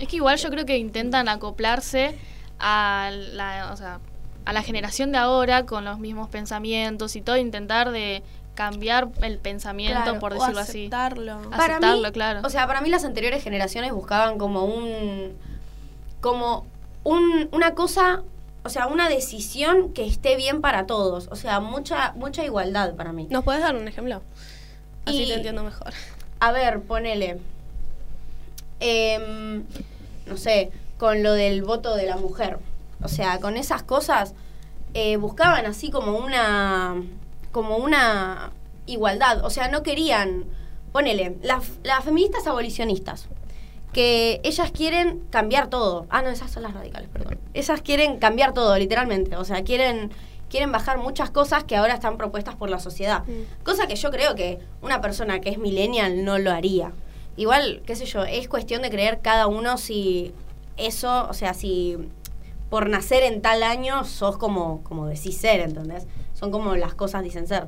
Es 0.00 0.08
que 0.08 0.16
igual 0.16 0.36
yo 0.38 0.50
creo 0.50 0.66
que 0.66 0.76
intentan 0.78 1.28
acoplarse 1.28 2.16
a 2.58 3.10
la, 3.12 3.70
o 3.72 3.76
sea, 3.76 4.00
a 4.44 4.52
la 4.52 4.62
generación 4.62 5.12
de 5.12 5.18
ahora 5.18 5.66
con 5.66 5.84
los 5.84 5.98
mismos 5.98 6.28
pensamientos 6.28 7.14
y 7.16 7.20
todo, 7.22 7.36
intentar 7.36 7.90
de 7.92 8.22
cambiar 8.54 9.08
el 9.22 9.38
pensamiento, 9.38 10.02
Claro, 10.02 10.18
por 10.18 10.32
o 10.32 10.34
decirlo 10.36 10.60
así. 10.60 10.80
aceptarlo. 10.86 11.40
para 11.50 11.64
Aceptarlo, 11.76 12.08
mí, 12.08 12.12
claro. 12.12 12.40
o 12.44 12.50
sea, 12.50 12.66
para 12.66 12.80
mí 12.80 12.88
las 12.90 13.04
anteriores 13.04 13.42
generaciones 13.44 13.92
buscaban 13.92 14.38
como 14.38 14.64
un, 14.64 15.34
como 16.20 16.66
un, 17.04 17.48
una 17.52 17.74
cosa, 17.74 18.22
o 18.64 18.68
sea, 18.68 18.86
una 18.88 19.08
decisión 19.08 19.92
que 19.94 20.04
esté 20.06 20.36
bien 20.36 20.60
para 20.60 20.86
todos, 20.86 21.28
o 21.30 21.36
sea, 21.36 21.60
mucha, 21.60 22.12
mucha 22.16 22.44
igualdad 22.44 22.94
para 22.96 23.12
mí. 23.12 23.26
¿Nos 23.30 23.44
puedes 23.44 23.62
dar 23.62 23.76
un 23.76 23.86
ejemplo? 23.88 24.20
Así 25.06 25.22
Y- 25.22 25.28
te 25.28 25.34
entiendo 25.34 25.62
mejor. 25.62 25.92
A 26.40 26.52
ver, 26.52 26.80
ponele. 26.82 27.38
Em, 28.80 29.64
no 30.30 30.36
sé, 30.36 30.70
con 30.96 31.22
lo 31.22 31.32
del 31.32 31.62
voto 31.62 31.94
de 31.94 32.06
la 32.06 32.16
mujer. 32.16 32.58
O 33.02 33.08
sea, 33.08 33.40
con 33.40 33.56
esas 33.56 33.82
cosas 33.82 34.34
eh, 34.94 35.16
buscaban 35.16 35.66
así 35.66 35.90
como 35.90 36.16
una. 36.16 37.02
como 37.52 37.76
una 37.76 38.52
igualdad. 38.86 39.44
O 39.44 39.50
sea, 39.50 39.68
no 39.68 39.82
querían. 39.82 40.44
Ponele, 40.92 41.36
las, 41.42 41.64
las 41.82 42.04
feministas 42.04 42.46
abolicionistas. 42.46 43.28
Que 43.92 44.40
ellas 44.44 44.70
quieren 44.70 45.20
cambiar 45.30 45.68
todo. 45.68 46.06
Ah, 46.10 46.22
no, 46.22 46.28
esas 46.30 46.50
son 46.50 46.62
las 46.62 46.74
radicales, 46.74 47.08
perdón. 47.12 47.38
Ellas 47.54 47.80
quieren 47.82 48.18
cambiar 48.18 48.54
todo, 48.54 48.76
literalmente. 48.78 49.36
O 49.36 49.44
sea, 49.44 49.64
quieren, 49.64 50.12
quieren 50.48 50.70
bajar 50.70 50.98
muchas 50.98 51.30
cosas 51.30 51.64
que 51.64 51.76
ahora 51.76 51.94
están 51.94 52.16
propuestas 52.16 52.54
por 52.54 52.70
la 52.70 52.78
sociedad. 52.78 53.24
Cosa 53.64 53.88
que 53.88 53.96
yo 53.96 54.10
creo 54.10 54.34
que 54.36 54.60
una 54.80 55.00
persona 55.00 55.40
que 55.40 55.50
es 55.50 55.58
millennial 55.58 56.24
no 56.24 56.38
lo 56.38 56.52
haría. 56.52 56.92
Igual, 57.36 57.82
qué 57.86 57.96
sé 57.96 58.06
yo, 58.06 58.24
es 58.24 58.48
cuestión 58.48 58.82
de 58.82 58.90
creer 58.90 59.20
cada 59.22 59.46
uno 59.46 59.78
si 59.78 60.32
eso, 60.76 61.26
o 61.28 61.34
sea, 61.34 61.54
si 61.54 61.96
por 62.68 62.88
nacer 62.88 63.22
en 63.24 63.42
tal 63.42 63.62
año 63.62 64.04
sos 64.04 64.36
como, 64.36 64.82
como 64.84 65.06
decís 65.06 65.36
ser, 65.36 65.60
¿entendés? 65.60 66.06
Son 66.34 66.50
como 66.50 66.76
las 66.76 66.94
cosas 66.94 67.22
dicen 67.22 67.46
ser. 67.46 67.66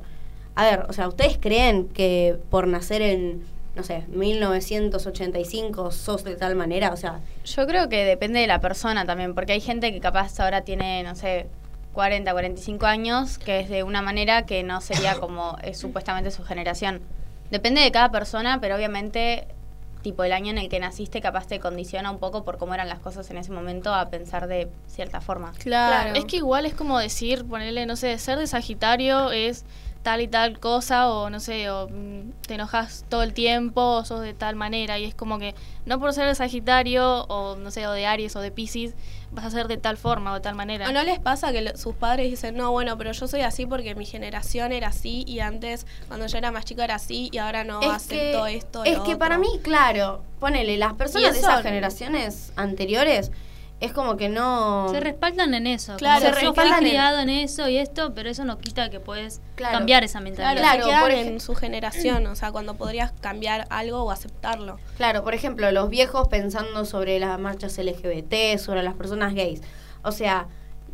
A 0.54 0.64
ver, 0.64 0.86
o 0.88 0.92
sea, 0.92 1.08
¿ustedes 1.08 1.38
creen 1.38 1.88
que 1.88 2.38
por 2.50 2.66
nacer 2.66 3.02
en, 3.02 3.42
no 3.74 3.82
sé, 3.82 4.04
1985 4.08 5.90
sos 5.90 6.24
de 6.24 6.36
tal 6.36 6.54
manera? 6.54 6.92
O 6.92 6.96
sea, 6.96 7.20
Yo 7.44 7.66
creo 7.66 7.88
que 7.88 8.04
depende 8.04 8.40
de 8.40 8.46
la 8.46 8.60
persona 8.60 9.04
también, 9.04 9.34
porque 9.34 9.52
hay 9.52 9.60
gente 9.60 9.92
que 9.92 10.00
capaz 10.00 10.38
ahora 10.40 10.62
tiene, 10.62 11.02
no 11.02 11.14
sé, 11.14 11.46
40, 11.94 12.30
45 12.30 12.86
años, 12.86 13.38
que 13.38 13.60
es 13.60 13.68
de 13.68 13.82
una 13.82 14.02
manera 14.02 14.46
que 14.46 14.62
no 14.62 14.80
sería 14.80 15.16
como 15.16 15.56
es 15.62 15.78
supuestamente 15.78 16.30
su 16.30 16.42
generación. 16.44 17.00
Depende 17.52 17.82
de 17.82 17.92
cada 17.92 18.10
persona, 18.10 18.62
pero 18.62 18.76
obviamente 18.76 19.46
tipo 20.00 20.24
el 20.24 20.32
año 20.32 20.50
en 20.50 20.58
el 20.58 20.70
que 20.70 20.80
naciste 20.80 21.20
capaz 21.20 21.46
te 21.46 21.60
condiciona 21.60 22.10
un 22.10 22.18
poco 22.18 22.44
por 22.44 22.56
cómo 22.56 22.72
eran 22.72 22.88
las 22.88 22.98
cosas 22.98 23.30
en 23.30 23.36
ese 23.36 23.52
momento 23.52 23.94
a 23.94 24.08
pensar 24.08 24.46
de 24.48 24.70
cierta 24.88 25.20
forma. 25.20 25.52
Claro. 25.58 26.14
Es 26.14 26.24
que 26.24 26.36
igual 26.36 26.64
es 26.64 26.72
como 26.72 26.98
decir, 26.98 27.44
ponerle, 27.44 27.84
no 27.84 27.94
sé, 27.94 28.16
ser 28.16 28.38
de 28.38 28.46
Sagitario 28.46 29.30
es 29.32 29.66
tal 30.02 30.20
y 30.20 30.28
tal 30.28 30.58
cosa, 30.58 31.08
o 31.10 31.30
no 31.30 31.38
sé, 31.40 31.70
o 31.70 31.88
mm, 31.88 32.32
te 32.46 32.54
enojas 32.54 33.04
todo 33.08 33.22
el 33.22 33.32
tiempo, 33.34 33.80
o 33.80 34.04
sos 34.04 34.20
de 34.20 34.34
tal 34.34 34.56
manera, 34.56 34.98
y 34.98 35.04
es 35.04 35.14
como 35.14 35.38
que 35.38 35.54
no 35.86 36.00
por 36.00 36.12
ser 36.12 36.26
de 36.26 36.34
Sagitario, 36.34 37.24
o 37.28 37.56
no 37.56 37.70
sé, 37.70 37.86
o 37.86 37.92
de 37.92 38.06
Aries 38.06 38.34
o 38.36 38.40
de 38.40 38.50
Pisces, 38.50 38.94
vas 39.30 39.44
a 39.46 39.50
ser 39.50 39.68
de 39.68 39.76
tal 39.76 39.96
forma 39.96 40.32
o 40.32 40.34
de 40.34 40.40
tal 40.40 40.54
manera. 40.56 40.88
¿O 40.88 40.92
no 40.92 41.02
les 41.04 41.18
pasa 41.20 41.52
que 41.52 41.62
lo- 41.62 41.76
sus 41.76 41.94
padres 41.94 42.28
dicen, 42.30 42.56
no, 42.56 42.72
bueno, 42.72 42.98
pero 42.98 43.12
yo 43.12 43.28
soy 43.28 43.42
así 43.42 43.64
porque 43.64 43.94
mi 43.94 44.04
generación 44.04 44.72
era 44.72 44.88
así 44.88 45.24
y 45.26 45.38
antes, 45.40 45.86
cuando 46.08 46.26
yo 46.26 46.36
era 46.38 46.50
más 46.50 46.64
chica, 46.64 46.84
era 46.84 46.96
así 46.96 47.28
y 47.32 47.38
ahora 47.38 47.62
no 47.64 47.80
es 47.80 47.88
acepto 47.90 48.44
que, 48.44 48.56
esto? 48.56 48.84
es 48.84 48.94
lo 48.98 49.04
que 49.04 49.10
otro"? 49.10 49.18
para 49.20 49.38
mí, 49.38 49.48
claro, 49.62 50.22
ponele, 50.40 50.76
las 50.78 50.94
personas 50.94 51.32
de 51.32 51.38
esas 51.38 51.62
generaciones 51.62 52.52
anteriores 52.56 53.30
es 53.82 53.92
como 53.92 54.16
que 54.16 54.28
no... 54.28 54.88
Se 54.90 55.00
respaldan 55.00 55.52
en 55.54 55.66
eso. 55.66 55.96
Claro, 55.96 56.20
Claro, 56.20 56.34
se 56.36 56.40
se 56.40 56.46
respaldan 56.46 56.78
criado 56.80 57.18
en 57.18 57.28
eso 57.28 57.68
y 57.68 57.76
esto, 57.78 58.14
pero 58.14 58.30
eso 58.30 58.44
no 58.44 58.58
quita 58.58 58.88
que 58.90 59.00
puedes 59.00 59.40
Claro. 59.56 59.76
cambiar 59.78 60.04
esa 60.04 60.20
mentalidad. 60.20 60.62
Claro, 60.62 60.86
quedan 60.86 61.00
por 61.02 61.10
en 61.10 61.40
su 61.40 61.54
generación, 61.54 62.26
o 62.28 62.36
sea, 62.36 62.52
cuando 62.52 62.74
podrías 62.74 63.12
cambiar 63.20 63.66
algo 63.70 64.02
o 64.04 64.10
aceptarlo. 64.10 64.78
Claro, 64.96 65.22
por 65.24 65.34
ejemplo, 65.34 65.70
los 65.72 65.90
viejos 65.90 66.28
pensando 66.28 66.84
sobre 66.84 67.18
las 67.18 67.38
marchas 67.40 67.76
LGBT, 67.76 68.58
sobre 68.58 68.82
las 68.82 68.94
personas 68.94 69.34
gays. 69.34 69.60
O 70.02 70.12
sea, 70.12 70.46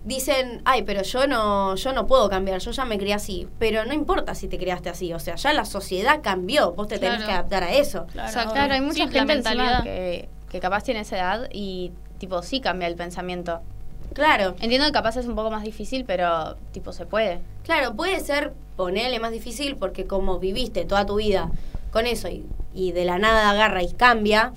dicen, 0.05 0.63
ay, 0.65 0.83
pero 0.83 1.03
yo 1.03 1.27
no, 1.27 1.75
yo 1.75 1.93
no 1.93 2.07
puedo 2.07 2.31
cambiar, 2.31 2.61
yo 2.61 2.71
ya 2.71 2.85
me 2.85 2.99
crié 2.99 3.15
así. 3.15 3.49
Pero 3.59 3.85
no 3.85 3.93
importa 3.93 4.35
si 4.35 4.49
te 4.49 4.57
criaste 4.59 4.89
así, 4.89 5.13
o 5.13 5.19
sea, 5.19 5.35
ya 5.35 5.53
la 5.53 5.65
sociedad 5.65 6.21
cambió, 6.23 6.73
vos 6.73 6.89
te 6.89 6.99
tenés 6.99 7.17
Claro. 7.19 7.27
que 7.27 7.33
adaptar 7.33 7.65
a 7.65 7.73
eso. 7.73 8.07
Claro, 8.13 8.29
Exacto. 8.29 8.53
Claro, 8.55 8.75
hay 8.75 8.81
mucha 8.81 8.95
Sí, 9.07 9.13
gente 9.13 9.25
mentalidad. 9.25 9.83
que, 9.83 10.29
que 10.49 10.61
capaz 10.61 10.85
tiene 10.85 11.01
esa 11.01 11.17
edad 11.19 11.49
y 11.53 11.93
tipo 12.19 12.43
sí 12.43 12.61
cambia 12.61 12.89
el 12.89 12.97
pensamiento. 12.97 13.61
Claro, 14.15 14.55
Entiendo 14.61 14.87
que 14.87 14.93
capaz 14.93 15.17
es 15.17 15.27
un 15.27 15.35
poco 15.35 15.51
más 15.51 15.63
difícil, 15.63 16.05
pero 16.05 16.57
tipo 16.73 16.93
se 16.93 17.07
puede. 17.07 17.41
claro, 17.65 17.95
puede 17.95 18.21
ser 18.21 18.53
ponerle 18.77 19.21
más 19.21 19.31
difícil 19.33 19.77
porque 19.77 20.07
como 20.07 20.39
viviste 20.39 20.85
toda 20.85 21.05
tu 21.07 21.17
vida 21.17 21.51
con 21.93 22.07
eso 22.07 22.29
y, 22.29 22.47
y 22.75 22.93
de 22.93 23.05
la 23.05 23.19
nada 23.19 23.51
agarra 23.51 23.83
y 23.83 23.93
cambia. 23.93 24.53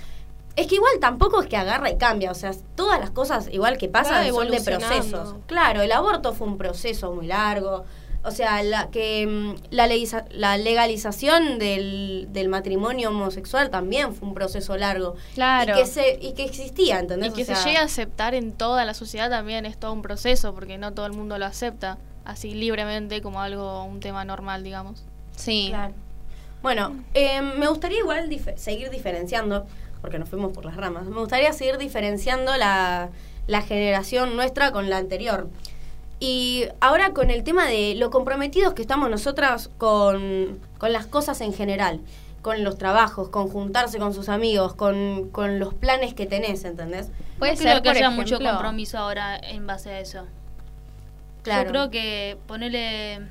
Es 0.56 0.68
que 0.68 0.76
igual 0.76 0.94
tampoco 1.00 1.42
es 1.42 1.48
que 1.48 1.58
agarra 1.58 1.90
y 1.90 1.98
cambia, 1.98 2.30
o 2.32 2.36
sea, 2.36 2.52
todas 2.76 3.00
las 3.00 3.10
cosas 3.10 3.48
igual 3.52 3.78
que 3.78 3.88
pasan 3.88 4.28
son 4.30 4.52
de 4.52 4.62
procesos. 4.62 5.36
Claro, 5.48 5.82
el 5.82 5.92
aborto 5.92 6.34
fue 6.34 6.48
un 6.48 6.58
proceso 6.58 7.12
muy 7.14 7.28
largo. 7.28 7.86
O 8.24 8.32
sea, 8.32 8.62
la, 8.62 8.90
que 8.92 9.26
mm, 9.26 9.56
la, 9.72 9.90
la 10.32 10.58
legalización 10.58 11.58
del, 11.58 12.28
del 12.30 12.50
matrimonio 12.50 13.10
homosexual 13.10 13.72
también 13.72 14.14
fue 14.14 14.28
un 14.28 14.36
proceso 14.36 14.78
largo. 14.78 15.16
Claro. 15.34 15.74
Y 15.74 15.82
que, 15.82 15.88
se, 15.88 16.20
y 16.22 16.34
que 16.34 16.46
existía, 16.46 17.00
¿entendés? 17.00 17.32
Y 17.32 17.34
que 17.34 17.42
O 17.44 17.46
sea, 17.46 17.56
se 17.56 17.70
llegue 17.70 17.80
a 17.80 17.84
aceptar 17.84 18.36
en 18.36 18.52
toda 18.52 18.86
la 18.86 18.94
sociedad 18.94 19.30
también 19.30 19.66
es 19.66 19.78
todo 19.78 19.94
un 19.94 20.04
proceso, 20.04 20.54
porque 20.54 20.78
no 20.78 20.94
todo 20.94 21.08
el 21.08 21.14
mundo 21.14 21.40
lo 21.40 21.46
acepta 21.46 21.98
así 22.26 22.54
libremente 22.54 23.22
como 23.22 23.42
algo, 23.42 23.84
un 23.84 24.00
tema 24.00 24.24
normal, 24.26 24.64
digamos. 24.64 25.04
Sí. 25.36 25.68
Claro. 25.70 25.94
Bueno, 26.62 26.96
eh, 27.16 27.42
me 27.42 27.68
gustaría 27.68 28.00
igual 28.00 28.30
seguir 28.56 28.92
diferenciando, 28.92 29.66
porque 30.02 30.20
nos 30.20 30.30
fuimos 30.30 30.54
por 30.54 30.64
las 30.66 30.76
ramas, 30.76 31.06
me 31.06 31.20
gustaría 31.20 31.54
seguir 31.54 31.80
diferenciando 31.80 32.56
la, 32.56 33.10
la 33.48 33.62
generación 33.64 34.36
nuestra 34.36 34.72
con 34.72 34.90
la 34.90 34.98
anterior. 34.98 35.50
Y 36.24 36.66
ahora 36.82 37.14
con 37.14 37.32
el 37.32 37.44
tema 37.44 37.66
de 37.66 37.96
lo 37.96 38.12
comprometidos 38.12 38.74
que 38.76 38.84
estamos 38.84 39.10
nosotras 39.10 39.72
con, 39.80 40.60
con 40.78 40.94
las 40.94 41.08
cosas 41.08 41.42
en 41.42 41.52
general, 41.52 42.00
con 42.44 42.64
los 42.64 42.78
trabajos, 42.78 43.30
con 43.30 43.50
juntarse 43.50 43.98
con 43.98 44.14
sus 44.14 44.30
amigos, 44.30 44.76
con, 44.76 45.30
con 45.32 45.58
los 45.58 45.74
planes 45.74 46.14
que 46.14 46.28
tenés, 46.28 46.64
¿entendés? 46.64 47.10
Puede 47.40 47.54
no 47.54 47.58
ser, 47.58 47.66
creo 47.72 47.82
que 47.82 47.90
haya 47.90 48.00
ejemplo- 48.10 48.16
mucho 48.38 48.40
compromiso 48.40 49.00
ahora 49.00 49.36
en 49.36 49.66
base 49.66 49.90
a 49.90 50.00
eso. 50.00 50.26
Claro. 51.42 51.64
Yo 51.64 51.70
creo 51.72 51.90
que 51.90 52.38
ponerle. 52.46 53.22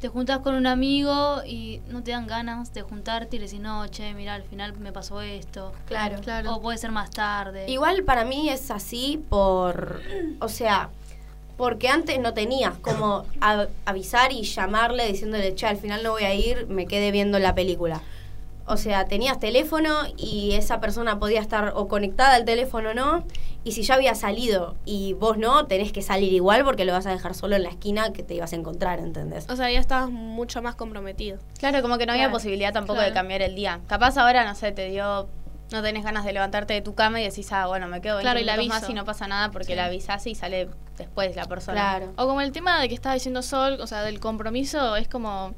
Te 0.00 0.08
juntas 0.08 0.38
con 0.38 0.54
un 0.54 0.66
amigo 0.66 1.42
y 1.46 1.82
no 1.88 2.02
te 2.02 2.12
dan 2.12 2.26
ganas 2.26 2.72
de 2.72 2.80
juntarte 2.80 3.36
y 3.36 3.38
le 3.38 3.44
decís, 3.44 3.60
no, 3.60 3.86
che, 3.88 4.14
mira, 4.14 4.32
al 4.34 4.44
final 4.44 4.72
me 4.78 4.92
pasó 4.92 5.20
esto. 5.20 5.72
Claro. 5.84 6.22
Claro. 6.22 6.54
O 6.54 6.62
puede 6.62 6.78
ser 6.78 6.90
más 6.90 7.10
tarde. 7.10 7.66
Igual 7.68 8.02
para 8.04 8.24
mí 8.24 8.48
es 8.48 8.70
así 8.70 9.22
por, 9.28 10.00
o 10.38 10.48
sea, 10.48 10.88
porque 11.60 11.88
antes 11.88 12.18
no 12.18 12.32
tenías 12.32 12.74
como 12.78 13.26
a- 13.42 13.66
avisar 13.84 14.32
y 14.32 14.44
llamarle 14.44 15.06
diciéndole, 15.06 15.54
che, 15.54 15.66
al 15.66 15.76
final 15.76 16.02
no 16.02 16.12
voy 16.12 16.24
a 16.24 16.32
ir, 16.34 16.66
me 16.68 16.86
quedé 16.86 17.10
viendo 17.10 17.38
la 17.38 17.54
película. 17.54 18.00
O 18.64 18.78
sea, 18.78 19.04
tenías 19.04 19.38
teléfono 19.38 19.90
y 20.16 20.52
esa 20.52 20.80
persona 20.80 21.18
podía 21.18 21.40
estar 21.40 21.72
o 21.76 21.86
conectada 21.86 22.34
al 22.36 22.46
teléfono 22.46 22.90
o 22.90 22.94
no. 22.94 23.24
Y 23.62 23.72
si 23.72 23.82
ya 23.82 23.94
había 23.96 24.14
salido 24.14 24.74
y 24.86 25.12
vos 25.14 25.36
no, 25.36 25.66
tenés 25.66 25.92
que 25.92 26.00
salir 26.00 26.32
igual 26.32 26.64
porque 26.64 26.86
lo 26.86 26.92
vas 26.92 27.04
a 27.04 27.10
dejar 27.10 27.34
solo 27.34 27.56
en 27.56 27.64
la 27.64 27.68
esquina 27.68 28.10
que 28.14 28.22
te 28.22 28.32
ibas 28.34 28.54
a 28.54 28.56
encontrar, 28.56 29.00
¿entendés? 29.00 29.44
O 29.50 29.56
sea, 29.56 29.70
ya 29.70 29.78
estabas 29.80 30.08
mucho 30.08 30.62
más 30.62 30.76
comprometido. 30.76 31.38
Claro, 31.58 31.82
como 31.82 31.98
que 31.98 32.06
no 32.06 32.12
había 32.12 32.30
posibilidad 32.30 32.72
tampoco 32.72 33.00
de 33.00 33.12
cambiar 33.12 33.42
el 33.42 33.54
día. 33.54 33.80
Capaz 33.86 34.16
ahora, 34.16 34.44
no 34.46 34.54
sé, 34.54 34.72
te 34.72 34.88
dio, 34.88 35.28
no 35.72 35.82
tenés 35.82 36.04
ganas 36.04 36.24
de 36.24 36.32
levantarte 36.32 36.74
de 36.74 36.82
tu 36.82 36.94
cama 36.94 37.20
y 37.20 37.24
decís, 37.24 37.52
ah, 37.52 37.66
bueno, 37.66 37.86
me 37.88 38.00
quedo 38.00 38.16
20 38.16 38.24
Claro, 38.24 38.40
y 38.40 38.44
la 38.44 38.56
minutos 38.56 38.82
más 38.82 38.90
y 38.90 38.94
no 38.94 39.04
pasa 39.04 39.26
nada 39.26 39.50
porque 39.50 39.68
Sí. 39.68 39.74
la 39.74 39.86
avisás 39.86 40.26
y 40.26 40.34
sale 40.34 40.68
después 40.98 41.34
la 41.36 41.44
persona. 41.46 41.74
Claro. 41.74 42.12
O 42.16 42.26
como 42.26 42.40
el 42.40 42.52
tema 42.52 42.80
de 42.80 42.88
que 42.88 42.94
estaba 42.94 43.14
diciendo 43.14 43.42
Sol, 43.42 43.78
o 43.80 43.86
sea, 43.86 44.02
del 44.02 44.20
compromiso, 44.20 44.96
es 44.96 45.08
como 45.08 45.54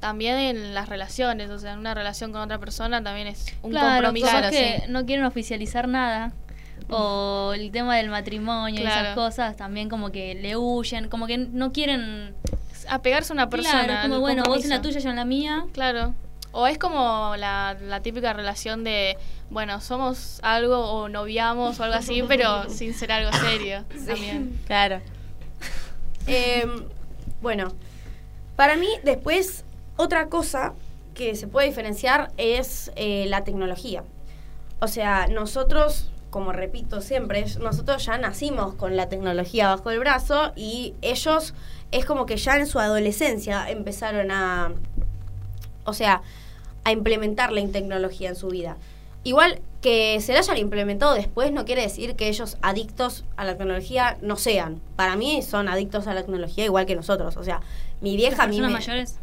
también 0.00 0.36
en 0.36 0.74
las 0.74 0.88
relaciones, 0.88 1.48
o 1.50 1.58
sea, 1.58 1.72
en 1.72 1.78
una 1.78 1.94
relación 1.94 2.30
con 2.32 2.42
otra 2.42 2.58
persona 2.58 3.02
también 3.02 3.26
es 3.26 3.46
un 3.62 3.70
claro, 3.70 3.94
compromiso. 3.94 4.28
Claro, 4.28 4.50
que 4.50 4.82
sí. 4.84 4.90
no 4.90 5.06
quieren 5.06 5.24
oficializar 5.24 5.88
nada. 5.88 6.32
O 6.90 7.52
el 7.54 7.70
tema 7.70 7.96
del 7.96 8.10
matrimonio 8.10 8.82
y 8.82 8.86
esas 8.86 9.14
cosas 9.14 9.56
también 9.56 9.88
como 9.88 10.10
que 10.12 10.34
le 10.34 10.56
huyen, 10.56 11.08
como 11.08 11.26
que 11.26 11.38
no 11.38 11.72
quieren... 11.72 12.34
Apegarse 12.88 13.32
a 13.32 13.34
una 13.34 13.48
persona. 13.48 13.84
Claro, 13.84 14.08
como 14.08 14.20
bueno, 14.20 14.42
vos 14.46 14.62
en 14.62 14.68
la 14.68 14.82
tuya, 14.82 15.00
yo 15.00 15.08
en 15.08 15.16
la 15.16 15.24
mía. 15.24 15.64
Claro. 15.72 16.14
O 16.56 16.68
es 16.68 16.78
como 16.78 17.34
la, 17.36 17.76
la 17.80 18.00
típica 18.00 18.32
relación 18.32 18.84
de, 18.84 19.18
bueno, 19.50 19.80
somos 19.80 20.38
algo 20.42 20.78
o 20.78 21.08
noviamos 21.08 21.80
o 21.80 21.84
algo 21.84 21.96
así, 21.96 22.22
pero 22.28 22.68
sin 22.70 22.94
ser 22.94 23.10
algo 23.10 23.32
serio 23.36 23.84
también. 24.06 24.60
Claro. 24.66 25.00
Eh, 26.28 26.64
bueno, 27.42 27.72
para 28.54 28.76
mí 28.76 28.86
después 29.02 29.64
otra 29.96 30.28
cosa 30.28 30.74
que 31.14 31.34
se 31.34 31.46
puede 31.48 31.66
diferenciar 31.66 32.32
es 32.36 32.92
eh, 32.96 33.26
la 33.28 33.42
tecnología. 33.42 34.04
O 34.80 34.88
sea, 34.88 35.26
nosotros, 35.26 36.10
como 36.30 36.52
repito 36.52 37.00
siempre, 37.00 37.44
nosotros 37.60 38.04
ya 38.06 38.16
nacimos 38.18 38.74
con 38.74 38.96
la 38.96 39.08
tecnología 39.08 39.74
bajo 39.74 39.90
el 39.90 39.98
brazo 39.98 40.52
y 40.54 40.94
ellos 41.02 41.54
es 41.90 42.04
como 42.04 42.26
que 42.26 42.36
ya 42.36 42.56
en 42.56 42.66
su 42.66 42.78
adolescencia 42.78 43.68
empezaron 43.70 44.30
a, 44.30 44.72
o 45.84 45.92
sea, 45.92 46.22
a 46.84 46.92
implementar 46.92 47.52
la 47.52 47.66
tecnología 47.68 48.28
en 48.28 48.36
su 48.36 48.48
vida. 48.48 48.76
Igual 49.22 49.60
que 49.80 50.20
se 50.20 50.32
la 50.34 50.40
hayan 50.40 50.58
implementado 50.58 51.14
después 51.14 51.50
no 51.50 51.64
quiere 51.64 51.82
decir 51.82 52.14
que 52.14 52.28
ellos 52.28 52.58
adictos 52.62 53.24
a 53.36 53.44
la 53.44 53.56
tecnología 53.56 54.18
no 54.20 54.36
sean. 54.36 54.80
Para 54.96 55.16
mí 55.16 55.40
son 55.42 55.68
adictos 55.68 56.06
a 56.06 56.14
la 56.14 56.22
tecnología 56.22 56.64
igual 56.64 56.84
que 56.86 56.94
nosotros. 56.94 57.36
O 57.38 57.44
sea, 57.44 57.60
mi 58.00 58.16
vieja 58.16 58.46
mí 58.46 58.56
personas 58.58 58.70
me... 58.70 58.78
mayores. 58.78 59.18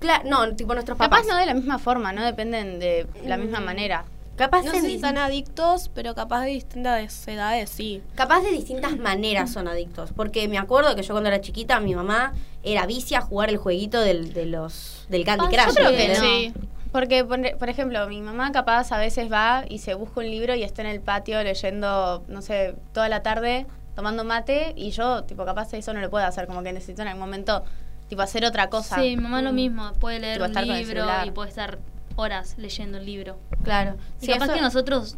Cla- 0.00 0.22
no, 0.24 0.54
tipo 0.54 0.74
nuestros 0.74 0.98
Capaz 0.98 1.10
papás. 1.22 1.26
no 1.28 1.36
de 1.36 1.46
la 1.46 1.54
misma 1.54 1.78
forma, 1.78 2.12
no 2.12 2.24
dependen 2.24 2.78
de 2.80 3.06
la 3.24 3.36
misma 3.36 3.60
manera. 3.60 4.04
Capaz, 4.36 4.62
No 4.64 4.70
sé 4.70 4.82
si 4.82 4.94
están 4.94 5.18
adictos, 5.18 5.90
pero 5.92 6.14
capaz 6.14 6.42
de 6.44 6.50
distintas 6.50 7.26
edades 7.26 7.70
sí. 7.70 8.00
capaz 8.14 8.42
de 8.42 8.52
distintas 8.52 8.96
maneras 8.96 9.52
son 9.52 9.66
adictos. 9.66 10.10
Porque 10.14 10.46
me 10.46 10.58
acuerdo 10.58 10.94
que 10.94 11.02
yo 11.02 11.12
cuando 11.14 11.28
era 11.28 11.40
chiquita, 11.40 11.80
mi 11.80 11.96
mamá 11.96 12.34
era 12.62 12.86
vicia 12.86 13.18
a 13.18 13.22
jugar 13.22 13.50
el 13.50 13.56
jueguito 13.56 14.00
del, 14.00 14.32
de 14.32 14.46
los, 14.46 15.06
del 15.08 15.24
Candy 15.24 15.46
Ah, 15.46 15.64
Crush. 15.64 15.66
yo 15.66 15.74
creo 15.74 15.90
que. 15.90 16.14
Sí. 16.16 16.52
Porque, 16.92 17.24
por, 17.24 17.58
por 17.58 17.68
ejemplo, 17.68 18.06
mi 18.08 18.22
mamá 18.22 18.50
capaz 18.52 18.92
a 18.92 18.98
veces 18.98 19.30
va 19.30 19.64
y 19.68 19.78
se 19.78 19.94
busca 19.94 20.20
un 20.20 20.30
libro 20.30 20.54
y 20.54 20.62
está 20.62 20.82
en 20.82 20.88
el 20.88 21.00
patio 21.00 21.42
leyendo, 21.42 22.24
no 22.28 22.40
sé, 22.42 22.74
toda 22.92 23.08
la 23.08 23.22
tarde, 23.22 23.66
tomando 23.94 24.24
mate, 24.24 24.72
y 24.76 24.90
yo, 24.90 25.24
tipo, 25.24 25.44
capaz 25.44 25.72
eso 25.74 25.92
no 25.92 26.00
lo 26.00 26.08
puedo 26.08 26.24
hacer, 26.24 26.46
como 26.46 26.62
que 26.62 26.72
necesito 26.72 27.02
en 27.02 27.08
algún 27.08 27.20
momento, 27.20 27.64
tipo, 28.08 28.22
hacer 28.22 28.44
otra 28.44 28.68
cosa. 28.70 28.96
Sí, 28.96 29.16
mi 29.16 29.22
mamá 29.24 29.42
lo 29.42 29.52
Mm. 29.52 29.54
mismo, 29.56 29.92
puede 30.00 30.18
leer 30.20 30.42
Tipo, 30.42 30.60
un 30.60 30.66
libro 30.68 31.06
y 31.26 31.30
puede 31.30 31.50
estar 31.50 31.78
horas 32.16 32.54
leyendo 32.58 32.98
el 32.98 33.04
libro. 33.06 33.38
Claro. 33.64 33.96
Y 34.22 34.26
Sí, 34.26 34.32
capaz 34.32 34.46
eso- 34.46 34.54
que 34.54 34.60
nosotros 34.60 35.16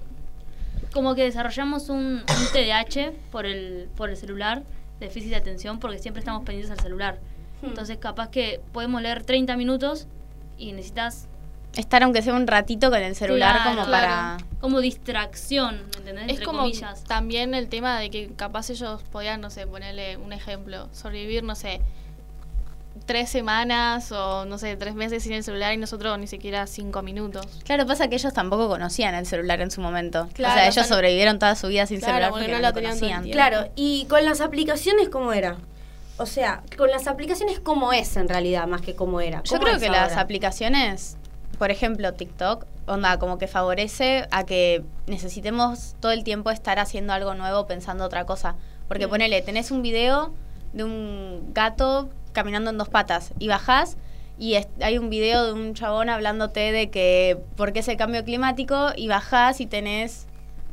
como 0.93 1.14
que 1.14 1.23
desarrollamos 1.23 1.89
un, 1.89 1.99
un 2.27 2.47
TDAH 2.53 3.12
por 3.31 3.47
el, 3.47 3.89
por 3.97 4.11
el 4.11 4.16
celular, 4.16 4.64
déficit 4.99 5.31
de 5.31 5.37
atención, 5.37 5.79
porque 5.79 5.99
siempre 6.01 6.18
estamos 6.18 6.43
pendientes 6.45 6.71
al 6.77 6.83
celular. 6.83 7.21
Hmm. 7.62 7.66
Entonces 7.66 7.97
capaz 7.99 8.29
que 8.31 8.61
podemos 8.73 9.01
leer 9.01 9.23
30 9.23 9.57
minutos 9.57 10.09
y 10.59 10.73
necesitas... 10.73 11.29
Estar 11.77 12.03
aunque 12.03 12.21
sea 12.23 12.35
un 12.35 12.47
ratito 12.47 12.91
con 12.91 13.01
el 13.01 13.14
celular 13.14 13.57
Claro, 13.57 13.71
como 13.71 13.87
claro. 13.87 14.07
para... 14.07 14.37
Como 14.61 14.81
distracción, 14.81 15.77
¿me 15.93 15.99
entendés? 15.99 16.25
Es 16.25 16.31
Entre 16.31 16.45
como 16.45 16.59
comillas. 16.61 17.05
también 17.05 17.55
el 17.55 17.68
tema 17.68 17.99
de 18.01 18.11
que 18.11 18.29
capaz 18.37 18.71
ellos 18.71 19.03
podían, 19.12 19.41
no 19.41 19.51
sé, 19.51 19.66
ponerle 19.66 20.16
un 20.16 20.33
ejemplo, 20.33 20.89
sobrevivir, 20.93 21.45
no 21.45 21.55
sé, 21.55 21.81
tres 23.07 23.31
semanas 23.31 24.11
o 24.12 24.45
no 24.45 24.59
sé, 24.59 24.77
tres 24.77 24.95
meses 24.95 25.23
sin 25.23 25.33
el 25.33 25.45
celular 25.45 25.73
y 25.73 25.77
nosotros 25.77 26.18
ni 26.18 26.27
siquiera 26.27 26.66
cinco 26.66 27.03
minutos. 27.03 27.47
Claro, 27.64 27.87
pasa 27.87 28.09
que 28.09 28.16
ellos 28.16 28.33
tampoco 28.35 28.68
conocían 28.68 29.14
el 29.14 29.27
celular 29.27 29.61
en 29.61 29.71
su 29.71 29.81
momento. 29.81 30.29
Claro, 30.35 30.55
o 30.55 30.57
sea, 30.57 30.66
ellos 30.68 30.87
sobrevivieron 30.87 31.39
toda 31.39 31.55
su 31.55 31.68
vida 31.68 31.87
sin 31.87 31.99
Claro, 32.01 32.12
celular 32.14 32.31
porque 32.31 32.45
porque 32.47 32.61
no 32.61 32.68
no 32.68 32.68
lo 32.68 32.75
conocían. 32.75 33.31
Claro, 33.31 33.71
y 33.77 34.07
con 34.11 34.25
las 34.25 34.41
aplicaciones, 34.41 35.09
¿cómo 35.09 35.33
era? 35.33 35.57
O 36.18 36.27
sea, 36.27 36.62
con 36.77 36.91
las 36.91 37.07
aplicaciones, 37.07 37.61
¿cómo 37.61 37.93
es 37.95 38.16
en 38.16 38.29
realidad, 38.29 38.66
más 38.66 38.83
que 38.83 38.95
cómo 38.95 39.21
era? 39.23 39.43
Yo 39.45 39.57
¿Cómo 39.57 39.62
creo 39.62 39.79
que 39.81 39.89
las 39.89 40.16
aplicaciones, 40.18 41.16
por 41.61 41.71
ejemplo 41.71 42.15
TikTok, 42.15 42.65
onda, 42.87 43.19
como 43.19 43.37
que 43.37 43.47
favorece 43.47 44.27
a 44.31 44.45
que 44.47 44.83
necesitemos 45.07 45.95
todo 46.01 46.11
el 46.13 46.25
tiempo 46.25 46.51
estar 46.51 46.79
haciendo 46.79 47.13
algo 47.13 47.35
nuevo, 47.35 47.67
pensando 47.67 48.03
otra 48.03 48.25
cosa. 48.25 48.57
Porque 48.89 49.07
Mm. 49.07 49.11
ponele, 49.11 49.43
tenés 49.43 49.71
un 49.71 49.83
video 49.83 50.33
de 50.73 50.85
un 50.85 51.53
gato 51.53 52.09
caminando 52.33 52.71
en 52.71 52.79
dos 52.79 52.89
patas 52.89 53.35
y 53.39 53.49
bajás 53.49 53.99
y 54.39 54.57
hay 54.81 54.97
un 54.97 55.11
video 55.11 55.45
de 55.45 55.53
un 55.53 55.75
chabón 55.75 56.09
hablándote 56.09 56.73
de 56.73 56.89
que 56.89 57.37
por 57.57 57.75
qué 57.75 57.81
es 57.81 57.89
el 57.89 57.99
cambio 57.99 58.25
climático 58.25 58.93
y 58.97 59.09
bajás 59.09 59.61
y 59.61 59.67
tenés, 59.67 60.27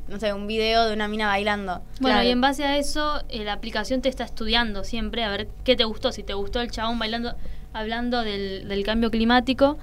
no 0.08 0.22
sé, 0.22 0.32
un 0.32 0.48
video 0.48 0.86
de 0.86 0.94
una 0.94 1.10
mina 1.10 1.28
bailando. 1.28 1.82
Bueno, 2.00 2.24
y 2.24 2.30
en 2.30 2.40
base 2.40 2.64
a 2.64 2.78
eso, 2.78 3.22
eh, 3.28 3.44
la 3.44 3.52
aplicación 3.52 4.02
te 4.02 4.08
está 4.08 4.24
estudiando 4.24 4.86
siempre 4.86 5.26
a 5.26 5.30
ver 5.30 5.50
qué 5.66 5.76
te 5.76 5.84
gustó. 5.84 6.14
Si 6.14 6.24
te 6.24 6.34
gustó 6.34 6.62
el 6.62 6.72
chabón 6.72 6.98
bailando, 6.98 7.36
hablando 7.74 8.24
del, 8.24 8.70
del 8.70 8.86
cambio 8.86 9.12
climático. 9.12 9.78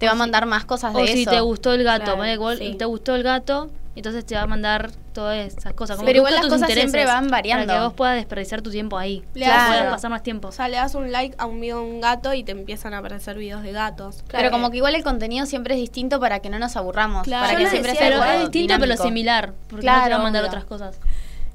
Te 0.00 0.06
va 0.06 0.12
a 0.12 0.16
mandar 0.16 0.46
más 0.46 0.64
cosas 0.64 0.92
de 0.94 1.02
o 1.02 1.06
si 1.06 1.24
te 1.26 1.38
gustó 1.40 1.72
el 1.72 1.84
gato, 1.84 2.14
Claro, 2.16 2.26
igual 2.26 2.58
sí. 2.58 2.74
te 2.76 2.84
gustó 2.86 3.14
el 3.14 3.22
gato, 3.22 3.70
entonces 3.94 4.24
te 4.24 4.34
va 4.34 4.42
a 4.42 4.46
mandar 4.46 4.90
todas 5.12 5.36
esas 5.54 5.74
cosas. 5.74 5.96
Como 5.96 6.06
Pero 6.06 6.16
igual 6.18 6.34
las 6.34 6.46
cosas 6.46 6.72
siempre 6.72 7.04
van 7.04 7.28
variando. 7.28 7.66
Para 7.66 7.78
que 7.80 7.84
vos 7.84 7.92
puedas 7.94 8.16
desperdiciar 8.16 8.62
tu 8.62 8.70
tiempo 8.70 8.96
ahí. 8.96 9.22
Le 9.34 9.44
Claro. 9.44 9.58
das- 9.60 9.68
Puedas 9.68 9.92
pasar 9.92 10.10
más 10.10 10.22
tiempo. 10.22 10.48
O 10.48 10.52
sea, 10.52 10.68
le 10.68 10.76
das 10.78 10.94
un 10.94 11.12
like 11.12 11.34
a 11.38 11.44
un 11.46 11.60
video 11.60 11.80
de 11.84 11.84
un 11.90 12.00
gato 12.00 12.32
y 12.32 12.42
te 12.44 12.52
empiezan 12.52 12.94
a 12.94 12.98
aparecer 12.98 13.36
videos 13.36 13.62
de 13.62 13.72
gatos. 13.72 14.24
Pero 14.30 14.50
como 14.50 14.70
que 14.70 14.78
igual 14.78 14.94
el 14.94 15.04
contenido 15.04 15.44
siempre 15.46 15.74
es 15.74 15.80
distinto 15.80 16.18
para 16.18 16.38
que 16.40 16.48
no 16.48 16.58
nos 16.58 16.76
aburramos. 16.76 17.24
Claro. 17.24 17.46
Para 17.46 17.58
Yo 17.58 17.64
que 17.64 17.70
siempre 17.70 17.92
decía 17.92 18.08
sea 18.08 18.20
Pero 18.20 18.32
es 18.32 18.40
distinto, 18.40 18.74
pero 18.74 18.84
dinámico. 18.84 19.04
similar. 19.04 19.52
Porque 19.68 19.86
no 19.86 19.92
te 19.92 19.98
va 19.98 20.04
a 20.04 20.06
Claro, 20.06 20.22
mandar 20.22 20.42
obvio. 20.42 20.48
otras 20.48 20.64
cosas. 20.64 20.98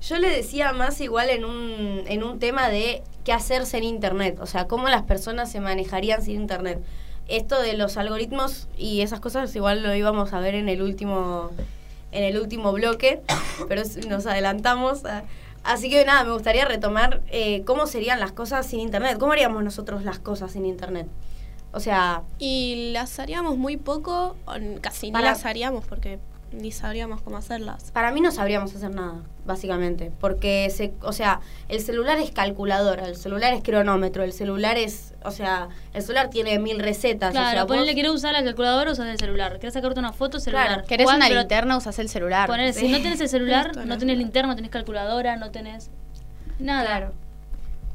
Yo 0.08 0.20
le 0.20 0.30
decía 0.30 0.72
más 0.72 1.02
igual 1.02 1.30
en 1.32 1.46
un, 1.46 2.04
en 2.06 2.22
un 2.24 2.38
tema 2.38 2.70
de 2.70 3.02
qué 3.24 3.34
hacerse 3.34 3.78
en 3.78 3.86
Internet, 3.86 4.38
o 4.40 4.46
sea, 4.46 4.68
cómo 4.68 4.88
las 4.88 5.02
personas 5.02 5.52
se 5.52 5.60
manejarían 5.62 6.22
sin 6.22 6.42
Internet. 6.42 6.80
Esto 7.28 7.62
de 7.62 7.74
los 7.74 7.98
algoritmos 7.98 8.68
y 8.78 9.02
esas 9.02 9.20
cosas 9.20 9.56
igual 9.56 9.82
lo 9.84 9.94
íbamos 9.96 10.34
a 10.34 10.40
ver 10.40 10.56
en 10.56 10.70
el 10.70 10.82
último, 10.82 11.52
en 12.12 12.24
el 12.24 12.40
último 12.40 12.72
bloque, 12.72 13.22
pero 13.68 13.82
nos 14.08 14.26
adelantamos. 14.26 15.02
Así 15.64 15.90
que 15.90 16.06
nada, 16.06 16.24
me 16.24 16.32
gustaría 16.34 16.66
retomar 16.66 17.22
eh, 17.32 17.64
cómo 17.66 17.88
serían 17.88 18.20
las 18.20 18.32
cosas 18.32 18.68
sin 18.68 18.80
Internet, 18.80 19.18
cómo 19.20 19.32
haríamos 19.32 19.64
nosotros 19.64 20.04
las 20.04 20.20
cosas 20.20 20.52
sin 20.52 20.66
Internet. 20.66 21.08
O 21.72 21.80
sea, 21.80 22.22
Y 22.40 22.92
las 22.94 23.20
haríamos 23.20 23.58
muy 23.58 23.76
poco, 23.76 24.38
casi 24.82 25.12
ni 25.12 25.22
las 25.22 25.46
haríamos 25.46 25.86
porque 25.86 26.20
ni 26.52 26.72
sabríamos 26.72 27.22
cómo 27.22 27.38
hacerlas. 27.38 27.92
Para 27.92 28.12
mí 28.12 28.22
no 28.22 28.32
sabríamos 28.32 28.74
hacer 28.74 28.90
nada, 28.94 29.16
básicamente, 29.46 30.12
porque 30.22 30.70
se, 30.70 30.94
o 31.02 31.12
sea, 31.12 31.42
el 31.68 31.82
celular 31.82 32.18
es 32.20 32.32
calculadora, 32.32 33.08
el 33.08 33.18
celular 33.18 33.54
es 33.54 33.62
cronómetro, 33.62 34.24
el 34.24 34.32
celular 34.32 34.78
es, 34.78 35.14
o 35.24 35.32
sea, 35.32 35.68
el 35.94 36.02
celular 36.02 36.30
tiene 36.30 36.58
mil 36.60 36.80
recetas, 36.80 37.30
o 37.30 37.34
Claro, 37.34 37.52
sea, 37.52 37.66
ponele, 37.66 37.88
vos- 37.88 37.96
querés 37.96 38.12
usar 38.12 38.34
la 38.34 38.44
calculadora, 38.44 38.92
usas 38.92 39.08
el 39.08 39.18
celular. 39.18 39.60
Querés 39.60 39.74
sacarte 39.74 40.00
una 40.00 40.14
foto, 40.14 40.40
celular. 40.40 40.68
Claro, 40.68 40.84
querés 40.88 41.08
una 41.08 41.28
pero 41.28 41.40
linterna, 41.42 41.76
usas 41.78 42.00
el 42.00 42.08
celular. 42.10 42.48
ponele, 42.48 42.72
Sí. 42.74 42.82
si 42.82 42.88
no 42.90 42.98
tenés 43.02 43.20
el 43.20 43.28
celular, 43.30 43.86
no 43.86 43.98
tenés 43.98 44.18
linterna, 44.18 44.50
no 44.50 44.56
tenés 44.56 44.72
calculadora, 44.72 45.36
no 45.36 45.52
tenés 45.52 45.90
nada. 46.60 46.86
Claro. 46.86 47.14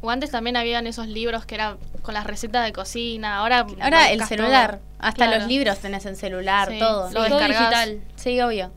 O 0.03 0.11
antes 0.11 0.31
también 0.31 0.57
habían 0.57 0.87
esos 0.87 1.07
libros 1.09 1.45
que 1.47 1.55
eran 1.55 1.79
con 2.03 2.15
las 2.15 2.25
recetas 2.27 2.65
de 2.65 2.73
cocina. 2.73 3.37
Ahora, 3.39 3.67
Ahora 3.81 4.11
el 4.11 4.23
celular, 4.25 4.79
todo. 4.79 4.90
Hasta 5.01 5.27
Claro. 5.27 5.39
los 5.41 5.49
libros 5.49 5.79
tenés 5.79 6.07
en 6.07 6.17
celular, 6.17 6.69
Sí, 6.71 6.79
todo. 6.79 7.11
lo 7.11 7.25
digital. 7.25 8.01
Sí, 8.17 8.41
obvio. 8.41 8.71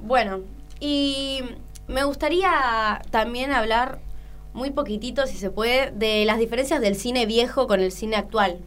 Bueno, 0.00 0.40
y 0.80 1.40
me 1.88 2.04
gustaría 2.04 3.00
también 3.10 3.52
hablar 3.52 3.98
muy 4.52 4.70
poquitito, 4.70 5.26
si 5.26 5.36
se 5.36 5.50
puede, 5.50 5.90
de 5.92 6.24
las 6.24 6.38
diferencias 6.38 6.80
del 6.80 6.94
cine 6.96 7.26
viejo 7.26 7.66
con 7.66 7.80
el 7.80 7.90
cine 7.90 8.16
actual. 8.16 8.58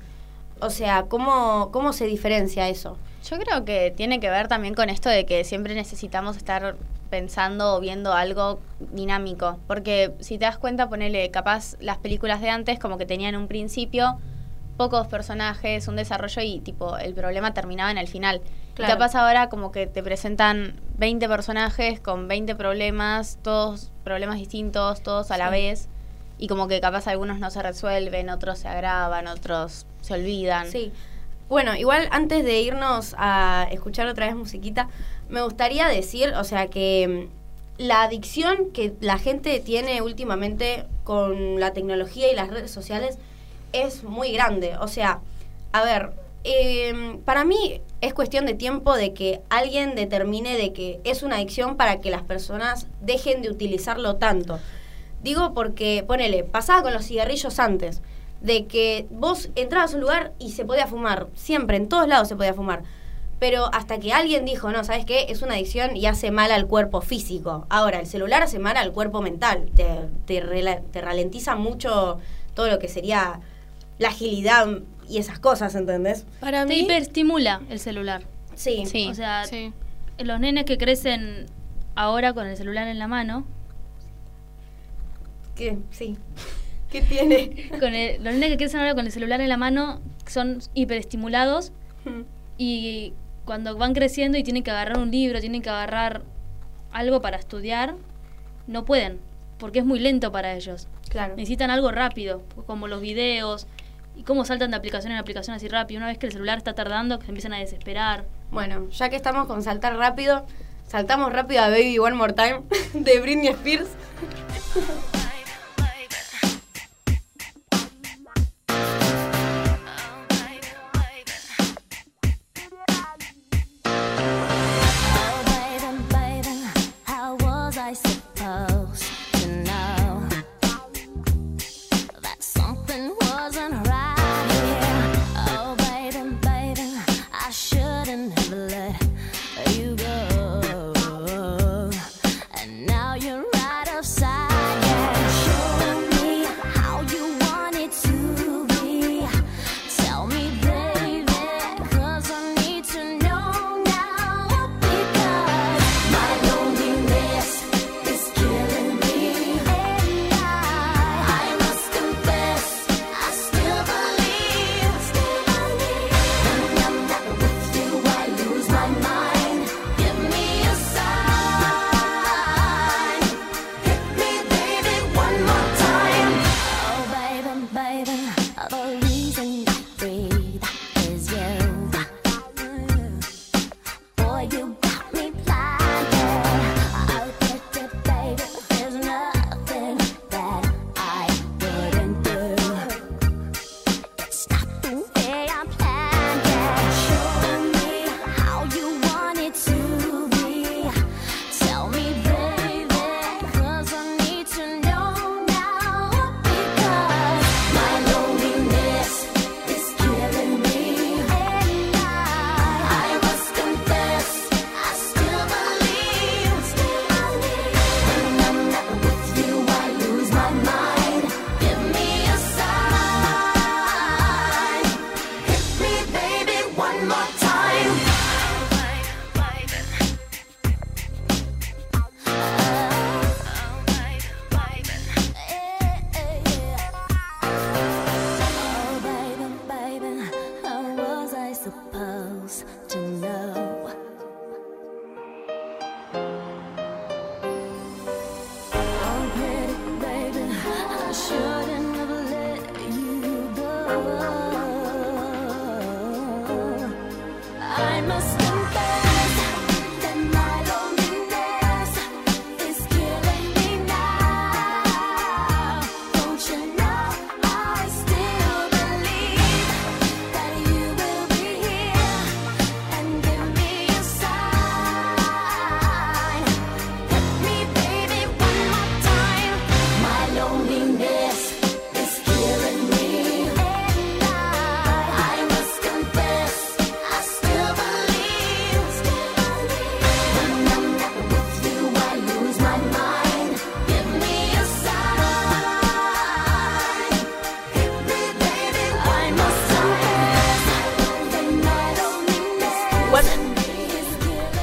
O 0.60 0.70
sea, 0.70 1.04
¿cómo, 1.04 1.70
cómo 1.72 1.94
se 1.94 2.06
diferencia 2.06 2.68
eso? 2.68 2.98
Yo 3.30 3.38
creo 3.40 3.64
que 3.66 3.94
tiene 3.96 4.20
que 4.20 4.30
ver 4.30 4.48
también 4.48 4.74
con 4.74 4.90
esto 4.90 5.10
de 5.10 5.26
que 5.26 5.44
siempre 5.44 5.76
necesitamos 5.76 6.38
estar 6.38 6.76
pensando 7.10 7.76
o 7.76 7.80
viendo 7.80 8.14
algo 8.14 8.60
dinámico. 8.80 9.60
Porque 9.68 10.12
si 10.20 10.38
te 10.38 10.46
das 10.46 10.58
cuenta, 10.58 10.90
ponele, 10.90 11.30
capaz 11.32 11.76
las 11.80 11.98
películas 11.98 12.42
de 12.42 12.50
antes 12.50 12.80
como 12.80 12.98
que 12.98 13.06
tenían 13.06 13.36
un 13.36 13.48
principio, 13.48 14.18
pocos 14.78 15.08
personajes, 15.08 15.88
un 15.88 15.96
desarrollo 15.96 16.42
y 16.42 16.60
tipo 16.60 16.98
el 16.98 17.14
problema 17.14 17.54
terminaba 17.54 17.92
en 17.92 17.98
el 17.98 18.08
final. 18.08 18.42
Claro. 18.76 18.94
Y 18.94 18.96
capaz 18.96 19.16
ahora 19.16 19.50
como 19.50 19.72
que 19.72 19.88
te 19.88 20.04
presentan 20.04 20.80
20 20.98 21.28
personajes 21.28 22.00
con 22.00 22.28
20 22.28 22.56
problemas, 22.56 23.40
todos 23.42 23.92
problemas 24.04 24.38
distintos, 24.38 25.02
todos 25.02 25.32
a 25.32 25.38
la 25.38 25.50
vez. 25.50 25.90
Y 26.38 26.48
como 26.48 26.68
que 26.68 26.80
capaz 26.80 27.08
algunos 27.08 27.40
no 27.40 27.50
se 27.50 27.64
resuelven, 27.64 28.30
otros 28.30 28.60
se 28.60 28.68
agravan, 28.68 29.28
otros 29.28 29.88
se 30.02 30.14
olvidan. 30.14 30.72
Sí. 30.72 30.92
Bueno, 31.50 31.76
igual 31.76 32.08
antes 32.12 32.44
de 32.44 32.62
irnos 32.62 33.16
a 33.18 33.68
escuchar 33.72 34.08
otra 34.08 34.28
vez 34.28 34.36
musiquita, 34.36 34.90
me 35.30 35.42
gustaría 35.42 35.88
decir, 35.88 36.34
o 36.36 36.44
sea, 36.44 36.68
que 36.68 37.30
mm, 37.80 37.84
la 37.84 38.04
adicción 38.04 38.72
que 38.74 38.94
la 39.02 39.18
gente 39.18 39.60
tiene 39.60 40.02
últimamente 40.02 40.86
con 41.04 41.60
la 41.60 41.74
tecnología 41.74 42.32
y 42.32 42.36
las 42.36 42.50
redes 42.50 42.70
sociales 42.70 43.18
es 43.74 44.04
muy 44.04 44.32
grande. 44.32 44.76
O 44.80 44.88
sea, 44.88 45.22
a 45.72 45.84
ver, 45.84 46.12
eh, 46.44 47.20
para 47.26 47.44
mí 47.44 47.82
es 48.02 48.14
cuestión 48.14 48.46
de 48.46 48.54
tiempo 48.54 48.96
de 48.96 49.14
que 49.14 49.42
alguien 49.50 49.96
determine 49.96 50.56
de 50.56 50.72
que 50.72 51.02
es 51.04 51.24
una 51.24 51.36
adicción 51.36 51.76
para 51.76 52.00
que 52.00 52.12
las 52.12 52.22
personas 52.22 52.88
dejen 53.02 53.42
de 53.42 53.50
utilizarlo 53.50 54.16
tanto. 54.16 54.60
Digo 55.22 55.54
porque, 55.54 56.06
ponele, 56.08 56.44
pasaba 56.44 56.84
con 56.84 56.94
los 56.94 57.06
cigarrillos 57.06 57.60
antes, 57.60 58.02
de 58.42 58.66
que 58.66 59.08
vos 59.10 59.50
entrabas 59.56 59.94
a 59.94 59.96
un 59.96 60.02
lugar 60.02 60.32
y 60.40 60.52
se 60.52 60.64
podía 60.64 60.88
fumar, 60.88 61.28
siempre, 61.34 61.76
en 61.76 61.90
todos 61.90 62.08
lados 62.08 62.28
se 62.28 62.36
podía 62.36 62.54
fumar. 62.54 62.84
Pero 63.40 63.70
hasta 63.74 64.00
que 64.00 64.14
alguien 64.14 64.46
dijo, 64.46 64.72
no, 64.72 64.84
¿sabes 64.84 65.06
qué? 65.06 65.28
Es 65.30 65.42
una 65.42 65.56
adicción 65.56 65.96
y 65.96 66.06
hace 66.08 66.32
mal 66.32 66.52
al 66.52 66.66
cuerpo 66.66 67.02
físico. 67.02 67.68
Ahora, 67.70 68.00
el 68.00 68.08
celular 68.08 68.42
hace 68.42 68.58
mal 68.58 68.78
al 68.78 68.94
cuerpo 68.94 69.22
mental. 69.22 69.70
Te, 69.76 70.08
te 70.26 71.02
ralentiza 71.02 71.56
mucho 71.56 72.20
todo 72.56 72.68
lo 72.68 72.80
que 72.80 72.88
sería 72.88 73.40
la 74.00 74.10
agilidad 74.10 74.68
y 75.10 75.18
esas 75.20 75.40
cosas, 75.40 75.74
¿entendés? 75.76 76.26
Para 76.40 76.66
Te 76.66 76.74
mí, 76.74 76.80
hiperestimula 76.82 77.62
el 77.70 77.80
celular. 77.80 78.24
Sí. 78.56 78.84
Sí. 78.86 79.08
O 79.10 79.14
sea, 79.16 79.46
Sí. 79.46 79.72
los 80.20 80.40
nenes 80.40 80.66
que 80.66 80.78
crecen 80.78 81.46
ahora 81.96 82.34
con 82.34 82.48
el 82.48 82.58
celular 82.58 82.88
en 82.88 83.00
la 83.00 83.08
mano, 83.08 83.46
¿Qué? 85.56 85.78
Sí. 85.92 86.16
¿Qué 86.92 87.02
tiene? 87.02 87.70
con 87.80 87.94
el- 87.96 88.24
los 88.24 88.34
nenes 88.34 88.50
que 88.50 88.58
crecen 88.58 88.80
ahora 88.80 88.94
con 88.96 89.06
el 89.06 89.12
celular 89.12 89.42
en 89.42 89.50
la 89.50 89.58
mano 89.58 90.00
son 90.28 90.60
hiperestimulados 90.74 91.72
y 92.58 93.14
cuando 93.46 93.76
van 93.78 93.94
creciendo 93.94 94.38
y 94.38 94.44
tienen 94.44 94.64
que 94.64 94.72
agarrar 94.72 94.98
un 95.00 95.12
libro, 95.12 95.40
tienen 95.40 95.62
que 95.62 95.70
agarrar 95.70 96.22
algo 96.92 97.22
para 97.22 97.38
estudiar, 97.38 97.96
no 98.68 98.86
pueden, 98.86 99.20
porque 99.58 99.80
es 99.80 99.86
muy 99.86 100.00
lento 100.00 100.32
para 100.32 100.54
ellos. 100.56 100.88
Claro. 101.10 101.36
Necesitan 101.36 101.70
algo 101.72 101.92
rápido, 101.92 102.44
como 102.66 102.88
los 102.88 103.02
videos 103.02 103.68
y 104.18 104.24
cómo 104.24 104.44
saltan 104.46 104.72
de 104.72 104.78
aplicación 104.78 105.14
en 105.14 105.20
aplicación 105.20 105.56
así 105.56 105.68
rápido. 105.68 106.00
Una 106.00 106.08
vez 106.08 106.18
que 106.18 106.26
el 106.26 106.32
celular 106.32 106.58
está 106.58 106.74
tardando, 106.74 107.20
que 107.20 107.26
se 107.26 107.32
empiezan 107.32 107.54
a 107.54 107.60
desesperar. 107.60 108.26
Bueno, 108.52 108.90
ya 108.90 109.10
que 109.10 109.16
estamos 109.16 109.48
con 109.48 109.62
saltar 109.64 109.96
rápido, 109.96 110.46
saltamos 110.88 111.32
rápido 111.32 111.62
a 111.62 111.70
Baby 111.70 112.00
One 112.00 112.16
More 112.16 112.34
Time 112.34 112.64
de 112.94 113.20
Britney 113.22 113.50
Spears. 113.50 113.90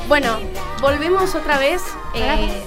Bueno, 0.06 0.38
volvemos 0.82 1.34
otra 1.34 1.58
vez 1.58 1.80
eh, 2.14 2.62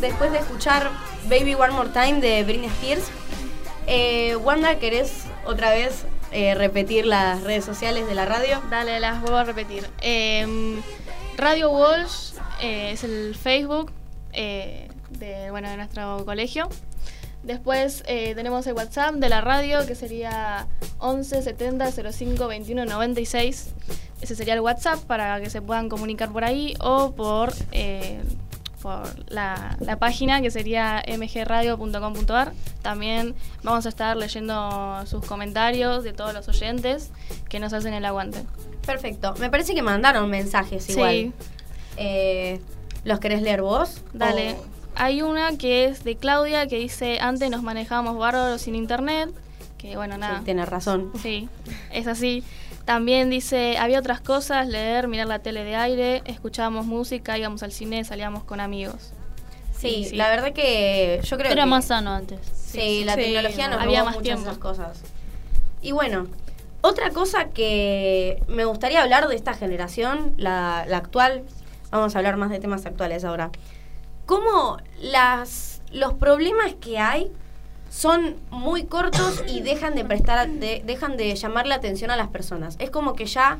después 0.00 0.30
de 0.30 0.38
escuchar 0.38 0.90
Baby 1.24 1.54
One 1.54 1.70
More 1.70 1.88
Time 1.88 2.20
de 2.20 2.44
Britney 2.44 2.68
Spears. 2.68 3.10
Eh, 3.86 4.36
Wanda, 4.36 4.78
¿querés 4.78 5.24
otra 5.46 5.70
vez 5.70 6.04
eh, 6.30 6.54
repetir 6.54 7.06
las 7.06 7.42
redes 7.42 7.64
sociales 7.64 8.06
de 8.06 8.14
la 8.14 8.26
radio? 8.26 8.60
Dale, 8.68 9.00
las 9.00 9.22
vuelvo 9.22 9.38
a 9.38 9.44
repetir. 9.44 9.88
Eh, 10.02 10.78
Radio 11.38 11.70
Walsh 11.70 12.34
es 12.60 13.02
el 13.02 13.34
Facebook 13.34 13.90
de, 14.30 15.48
bueno, 15.50 15.70
de 15.70 15.76
nuestro 15.78 16.22
colegio. 16.26 16.68
Después 17.48 18.04
eh, 18.06 18.34
tenemos 18.34 18.66
el 18.66 18.74
WhatsApp 18.74 19.14
de 19.14 19.30
la 19.30 19.40
radio 19.40 19.86
que 19.86 19.94
sería 19.94 20.66
11 20.98 21.40
70 21.42 21.90
05 22.12 22.46
21 22.46 22.84
96. 22.84 23.70
Ese 24.20 24.34
sería 24.36 24.52
el 24.52 24.60
WhatsApp 24.60 24.98
para 25.04 25.40
que 25.40 25.48
se 25.48 25.62
puedan 25.62 25.88
comunicar 25.88 26.30
por 26.30 26.44
ahí 26.44 26.74
o 26.80 27.12
por, 27.12 27.54
eh, 27.72 28.20
por 28.82 29.00
la, 29.30 29.78
la 29.80 29.96
página 29.98 30.42
que 30.42 30.50
sería 30.50 31.02
mgradio.com.ar. 31.08 32.52
También 32.82 33.34
vamos 33.62 33.86
a 33.86 33.88
estar 33.88 34.14
leyendo 34.18 35.02
sus 35.06 35.24
comentarios 35.24 36.04
de 36.04 36.12
todos 36.12 36.34
los 36.34 36.48
oyentes 36.48 37.10
que 37.48 37.60
nos 37.60 37.72
hacen 37.72 37.94
el 37.94 38.04
aguante. 38.04 38.44
Perfecto. 38.84 39.34
Me 39.38 39.48
parece 39.48 39.74
que 39.74 39.80
mandaron 39.80 40.28
mensajes 40.28 40.84
Sí. 40.84 40.92
igual. 40.92 41.32
Eh, 41.96 42.60
¿Los 43.04 43.20
querés 43.20 43.40
leer 43.40 43.62
vos? 43.62 44.02
Dale. 44.12 44.52
O- 44.52 44.77
Hay 45.00 45.22
una 45.22 45.56
que 45.56 45.84
es 45.84 46.02
de 46.02 46.16
Claudia 46.16 46.66
que 46.66 46.76
dice, 46.78 47.18
antes 47.20 47.48
nos 47.50 47.62
manejábamos 47.62 48.18
bárbaros 48.18 48.60
sin 48.62 48.74
internet, 48.74 49.30
que 49.78 49.96
bueno, 49.96 50.18
nada. 50.18 50.38
Sí, 50.40 50.44
tienes 50.44 50.68
razón. 50.68 51.12
Sí, 51.22 51.48
es 51.92 52.06
así. 52.08 52.42
También 52.84 53.30
dice, 53.30 53.78
había 53.78 54.00
otras 54.00 54.20
cosas, 54.20 54.66
leer, 54.66 55.06
mirar 55.08 55.28
la 55.28 55.38
tele 55.38 55.62
de 55.62 55.76
aire, 55.76 56.22
escuchábamos 56.24 56.84
música, 56.86 57.38
íbamos 57.38 57.62
al 57.62 57.70
cine, 57.70 58.02
salíamos 58.04 58.42
con 58.44 58.60
amigos. 58.60 59.12
Sí, 59.76 60.08
la 60.14 60.28
verdad 60.30 60.52
que 60.52 61.20
yo 61.22 61.36
creo 61.38 61.52
Era 61.52 61.62
que... 61.62 61.70
más 61.70 61.84
sano 61.84 62.10
antes. 62.12 62.40
Sí, 62.52 63.04
la 63.04 63.14
Sí, 63.14 63.20
tecnología 63.22 63.68
nos 63.68 63.80
había 63.80 64.00
robó 64.00 64.06
más 64.10 64.16
muchas 64.18 64.42
tiempo. 64.42 64.60
cosas. 64.60 65.00
Y 65.80 65.92
bueno, 65.92 66.26
otra 66.80 67.10
cosa 67.10 67.50
que 67.50 68.42
me 68.48 68.64
gustaría 68.64 69.00
hablar 69.02 69.28
de 69.28 69.36
esta 69.36 69.54
generación, 69.54 70.34
la, 70.36 70.84
la 70.88 70.96
actual, 70.96 71.44
vamos 71.92 72.16
a 72.16 72.18
hablar 72.18 72.36
más 72.36 72.50
de 72.50 72.58
temas 72.58 72.84
actuales 72.86 73.24
ahora. 73.24 73.50
Cómo 74.28 74.76
las, 75.00 75.80
los 75.90 76.12
problemas 76.12 76.74
que 76.74 76.98
hay 76.98 77.32
son 77.88 78.36
muy 78.50 78.84
cortos 78.84 79.42
y 79.48 79.60
dejan 79.62 79.94
de 79.94 80.04
prestar, 80.04 80.46
de- 80.48 80.82
dejan 80.84 81.16
de 81.16 81.34
llamar 81.34 81.66
la 81.66 81.76
atención 81.76 82.10
a 82.10 82.16
las 82.16 82.28
personas. 82.28 82.76
Es 82.78 82.90
como 82.90 83.14
que 83.14 83.24
ya 83.24 83.58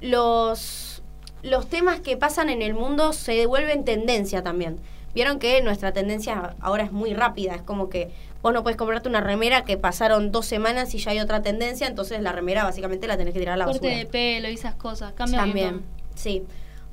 los, 0.00 1.02
los 1.42 1.68
temas 1.68 1.98
que 2.00 2.16
pasan 2.16 2.48
en 2.48 2.62
el 2.62 2.74
mundo 2.74 3.12
se 3.12 3.32
devuelven 3.32 3.84
tendencia 3.84 4.42
también. 4.42 4.78
Vieron 5.14 5.38
que 5.40 5.60
nuestra 5.62 5.92
tendencia 5.92 6.54
ahora 6.60 6.84
es 6.84 6.92
muy 6.92 7.12
rápida, 7.14 7.54
es 7.56 7.62
como 7.62 7.88
que 7.88 8.10
vos 8.42 8.52
no 8.52 8.62
puedes 8.62 8.76
comprarte 8.76 9.08
una 9.08 9.20
remera 9.20 9.64
que 9.64 9.76
pasaron 9.76 10.30
dos 10.30 10.46
semanas 10.46 10.94
y 10.94 10.98
ya 10.98 11.10
hay 11.12 11.18
otra 11.20 11.42
tendencia, 11.42 11.86
entonces 11.88 12.20
la 12.20 12.30
remera 12.32 12.62
básicamente 12.62 13.06
la 13.08 13.16
tenés 13.16 13.32
que 13.34 13.40
tirar 13.40 13.54
a 13.54 13.56
la 13.56 13.64
Corte 13.64 13.80
basura. 13.80 13.98
de 13.98 14.06
pelo 14.06 14.48
y 14.48 14.54
esas 14.54 14.74
cosas. 14.76 15.12
Cambia 15.14 15.38
También, 15.40 15.82
sí. 16.14 16.42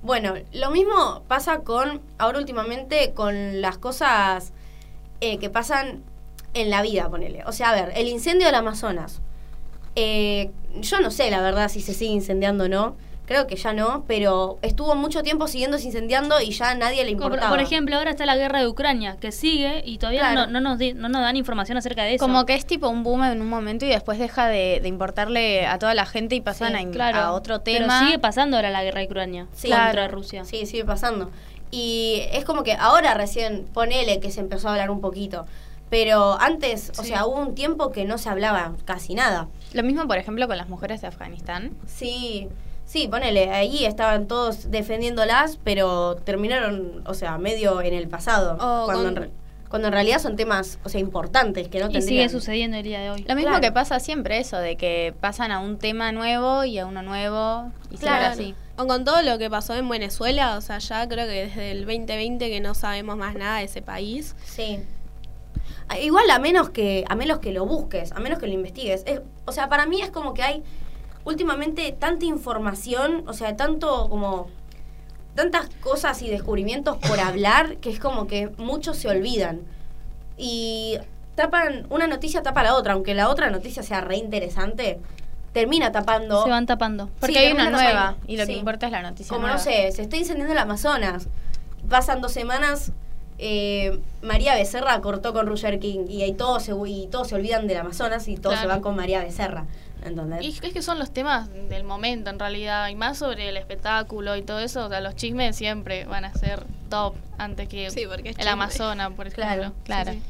Bueno, 0.03 0.33
lo 0.51 0.71
mismo 0.71 1.23
pasa 1.27 1.59
con, 1.59 2.01
ahora 2.17 2.39
últimamente, 2.39 3.13
con 3.13 3.61
las 3.61 3.77
cosas 3.77 4.51
eh, 5.19 5.37
que 5.37 5.49
pasan 5.49 6.03
en 6.53 6.69
la 6.69 6.81
vida, 6.81 7.09
ponele. 7.09 7.43
O 7.45 7.51
sea, 7.51 7.69
a 7.69 7.73
ver, 7.73 7.93
el 7.95 8.07
incendio 8.07 8.47
del 8.47 8.55
Amazonas. 8.55 9.21
Eh, 9.95 10.51
yo 10.79 10.99
no 11.01 11.11
sé, 11.11 11.29
la 11.29 11.41
verdad, 11.41 11.69
si 11.69 11.81
se 11.81 11.93
sigue 11.93 12.13
incendiando 12.13 12.65
o 12.65 12.67
no. 12.67 12.95
Creo 13.31 13.47
que 13.47 13.55
ya 13.55 13.71
no, 13.71 14.03
pero 14.07 14.59
estuvo 14.61 14.93
mucho 14.93 15.23
tiempo 15.23 15.47
siguiéndose 15.47 15.85
incendiando 15.85 16.41
y 16.41 16.51
ya 16.51 16.71
a 16.71 16.75
nadie 16.75 17.05
le 17.05 17.11
Como 17.13 17.21
por, 17.21 17.25
importaba. 17.35 17.49
por 17.49 17.61
ejemplo, 17.61 17.95
ahora 17.95 18.11
está 18.11 18.25
la 18.25 18.35
guerra 18.35 18.59
de 18.59 18.67
Ucrania, 18.67 19.15
que 19.21 19.31
sigue 19.31 19.83
y 19.85 19.99
todavía 19.99 20.19
Claro. 20.31 20.47
no, 20.47 20.59
no 20.59 20.69
nos 20.69 20.77
di- 20.79 20.93
no 20.93 21.07
nos 21.07 21.21
dan 21.21 21.37
información 21.37 21.77
acerca 21.77 22.03
de 22.03 22.15
eso. 22.15 22.25
Como 22.25 22.45
que 22.45 22.55
es 22.55 22.65
tipo 22.65 22.89
un 22.89 23.03
boom 23.03 23.23
en 23.23 23.39
un 23.41 23.47
momento 23.47 23.85
y 23.85 23.87
después 23.87 24.19
deja 24.19 24.47
de, 24.47 24.79
de 24.81 24.87
importarle 24.89 25.65
a 25.65 25.79
toda 25.79 25.93
la 25.93 26.05
gente 26.05 26.35
y 26.35 26.41
pasan 26.41 26.71
Sí, 26.71 26.75
a, 26.75 26.81
in- 26.81 26.91
claro. 26.91 27.19
a 27.19 27.31
otro 27.31 27.61
Pero 27.63 27.85
tema. 27.85 27.99
sigue 28.05 28.19
pasando 28.19 28.57
ahora 28.57 28.69
la 28.69 28.83
guerra 28.83 28.99
de 28.99 29.05
Ucrania 29.05 29.47
Sí. 29.53 29.69
contra 29.69 29.91
Claro. 29.93 30.11
Rusia. 30.13 30.43
Sí, 30.43 30.65
sigue 30.65 30.83
pasando. 30.83 31.31
Y 31.71 32.23
es 32.33 32.43
como 32.43 32.63
que 32.63 32.73
ahora 32.73 33.13
recién, 33.13 33.63
ponele 33.73 34.19
que 34.19 34.29
se 34.29 34.41
empezó 34.41 34.67
a 34.67 34.71
hablar 34.71 34.91
un 34.91 34.99
poquito. 34.99 35.45
Pero 35.89 36.37
antes, 36.39 36.91
o 36.99 37.03
sea, 37.03 37.25
hubo 37.25 37.39
un 37.39 37.55
tiempo 37.55 37.91
que 37.93 38.03
no 38.05 38.17
se 38.17 38.27
hablaba 38.29 38.73
casi 38.85 39.13
nada. 39.13 39.47
Lo 39.73 39.83
mismo, 39.83 40.05
por 40.07 40.17
ejemplo, 40.17 40.47
con 40.47 40.57
las 40.57 40.67
mujeres 40.69 40.99
de 41.01 41.07
Afganistán. 41.07 41.71
Sí, 41.85 42.47
sí, 42.91 43.07
ponele, 43.07 43.49
ahí 43.51 43.85
estaban 43.85 44.27
todos 44.27 44.69
defendiéndolas, 44.69 45.57
pero 45.63 46.15
terminaron, 46.17 47.01
o 47.05 47.13
sea, 47.13 47.37
medio 47.37 47.81
en 47.81 47.93
el 47.93 48.09
pasado. 48.09 48.57
Cuando, 48.57 48.93
con- 48.93 49.07
en, 49.07 49.15
re- 49.15 49.29
cuando 49.69 49.87
en 49.87 49.93
realidad 49.93 50.19
son 50.19 50.35
temas, 50.35 50.77
o 50.83 50.89
sea, 50.89 50.99
importantes 50.99 51.69
que 51.69 51.79
no 51.79 51.85
y 51.89 51.93
tendrían. 51.93 52.27
sigue 52.27 52.29
sucediendo 52.29 52.75
el 52.75 52.83
día 52.83 52.99
de 52.99 53.09
hoy. 53.11 53.21
Lo 53.27 53.35
mismo 53.35 53.51
Claro. 53.51 53.61
que 53.61 53.71
pasa 53.71 54.01
siempre, 54.01 54.39
eso, 54.39 54.57
de 54.57 54.75
que 54.75 55.13
pasan 55.21 55.51
a 55.51 55.59
un 55.59 55.77
tema 55.77 56.11
nuevo 56.11 56.65
y 56.65 56.77
a 56.79 56.85
uno 56.85 57.01
nuevo 57.01 57.71
y 57.85 57.95
siempre 57.97 58.07
Claro. 58.09 58.33
así. 58.33 58.55
O 58.77 58.87
con 58.87 59.05
todo 59.05 59.21
lo 59.21 59.37
que 59.37 59.49
pasó 59.49 59.73
en 59.75 59.87
Venezuela, 59.87 60.57
o 60.57 60.61
sea, 60.61 60.79
ya 60.79 61.07
creo 61.07 61.25
que 61.27 61.45
desde 61.47 61.71
el 61.71 61.85
2020 61.85 62.49
que 62.49 62.59
no 62.59 62.73
sabemos 62.73 63.15
más 63.15 63.35
nada 63.35 63.59
de 63.59 63.65
ese 63.65 63.81
país. 63.81 64.35
Sí. 64.43 64.79
Ah, 65.87 65.97
Igual 65.99 66.29
a 66.31 66.39
menos 66.39 66.69
que 66.69 67.03
a 67.07 67.15
menos 67.15 67.39
que 67.39 67.51
lo 67.53 67.65
busques, 67.65 68.11
a 68.11 68.19
menos 68.19 68.39
que 68.39 68.47
lo 68.47 68.53
investigues. 68.53 69.03
Es- 69.05 69.21
o 69.45 69.51
sea, 69.51 69.69
para 69.69 69.85
mí 69.85 70.01
es 70.01 70.09
como 70.09 70.33
que 70.33 70.41
hay 70.43 70.63
últimamente 71.25 71.91
tanta 71.97 72.25
información, 72.25 73.23
o 73.27 73.33
sea, 73.33 73.55
tanto 73.55 74.07
como 74.09 74.47
tantas 75.35 75.69
cosas 75.81 76.21
y 76.21 76.29
descubrimientos 76.29 76.97
por 76.97 77.19
hablar 77.21 77.77
que 77.77 77.89
es 77.89 77.99
como 77.99 78.27
que 78.27 78.49
muchos 78.57 78.97
se 78.97 79.07
olvidan. 79.09 79.61
Y 80.37 80.97
tapan 81.35 81.85
una 81.89 82.07
noticia 82.07 82.41
tapa 82.41 82.63
la 82.63 82.75
otra, 82.75 82.93
aunque 82.93 83.13
la 83.13 83.29
otra 83.29 83.49
noticia 83.49 83.83
sea 83.83 84.01
re 84.01 84.17
interesante, 84.17 84.99
termina 85.53 85.91
tapando 85.91 86.43
Se 86.43 86.49
van 86.49 86.65
tapando. 86.65 87.09
Porque 87.19 87.33
Sí, 87.33 87.39
hay 87.39 87.51
una 87.53 87.69
nueva 87.69 87.93
tapando. 87.93 88.25
y 88.27 88.37
lo 88.37 88.45
que 88.45 88.53
importa 88.53 88.85
es 88.87 88.91
la 88.91 89.01
noticia 89.01 89.29
como 89.29 89.41
nueva. 89.47 89.57
no 89.57 89.63
sé, 89.63 89.91
se 89.91 90.01
está 90.03 90.17
incendiando 90.17 90.53
el 90.53 90.59
Amazonas. 90.59 91.27
Pasan 91.89 92.21
dos 92.21 92.31
semanas, 92.31 92.91
eh, 93.37 93.99
María 94.21 94.55
Becerra 94.55 94.99
cortó 95.01 95.33
con 95.33 95.47
Roger 95.47 95.79
King 95.79 96.05
y 96.07 96.21
ahí 96.21 96.33
todos 96.33 96.63
se, 96.63 96.73
y 96.87 97.07
todos 97.07 97.27
se 97.29 97.35
olvidan 97.35 97.67
del 97.67 97.77
Amazonas 97.77 98.27
y 98.27 98.35
todos 98.35 98.53
Claro. 98.55 98.61
se 98.61 98.67
van 98.67 98.81
con 98.81 98.95
María 98.95 99.19
Becerra. 99.23 99.65
¿Entendés? 100.03 100.41
Y 100.43 100.47
es 100.65 100.73
que 100.73 100.81
son 100.81 100.97
los 100.99 101.11
temas 101.11 101.49
del 101.69 101.83
momento 101.83 102.29
en 102.29 102.39
realidad, 102.39 102.87
y 102.89 102.95
más 102.95 103.17
sobre 103.19 103.49
el 103.49 103.57
espectáculo 103.57 104.35
y 104.35 104.41
todo 104.41 104.59
eso, 104.59 104.85
o 104.85 104.89
sea, 104.89 104.99
los 105.01 105.15
chismes 105.15 105.55
siempre 105.55 106.05
van 106.05 106.25
a 106.25 106.33
ser 106.33 106.63
top 106.89 107.13
antes 107.37 107.67
que 107.69 107.89
Sí, 107.91 108.01
el 108.03 108.23
chisme. 108.23 108.49
Amazonas, 108.49 109.11
por 109.11 109.27
ejemplo. 109.27 109.45
Claro, 109.45 109.73
claro. 109.83 110.11
sí. 110.13 110.21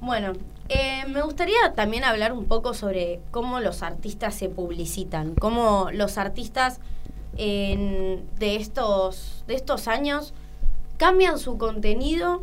Bueno, 0.00 0.32
eh, 0.68 1.04
me 1.08 1.22
gustaría 1.22 1.72
también 1.74 2.04
hablar 2.04 2.32
un 2.32 2.44
poco 2.46 2.74
sobre 2.74 3.20
cómo 3.30 3.60
los 3.60 3.82
artistas 3.82 4.34
se 4.34 4.48
publicitan, 4.48 5.34
cómo 5.36 5.88
los 5.92 6.18
artistas 6.18 6.80
en- 7.36 8.24
de, 8.38 8.56
estos, 8.56 9.44
de 9.46 9.54
estos 9.54 9.88
años 9.88 10.34
cambian 10.96 11.38
su 11.38 11.56
contenido 11.58 12.42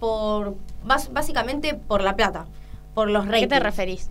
por 0.00 0.56
básicamente 0.84 1.74
por 1.74 2.02
la 2.02 2.14
plata, 2.16 2.46
por 2.94 3.08
los 3.10 3.22
¿A 3.24 3.26
ratings. 3.28 3.40
qué 3.42 3.48
te 3.48 3.60
referís? 3.60 4.10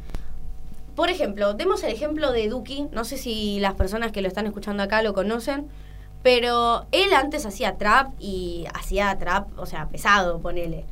Por 0.95 1.09
ejemplo, 1.09 1.53
demos 1.53 1.83
el 1.83 1.91
ejemplo 1.91 2.31
de 2.31 2.47
Duki. 2.49 2.87
No 2.91 3.03
sé 3.03 3.17
si 3.17 3.59
las 3.59 3.73
personas 3.73 4.11
que 4.11 4.21
lo 4.21 4.27
están 4.27 4.45
escuchando 4.45 4.83
acá 4.83 5.01
lo 5.01 5.13
conocen. 5.13 5.67
Pero 6.21 6.85
él 6.91 7.13
antes 7.13 7.45
hacía 7.45 7.77
trap 7.77 8.13
y 8.19 8.65
hacía 8.73 9.17
trap, 9.17 9.47
o 9.59 9.65
sea, 9.65 9.89
pesado, 9.89 10.39
ponele. 10.39 10.85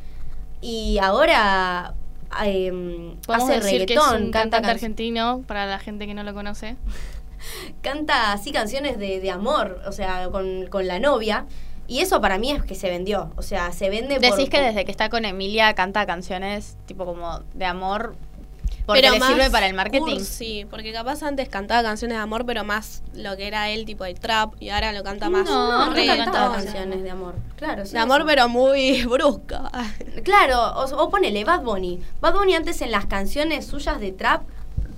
Y 0.59 0.97
ahora 1.01 1.93
Podemos 2.29 3.17
hace 3.27 3.53
decir 3.59 3.85
que 3.85 3.93
es 3.93 3.99
reggaetón, 3.99 4.23
un 4.25 4.31
canta, 4.31 4.39
cantante 4.41 4.61
can- 4.61 4.69
argentino, 4.71 5.43
para 5.47 5.65
la 5.65 5.79
gente 5.79 6.05
que 6.07 6.13
no 6.13 6.23
lo 6.23 6.33
conoce. 6.33 6.75
canta 7.81 8.33
así 8.33 8.51
canciones 8.51 8.97
de, 8.99 9.19
de 9.19 9.31
amor, 9.31 9.81
o 9.87 9.91
sea, 9.91 10.27
con, 10.31 10.67
con 10.67 10.87
la 10.87 10.99
novia. 10.99 11.45
Y 11.87 11.99
eso 11.99 12.21
para 12.21 12.37
mí 12.37 12.51
es 12.51 12.63
que 12.63 12.75
se 12.75 12.89
vendió. 12.89 13.31
O 13.35 13.41
sea, 13.41 13.71
se 13.73 13.89
vende 13.89 14.15
por... 14.19 14.31
Decís 14.31 14.49
que 14.49 14.61
desde 14.61 14.85
que 14.85 14.91
está 14.91 15.09
con 15.09 15.25
Emilia 15.25 15.73
canta 15.73 16.05
canciones 16.05 16.77
tipo 16.85 17.05
como 17.05 17.39
de 17.53 17.65
amor 17.65 18.15
porque 18.85 19.01
pero 19.01 19.13
le 19.13 19.19
más 19.19 19.29
sirve 19.29 19.49
para 19.49 19.67
el 19.67 19.73
marketing. 19.73 20.19
Sí, 20.19 20.65
porque 20.69 20.91
capaz 20.91 21.23
antes 21.23 21.47
cantaba 21.49 21.83
canciones 21.83 22.17
de 22.17 22.21
amor, 22.23 22.45
pero 22.45 22.63
más 22.63 23.03
lo 23.13 23.37
que 23.37 23.47
era 23.47 23.69
él, 23.69 23.85
tipo 23.85 24.03
de 24.03 24.13
trap, 24.13 24.53
y 24.59 24.69
ahora 24.69 24.91
lo 24.93 25.03
canta 25.03 25.29
más. 25.29 25.45
No, 25.45 25.89
no 25.89 25.95
cantaba 25.95 26.55
canciones 26.55 27.03
de 27.03 27.09
amor. 27.11 27.35
Claro, 27.57 27.85
sí, 27.85 27.93
De 27.93 27.99
amor, 27.99 28.21
eso. 28.21 28.27
pero 28.27 28.49
muy 28.49 29.03
brusca. 29.05 29.69
Claro, 30.23 30.59
o, 30.79 31.03
o 31.03 31.09
ponele 31.09 31.43
Bad 31.43 31.61
Bunny. 31.61 32.01
Bad 32.21 32.33
Bunny 32.33 32.55
antes 32.55 32.81
en 32.81 32.91
las 32.91 33.05
canciones 33.05 33.65
suyas 33.67 33.99
de 33.99 34.11
trap 34.11 34.41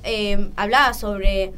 eh, 0.04 0.50
hablaba 0.56 0.94
sobre 0.94 1.54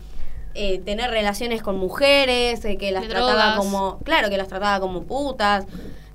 eh, 0.53 0.80
tener 0.80 1.09
relaciones 1.11 1.61
con 1.61 1.78
mujeres, 1.78 2.63
eh, 2.65 2.78
que 2.78 2.91
las 2.91 3.03
De 3.03 3.09
trataba 3.09 3.34
drogas. 3.34 3.57
como, 3.57 3.99
claro, 3.99 4.30
que 4.30 4.38
las 4.38 4.47
trataba 4.47 4.80
como 4.80 5.03
putas 5.03 5.65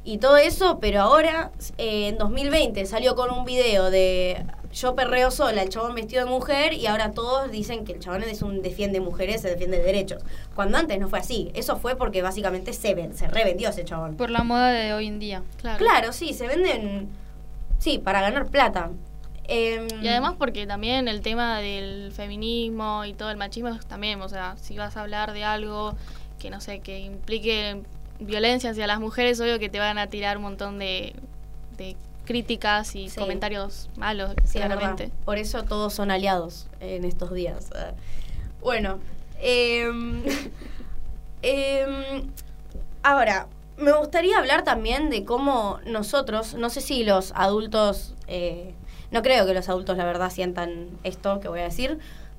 y 0.05 0.19
todo 0.19 0.37
eso, 0.39 0.79
pero 0.81 1.03
ahora 1.03 1.51
eh, 1.77 2.09
en 2.09 2.19
2020 2.19 2.87
salió 2.87 3.15
con 3.17 3.31
un 3.31 3.45
video 3.45 3.91
de 3.91 4.45
yo 4.73 4.95
perreo 4.95 5.31
sola, 5.31 5.63
el 5.63 5.69
chabón 5.69 5.95
vestido 5.95 6.25
de 6.25 6.31
mujer 6.31 6.73
y 6.75 6.87
ahora 6.87 7.13
todos 7.13 7.51
dicen 7.51 7.85
que 7.85 7.93
el 7.93 8.01
chabón 8.01 8.23
es 8.23 8.43
un 8.43 8.63
defiende 8.63 9.01
mujeres, 9.01 9.43
se 9.43 9.49
defiende 9.49 9.79
derechos. 9.79 10.23
Cuando 10.55 10.79
antes 10.79 10.99
no 11.01 11.09
fue 11.09 11.19
así, 11.19 11.51
eso 11.55 11.77
fue 11.77 11.97
porque 11.97 12.23
básicamente 12.23 12.73
se, 12.73 12.95
ven, 12.95 13.17
se 13.17 13.27
revendió 13.27 13.71
ese 13.71 13.85
chabón. 13.85 14.17
Por 14.17 14.31
la 14.31 14.45
moda 14.45 14.71
de 14.71 14.93
hoy 14.93 15.07
en 15.09 15.19
día. 15.19 15.43
Claro. 15.59 15.79
Claro, 15.79 16.13
sí, 16.13 16.33
se 16.35 16.47
venden, 16.47 17.09
sí, 17.79 17.99
para 17.99 18.21
ganar 18.21 18.47
plata. 18.47 18.91
Em, 19.45 19.89
Y 20.01 20.07
además 20.07 20.35
porque 20.39 20.67
también 20.67 21.09
el 21.09 21.23
tema 21.23 21.59
del 21.59 22.13
feminismo 22.13 23.05
y 23.05 23.15
todo 23.15 23.31
el 23.31 23.37
machismo 23.37 23.71
es 23.71 23.85
también, 23.87 24.23
o 24.23 24.29
sea, 24.29 24.57
si 24.61 24.77
vas 24.77 24.97
a 24.97 25.01
hablar 25.01 25.33
de 25.33 25.43
algo 25.43 25.97
que 26.39 26.51
no 26.51 26.61
sé, 26.61 26.79
que 26.79 27.01
implique 27.01 27.83
violencia 28.21 28.71
hacia 28.71 28.87
las 28.87 29.01
mujeres, 29.01 29.41
obvio 29.41 29.59
que 29.59 29.69
te 29.69 29.79
van 29.81 29.99
a 29.99 30.07
tirar 30.07 30.37
un 30.37 30.45
montón 30.45 30.79
de, 30.79 31.15
de 31.77 31.97
críticas 32.31 32.95
y 32.95 33.09
Sí. 33.09 33.19
comentarios 33.19 33.91
malos, 33.97 34.35
Sí, 34.45 34.59
claramente. 34.59 35.11
Por 35.25 35.37
eso 35.37 35.65
todos 35.65 35.93
son 35.93 36.13
aliados 36.13 36.69
en 36.79 37.05
estos 37.05 37.33
días. 37.35 37.71
Bueno, 38.61 39.01
em, 39.41 40.23
em, 41.43 42.31
ahora, 43.03 43.49
me 43.79 43.91
gustaría 43.95 44.39
hablar 44.39 44.63
también 44.63 45.11
de 45.11 45.25
cómo 45.25 45.81
nosotros, 45.87 46.55
no 46.55 46.71
sé 46.71 46.81
si 46.83 47.03
los 47.03 47.33
adultos, 47.35 48.15
eh, 48.29 48.75
no 49.11 49.23
creo 49.23 49.45
que 49.45 49.53
los 49.53 49.69
adultos 49.69 49.97
la 49.97 50.05
verdad 50.05 50.31
sientan 50.31 50.87
esto 51.03 51.41
que 51.41 51.49
voy 51.49 51.61
a 51.61 51.65
decir, 51.65 51.99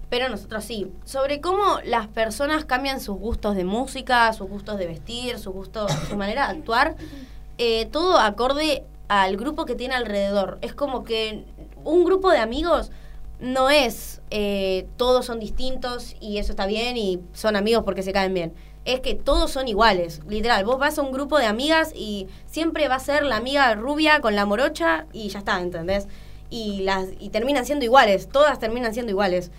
pero 0.09 0.29
nosotros 0.29 0.63
sí, 0.63 0.89
sobre 1.03 1.41
cómo 1.41 1.79
las 1.83 2.07
personas 2.07 2.63
cambian 2.63 3.01
sus 3.01 3.17
gustos 3.17 3.57
de 3.57 3.65
música, 3.65 4.31
sus 4.31 4.47
gustos 4.47 4.77
de 4.77 4.87
vestir, 4.87 5.37
sus 5.37 5.51
gustos, 5.51 5.91
su 6.07 6.15
manera 6.15 6.47
de 6.47 6.59
actuar, 6.59 6.95
eh, 7.57 7.87
todo 7.91 8.19
acorde 8.19 8.85
al 9.12 9.36
grupo 9.36 9.66
que 9.66 9.76
tiene 9.76 9.93
alrededor. 9.93 10.57
Es 10.62 10.74
como 10.74 11.03
que 11.03 11.43
un 11.84 12.05
grupo 12.05 12.32
de 12.32 12.38
amigos 12.38 12.91
no 13.41 13.70
es 13.70 14.22
eh, 14.30 14.88
todos 14.95 15.26
son 15.26 15.38
distintos 15.38 16.16
y 16.22 16.38
eso 16.38 16.53
está 16.53 16.66
bien 16.66 16.95
y 16.95 17.20
son 17.34 17.57
amigos 17.57 17.84
porque 17.84 18.03
se 18.03 18.14
caen 18.14 18.34
bien. 18.34 18.53
Es 18.86 19.01
que 19.01 19.14
todos 19.14 19.51
son 19.51 19.68
iguales, 19.68 20.22
literal. 20.30 20.64
Vos 20.64 20.80
vas 20.80 20.97
a 20.97 21.01
un 21.01 21.12
grupo 21.12 21.38
de 21.39 21.45
amigas 21.45 21.91
y 21.93 22.28
siempre 22.45 22.88
va 22.88 22.95
a 22.95 22.99
ser 22.99 23.24
la 23.24 23.36
amiga 23.36 23.76
rubia 23.76 24.22
con 24.22 24.34
la 24.34 24.45
morocha 24.45 25.07
y 25.12 25.28
ya 25.28 25.39
está, 25.39 25.59
¿entendés? 25.59 26.07
Y, 26.49 26.84
las, 26.84 27.09
y 27.20 27.32
terminan 27.32 27.66
siendo 27.66 27.84
iguales, 27.84 28.30
todas 28.30 28.59
terminan 28.59 28.93
siendo 28.93 29.12
iguales. 29.12 29.51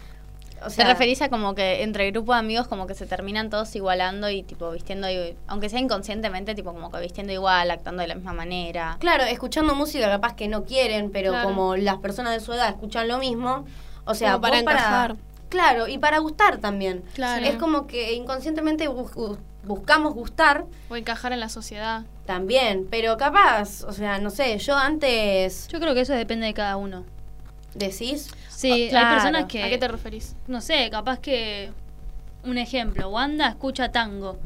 O 0.62 0.68
¿Te 0.68 0.70
sea, 0.70 0.86
referís 0.86 1.20
a 1.22 1.28
como 1.28 1.54
que 1.54 1.82
entre 1.82 2.10
grupo 2.10 2.32
de 2.32 2.38
amigos 2.38 2.68
como 2.68 2.86
que 2.86 2.94
se 2.94 3.06
terminan 3.06 3.50
todos 3.50 3.74
igualando 3.76 4.30
y 4.30 4.42
tipo 4.42 4.70
vistiendo, 4.70 5.10
i- 5.10 5.36
aunque 5.46 5.68
sea 5.68 5.80
inconscientemente, 5.80 6.54
tipo 6.54 6.72
como 6.72 6.90
que 6.90 7.00
vistiendo 7.00 7.32
igual, 7.32 7.70
actuando 7.70 8.02
de 8.02 8.08
la 8.08 8.14
misma 8.14 8.32
manera? 8.32 8.96
Claro, 9.00 9.24
escuchando 9.24 9.74
música 9.74 10.08
capaz 10.08 10.34
que 10.34 10.48
no 10.48 10.64
quieren, 10.64 11.10
pero 11.10 11.30
Claro. 11.32 11.48
como 11.48 11.76
las 11.76 11.96
personas 11.98 12.32
de 12.32 12.40
su 12.40 12.52
edad 12.52 12.68
escuchan 12.68 13.08
lo 13.08 13.18
mismo, 13.18 13.64
o 14.04 14.14
sea, 14.14 14.32
Como 14.32 14.42
para 14.42 14.58
encajar. 14.58 15.16
Claro, 15.48 15.86
y 15.86 15.98
para 15.98 16.18
gustar 16.18 16.58
también. 16.58 17.02
Claro. 17.14 17.44
Es 17.44 17.56
como 17.56 17.86
que 17.86 18.14
inconscientemente 18.14 18.88
bus- 18.88 19.12
bu- 19.12 19.38
buscamos 19.64 20.14
gustar 20.14 20.64
O 20.88 20.96
encajar 20.96 21.32
en 21.32 21.40
la 21.40 21.48
sociedad. 21.50 22.04
también, 22.24 22.86
pero 22.90 23.16
capaz, 23.18 23.84
o 23.84 23.92
sea, 23.92 24.18
no 24.18 24.30
sé, 24.30 24.56
yo 24.58 24.76
antes 24.76 25.68
Yo 25.68 25.78
creo 25.78 25.92
que 25.94 26.00
eso 26.00 26.14
depende 26.14 26.46
de 26.46 26.54
cada 26.54 26.76
uno. 26.76 27.04
Decís, 27.74 28.30
Sí, 28.48 28.88
claro. 28.90 29.08
hay 29.08 29.14
personas 29.14 29.44
que. 29.46 29.62
¿A 29.62 29.68
qué 29.68 29.78
te 29.78 29.88
referís? 29.88 30.34
No 30.46 30.60
sé, 30.60 30.88
capaz 30.90 31.18
que. 31.18 31.70
Un 32.44 32.58
ejemplo, 32.58 33.08
Wanda 33.08 33.48
escucha 33.48 33.90
tango. 33.92 34.36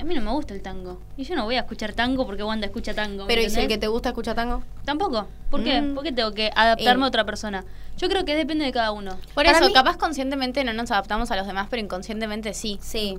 A 0.00 0.02
mí 0.02 0.14
no 0.14 0.22
me 0.22 0.30
gusta 0.32 0.54
el 0.54 0.62
tango. 0.62 1.00
Y 1.16 1.24
yo 1.24 1.36
no 1.36 1.44
voy 1.44 1.54
a 1.56 1.60
escuchar 1.60 1.92
tango 1.92 2.26
porque 2.26 2.42
Wanda 2.42 2.66
escucha 2.66 2.94
tango. 2.94 3.24
¿me 3.24 3.28
pero 3.28 3.42
¿y 3.42 3.50
si 3.50 3.60
el 3.60 3.68
que 3.68 3.78
te 3.78 3.86
gusta 3.86 4.08
escucha 4.08 4.34
tango? 4.34 4.62
Tampoco. 4.84 5.28
¿Por 5.50 5.62
qué? 5.62 5.80
Mm. 5.80 5.94
¿Por 5.94 6.02
qué 6.04 6.10
tengo 6.12 6.32
que 6.32 6.50
adaptarme 6.56 7.02
Eh. 7.02 7.04
a 7.04 7.08
otra 7.08 7.24
persona? 7.24 7.64
Yo 7.96 8.08
creo 8.08 8.24
que 8.24 8.34
depende 8.34 8.64
de 8.64 8.72
cada 8.72 8.90
uno. 8.90 9.12
Por 9.34 9.44
Para 9.44 9.52
eso, 9.58 9.66
mí- 9.68 9.72
capaz 9.72 9.96
conscientemente 9.96 10.64
no 10.64 10.72
nos 10.72 10.90
adaptamos 10.90 11.30
a 11.30 11.36
los 11.36 11.46
demás, 11.46 11.68
pero 11.70 11.80
inconscientemente 11.82 12.54
sí. 12.54 12.78
Sí, 12.82 13.18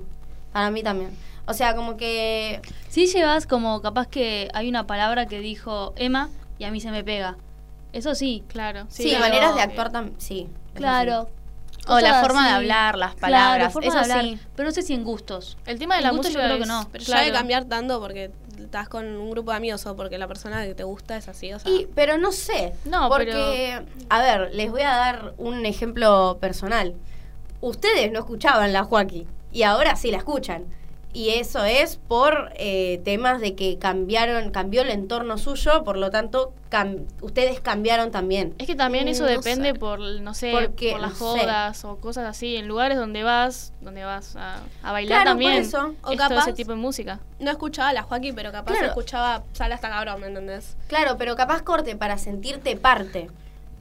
para 0.52 0.70
mí 0.70 0.82
también. 0.82 1.10
O 1.46 1.54
sea, 1.54 1.74
como 1.76 1.96
que 1.96 2.60
Si 2.88 3.06
llevas 3.06 3.46
como 3.46 3.80
capaz 3.80 4.06
que 4.08 4.48
hay 4.52 4.68
una 4.68 4.86
palabra 4.86 5.24
que 5.26 5.38
dijo 5.40 5.94
Emma 5.96 6.28
y 6.58 6.64
a 6.64 6.70
mí 6.72 6.80
se 6.80 6.90
me 6.90 7.02
pega. 7.04 7.36
Eso 7.96 8.14
sí. 8.14 8.44
Claro. 8.48 8.86
sí, 8.88 9.04
pero- 9.08 9.20
maneras 9.20 9.54
de 9.54 9.62
actuar 9.62 9.90
también, 9.90 10.20
sí. 10.20 10.48
Claro. 10.74 11.28
O 11.88 12.00
la 12.00 12.20
forma 12.20 12.48
de 12.48 12.54
hablar, 12.54 12.98
las 12.98 13.14
Claro, 13.14 13.20
palabras, 13.20 13.72
forma 13.72 13.88
eso 14.02 14.20
sí. 14.20 14.38
Pero 14.56 14.68
no 14.68 14.74
sé 14.74 14.82
si 14.82 14.92
en 14.92 15.04
gustos. 15.04 15.56
El 15.66 15.78
tema 15.78 15.94
de 15.94 16.00
En 16.00 16.04
la 16.04 16.10
gusto 16.10 16.28
yo 16.28 16.38
música 16.38 16.44
creo 16.46 16.58
que 16.58 16.66
no. 16.66 16.88
Pero 16.90 17.04
claro. 17.04 17.20
ya 17.22 17.26
de 17.26 17.32
cambiar 17.32 17.64
tanto 17.66 18.00
porque 18.00 18.32
estás 18.58 18.88
con 18.88 19.06
un 19.06 19.30
grupo 19.30 19.52
de 19.52 19.58
amigos 19.58 19.86
o 19.86 19.94
porque 19.94 20.18
la 20.18 20.26
persona 20.26 20.64
que 20.64 20.74
te 20.74 20.82
gusta 20.82 21.16
es 21.16 21.28
así, 21.28 21.52
o 21.52 21.60
sea. 21.60 21.70
Y, 21.70 21.86
pero 21.94 22.18
no 22.18 22.32
sé. 22.32 22.72
No, 22.86 23.08
porque, 23.08 23.80
a 24.08 24.20
ver, 24.20 24.52
les 24.52 24.70
voy 24.70 24.82
a 24.82 24.90
dar 24.90 25.34
un 25.38 25.64
ejemplo 25.64 26.38
personal. 26.40 26.94
Ustedes 27.60 28.10
no 28.10 28.18
escuchaban 28.18 28.72
la 28.72 28.82
Joaquín 28.82 29.26
y 29.52 29.62
ahora 29.62 29.94
sí 29.94 30.10
la 30.10 30.18
escuchan. 30.18 30.64
Y 31.16 31.30
eso 31.30 31.64
es 31.64 31.96
por 31.96 32.52
eh, 32.56 33.00
temas 33.02 33.40
de 33.40 33.54
que 33.54 33.78
cambiaron, 33.78 34.50
cambió 34.50 34.82
el 34.82 34.90
entorno 34.90 35.38
suyo, 35.38 35.82
por 35.82 35.96
lo 35.96 36.10
tanto, 36.10 36.52
cam- 36.70 37.06
ustedes 37.22 37.58
cambiaron 37.60 38.10
también. 38.10 38.54
Es 38.58 38.66
que 38.66 38.74
también 38.74 39.08
eso 39.08 39.22
Mm, 39.22 39.26
no 39.26 39.32
depende 39.32 39.68
sé. 39.70 39.74
por, 39.78 39.98
no 39.98 40.34
sé, 40.34 40.50
Porque, 40.52 40.90
por 40.92 41.00
las 41.00 41.12
no 41.12 41.16
sé. 41.16 41.40
jodas 41.40 41.84
o 41.86 41.96
cosas 41.96 42.26
así, 42.26 42.56
en 42.56 42.68
lugares 42.68 42.98
donde 42.98 43.22
vas, 43.22 43.72
donde 43.80 44.04
vas 44.04 44.36
a, 44.36 44.60
a 44.82 44.92
bailar 44.92 45.22
Claro, 45.22 45.30
también. 45.30 45.52
por 45.52 45.60
eso. 45.62 45.94
O 46.02 46.12
es 46.12 46.18
todo 46.18 46.28
capaz- 46.28 46.42
ese 46.42 46.52
tipo 46.52 46.72
de 46.72 46.76
música. 46.76 47.18
No 47.38 47.50
escuchaba 47.50 47.88
a 47.88 47.92
la 47.94 48.02
Joaquín, 48.02 48.34
pero 48.34 48.52
capaz 48.52 48.72
Claro. 48.72 48.88
escuchaba 48.88 49.42
Sale 49.54 49.72
hasta 49.72 49.88
cabrón, 49.88 50.20
¿me 50.20 50.26
entendés? 50.26 50.76
Claro, 50.86 51.16
pero 51.16 51.34
capaz 51.34 51.62
corte 51.62 51.96
para 51.96 52.18
sentirte 52.18 52.76
parte 52.76 53.30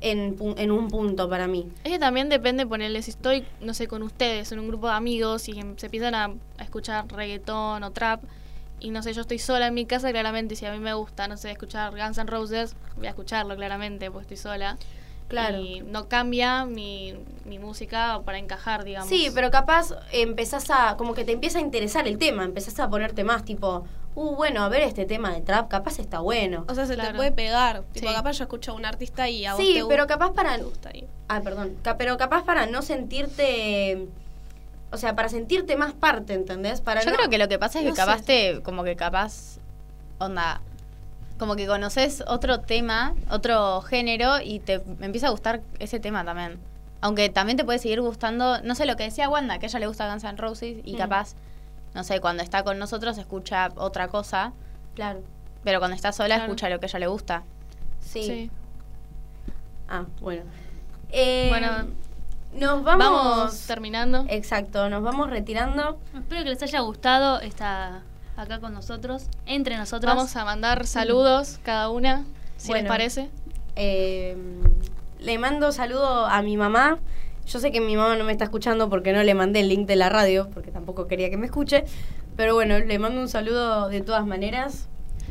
en, 0.02 0.36
en 0.58 0.72
un 0.72 0.88
punto 0.90 1.30
para 1.30 1.48
mí. 1.48 1.68
Es 1.84 1.92
que 1.92 2.00
también 2.00 2.30
depende 2.30 2.66
ponerle 2.66 3.02
si 3.02 3.12
estoy, 3.12 3.46
no 3.62 3.74
sé, 3.74 3.88
con 3.88 4.04
ustedes 4.04 4.52
en 4.52 4.60
un 4.60 4.68
grupo 4.68 4.88
de 4.88 4.94
amigos 4.94 5.48
y 5.50 5.60
em- 5.60 5.78
se 5.78 5.88
empiezan 5.88 6.16
a, 6.16 6.26
a 6.58 6.64
escuchar 6.64 7.08
reggaetón 7.08 7.84
o 7.84 7.92
trap 7.92 8.24
y 8.80 8.90
no 8.92 9.02
sé, 9.02 9.14
yo 9.14 9.22
estoy 9.22 9.40
sola 9.40 9.68
en 9.68 9.74
mi 9.74 9.86
casa, 9.86 10.12
claramente 10.12 10.56
si 10.56 10.66
a 10.66 10.72
mí 10.72 10.80
me 10.80 10.94
gusta, 10.94 11.28
no 11.28 11.38
sé, 11.38 11.50
escuchar 11.52 11.92
Guns 11.92 12.18
N' 12.18 12.30
Roses, 12.30 12.76
voy 12.98 13.08
a 13.08 13.10
escucharlo 13.10 13.56
claramente 13.56 14.12
porque 14.12 14.34
estoy 14.34 14.38
sola. 14.52 14.78
Claro. 15.28 15.60
Y 15.60 15.80
no 15.82 16.08
cambia 16.08 16.66
mi, 16.66 17.16
mi 17.46 17.58
música 17.58 18.22
para 18.24 18.38
encajar, 18.38 18.84
digamos. 18.84 19.10
Sí, 19.10 19.30
pero 19.34 19.50
capaz 19.50 19.90
empezás 20.12 20.70
a, 20.70 20.98
como 20.98 21.16
que 21.16 21.24
te 21.26 21.32
empieza 21.32 21.58
a 21.58 21.62
interesar 21.62 22.08
el 22.08 22.20
tema, 22.20 22.44
empezás 22.44 22.80
a 22.80 22.90
ponerte 22.92 23.24
más 23.24 23.44
tipo, 23.44 23.88
uh, 24.16 24.36
bueno, 24.36 24.64
a 24.64 24.70
ver 24.70 24.82
este 24.84 25.06
tema 25.06 25.32
de 25.34 25.42
trap, 25.42 25.68
capaz 25.70 26.00
está 26.00 26.20
bueno. 26.20 26.66
O 26.68 26.74
sea, 26.76 26.86
se 26.86 26.96
te 26.98 27.14
puede 27.14 27.32
pegar. 27.32 27.84
Tipo, 27.94 28.08
Sí. 28.10 28.14
capaz 28.16 28.34
yo 28.34 28.44
escucho 28.46 28.72
a 28.72 28.76
un 28.76 28.86
artista 28.86 29.30
y 29.30 29.46
a 29.46 29.54
vos 29.54 29.62
Sí, 29.62 29.76
te 29.76 29.86
pero 29.86 30.08
capaz 30.08 30.32
para... 30.34 30.56
te 30.58 30.64
gusta 30.64 30.90
ahí. 30.90 31.06
Ah, 31.28 31.42
perdón. 31.42 31.76
Ca- 31.84 31.98
pero 31.98 32.18
capaz 32.18 32.44
para 32.44 32.66
no 32.66 32.82
sentirte... 32.82 34.08
O 34.92 34.98
sea, 34.98 35.16
para 35.16 35.28
sentirte 35.30 35.76
más 35.76 35.94
parte, 35.94 36.34
¿entendés? 36.34 36.80
Para 36.82 37.02
Yo 37.04 37.10
no- 37.12 37.18
creo 37.18 37.30
que 37.30 37.38
lo 37.38 37.48
que 37.50 37.60
pasa 37.60 37.80
es 37.80 37.84
que 37.86 37.90
no 37.90 37.96
capaz 37.96 38.20
sé. 38.20 38.54
te, 38.54 38.62
como 38.64 38.84
que 38.84 38.96
capaz, 38.96 39.58
onda, 40.20 40.62
como 41.38 41.56
que 41.58 41.68
conoces 41.68 42.24
otro 42.28 42.62
tema, 42.62 43.14
otro 43.30 43.82
género 43.82 44.40
y 44.42 44.60
te 44.60 44.82
empieza 45.02 45.28
a 45.28 45.32
gustar 45.32 45.62
ese 45.80 46.00
tema 46.00 46.24
también. 46.24 46.60
Aunque 47.02 47.28
también 47.30 47.58
te 47.58 47.66
puede 47.66 47.80
seguir 47.80 48.00
gustando, 48.00 48.62
no 48.62 48.74
sé 48.74 48.86
lo 48.86 48.96
que 48.96 49.04
decía 49.04 49.28
Wanda, 49.28 49.60
que 49.60 49.66
a 49.66 49.70
ella 49.70 49.80
le 49.80 49.88
gusta 49.88 50.10
Guns 50.10 50.24
N' 50.24 50.38
Roses 50.38 50.78
y 50.86 50.94
Mm. 50.94 50.98
capaz, 50.98 51.34
no 51.96 52.04
sé, 52.04 52.22
cuando 52.22 52.44
está 52.44 52.64
con 52.64 52.78
nosotros 52.78 53.18
escucha 53.18 53.70
otra 53.76 54.08
cosa, 54.10 54.54
Claro, 54.94 55.22
pero 55.64 55.80
cuando 55.80 55.96
está 55.96 56.12
sola 56.12 56.36
Claro. 56.36 56.44
escucha 56.44 56.70
lo 56.70 56.80
que 56.80 56.86
a 56.86 56.90
ella 56.90 57.00
le 57.00 57.08
gusta. 57.08 57.44
sí. 58.00 58.24
Sí. 58.24 58.52
Ah, 59.88 60.06
bueno. 60.22 60.42
Eh, 61.12 61.48
Bueno, 61.50 61.70
nos 62.54 62.84
vamos... 62.84 62.98
Vamos 63.08 63.60
terminando. 63.68 64.26
Exacto, 64.30 64.90
nos 64.90 65.04
vamos 65.04 65.30
retirando. 65.30 66.00
Espero 66.18 66.44
que 66.44 66.50
les 66.50 66.62
haya 66.64 66.80
gustado 66.82 67.40
esta 67.42 68.02
acá 68.38 68.60
con 68.60 68.74
nosotros, 68.74 69.28
entre 69.46 69.78
nosotros. 69.78 70.14
Vamos 70.14 70.36
a 70.36 70.44
mandar 70.44 70.86
saludos 70.88 71.60
cada 71.64 71.90
una, 71.90 72.26
si 72.58 72.70
Bueno. 72.70 72.84
les 72.84 72.90
parece. 72.90 73.30
Eh, 73.76 74.36
le 75.20 75.38
mando 75.38 75.72
saludo 75.72 76.26
a 76.26 76.42
mi 76.42 76.58
mamá. 76.58 76.98
Yo 77.48 77.60
sé 77.60 77.72
que 77.72 77.80
mi 77.82 77.96
mamá 77.96 78.16
no 78.16 78.24
me 78.24 78.32
está 78.32 78.46
escuchando 78.46 78.90
porque 78.90 79.14
no 79.14 79.22
le 79.24 79.34
mandé 79.34 79.60
el 79.60 79.70
link 79.70 79.88
de 79.88 79.96
la 79.96 80.10
radio, 80.10 80.50
porque 80.54 80.72
tampoco 80.72 81.08
quería 81.08 81.30
que 81.30 81.38
me 81.38 81.46
escuche. 81.46 81.84
Pero 82.36 82.54
bueno, 82.56 82.80
le 82.80 83.00
mando 83.00 83.22
un 83.22 83.30
saludo 83.30 83.88
de 83.90 84.02
todas 84.02 84.26
maneras. 84.26 84.88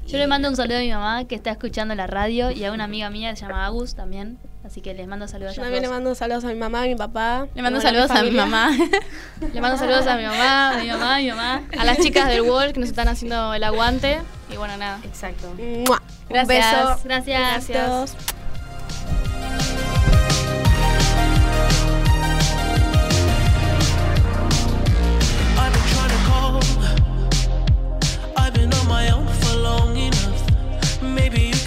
Yo 0.06 0.18
le 0.18 0.26
mando 0.26 0.48
un 0.48 0.56
saludo 0.56 0.76
a 0.78 0.80
mi 0.80 0.90
mamá 0.90 1.24
que 1.24 1.34
está 1.34 1.50
escuchando 1.50 1.94
la 1.94 2.06
radio 2.06 2.50
y 2.50 2.64
a 2.64 2.72
una 2.72 2.84
amiga 2.84 3.08
mía 3.10 3.30
que 3.30 3.36
se 3.36 3.42
llama 3.46 3.66
Agus 3.66 3.94
también. 3.94 4.38
Así 4.64 4.80
que 4.80 4.94
les 4.94 5.06
mando 5.06 5.28
saludos 5.28 5.54
Yo 5.56 5.62
a 5.62 5.64
también 5.64 5.82
le 5.82 5.90
mando 5.90 6.14
saludos 6.14 6.44
a 6.44 6.48
mi 6.48 6.54
mamá, 6.54 6.82
a 6.84 6.86
mi 6.86 6.94
papá. 6.94 7.46
Le 7.54 7.62
mando 7.62 7.80
saludos 7.80 8.10
a 8.10 8.14
mi 8.14 8.30
familia. 8.30 8.46
mamá. 8.46 8.70
Le 9.52 9.60
mando 9.60 9.76
saludos 9.76 10.06
a 10.06 10.16
mi 10.16 10.22
mamá, 10.24 10.70
A 10.70 10.78
mi 10.82 10.88
mamá, 10.88 11.16
a 11.16 11.18
mi 11.18 11.28
mamá. 11.28 11.62
a 11.78 11.84
las 11.84 11.98
chicas 11.98 12.28
del 12.28 12.42
Wall 12.42 12.72
que 12.72 12.80
nos 12.80 12.88
están 12.88 13.08
haciendo 13.08 13.52
el 13.52 13.64
aguante. 13.64 14.20
Y 14.50 14.56
bueno, 14.56 14.76
nada. 14.76 15.00
Exacto. 15.04 15.52
Mua. 15.58 16.02
Un 16.30 16.46
beso. 16.46 16.98
Gracias. 17.04 17.68
Gracias. 17.68 18.16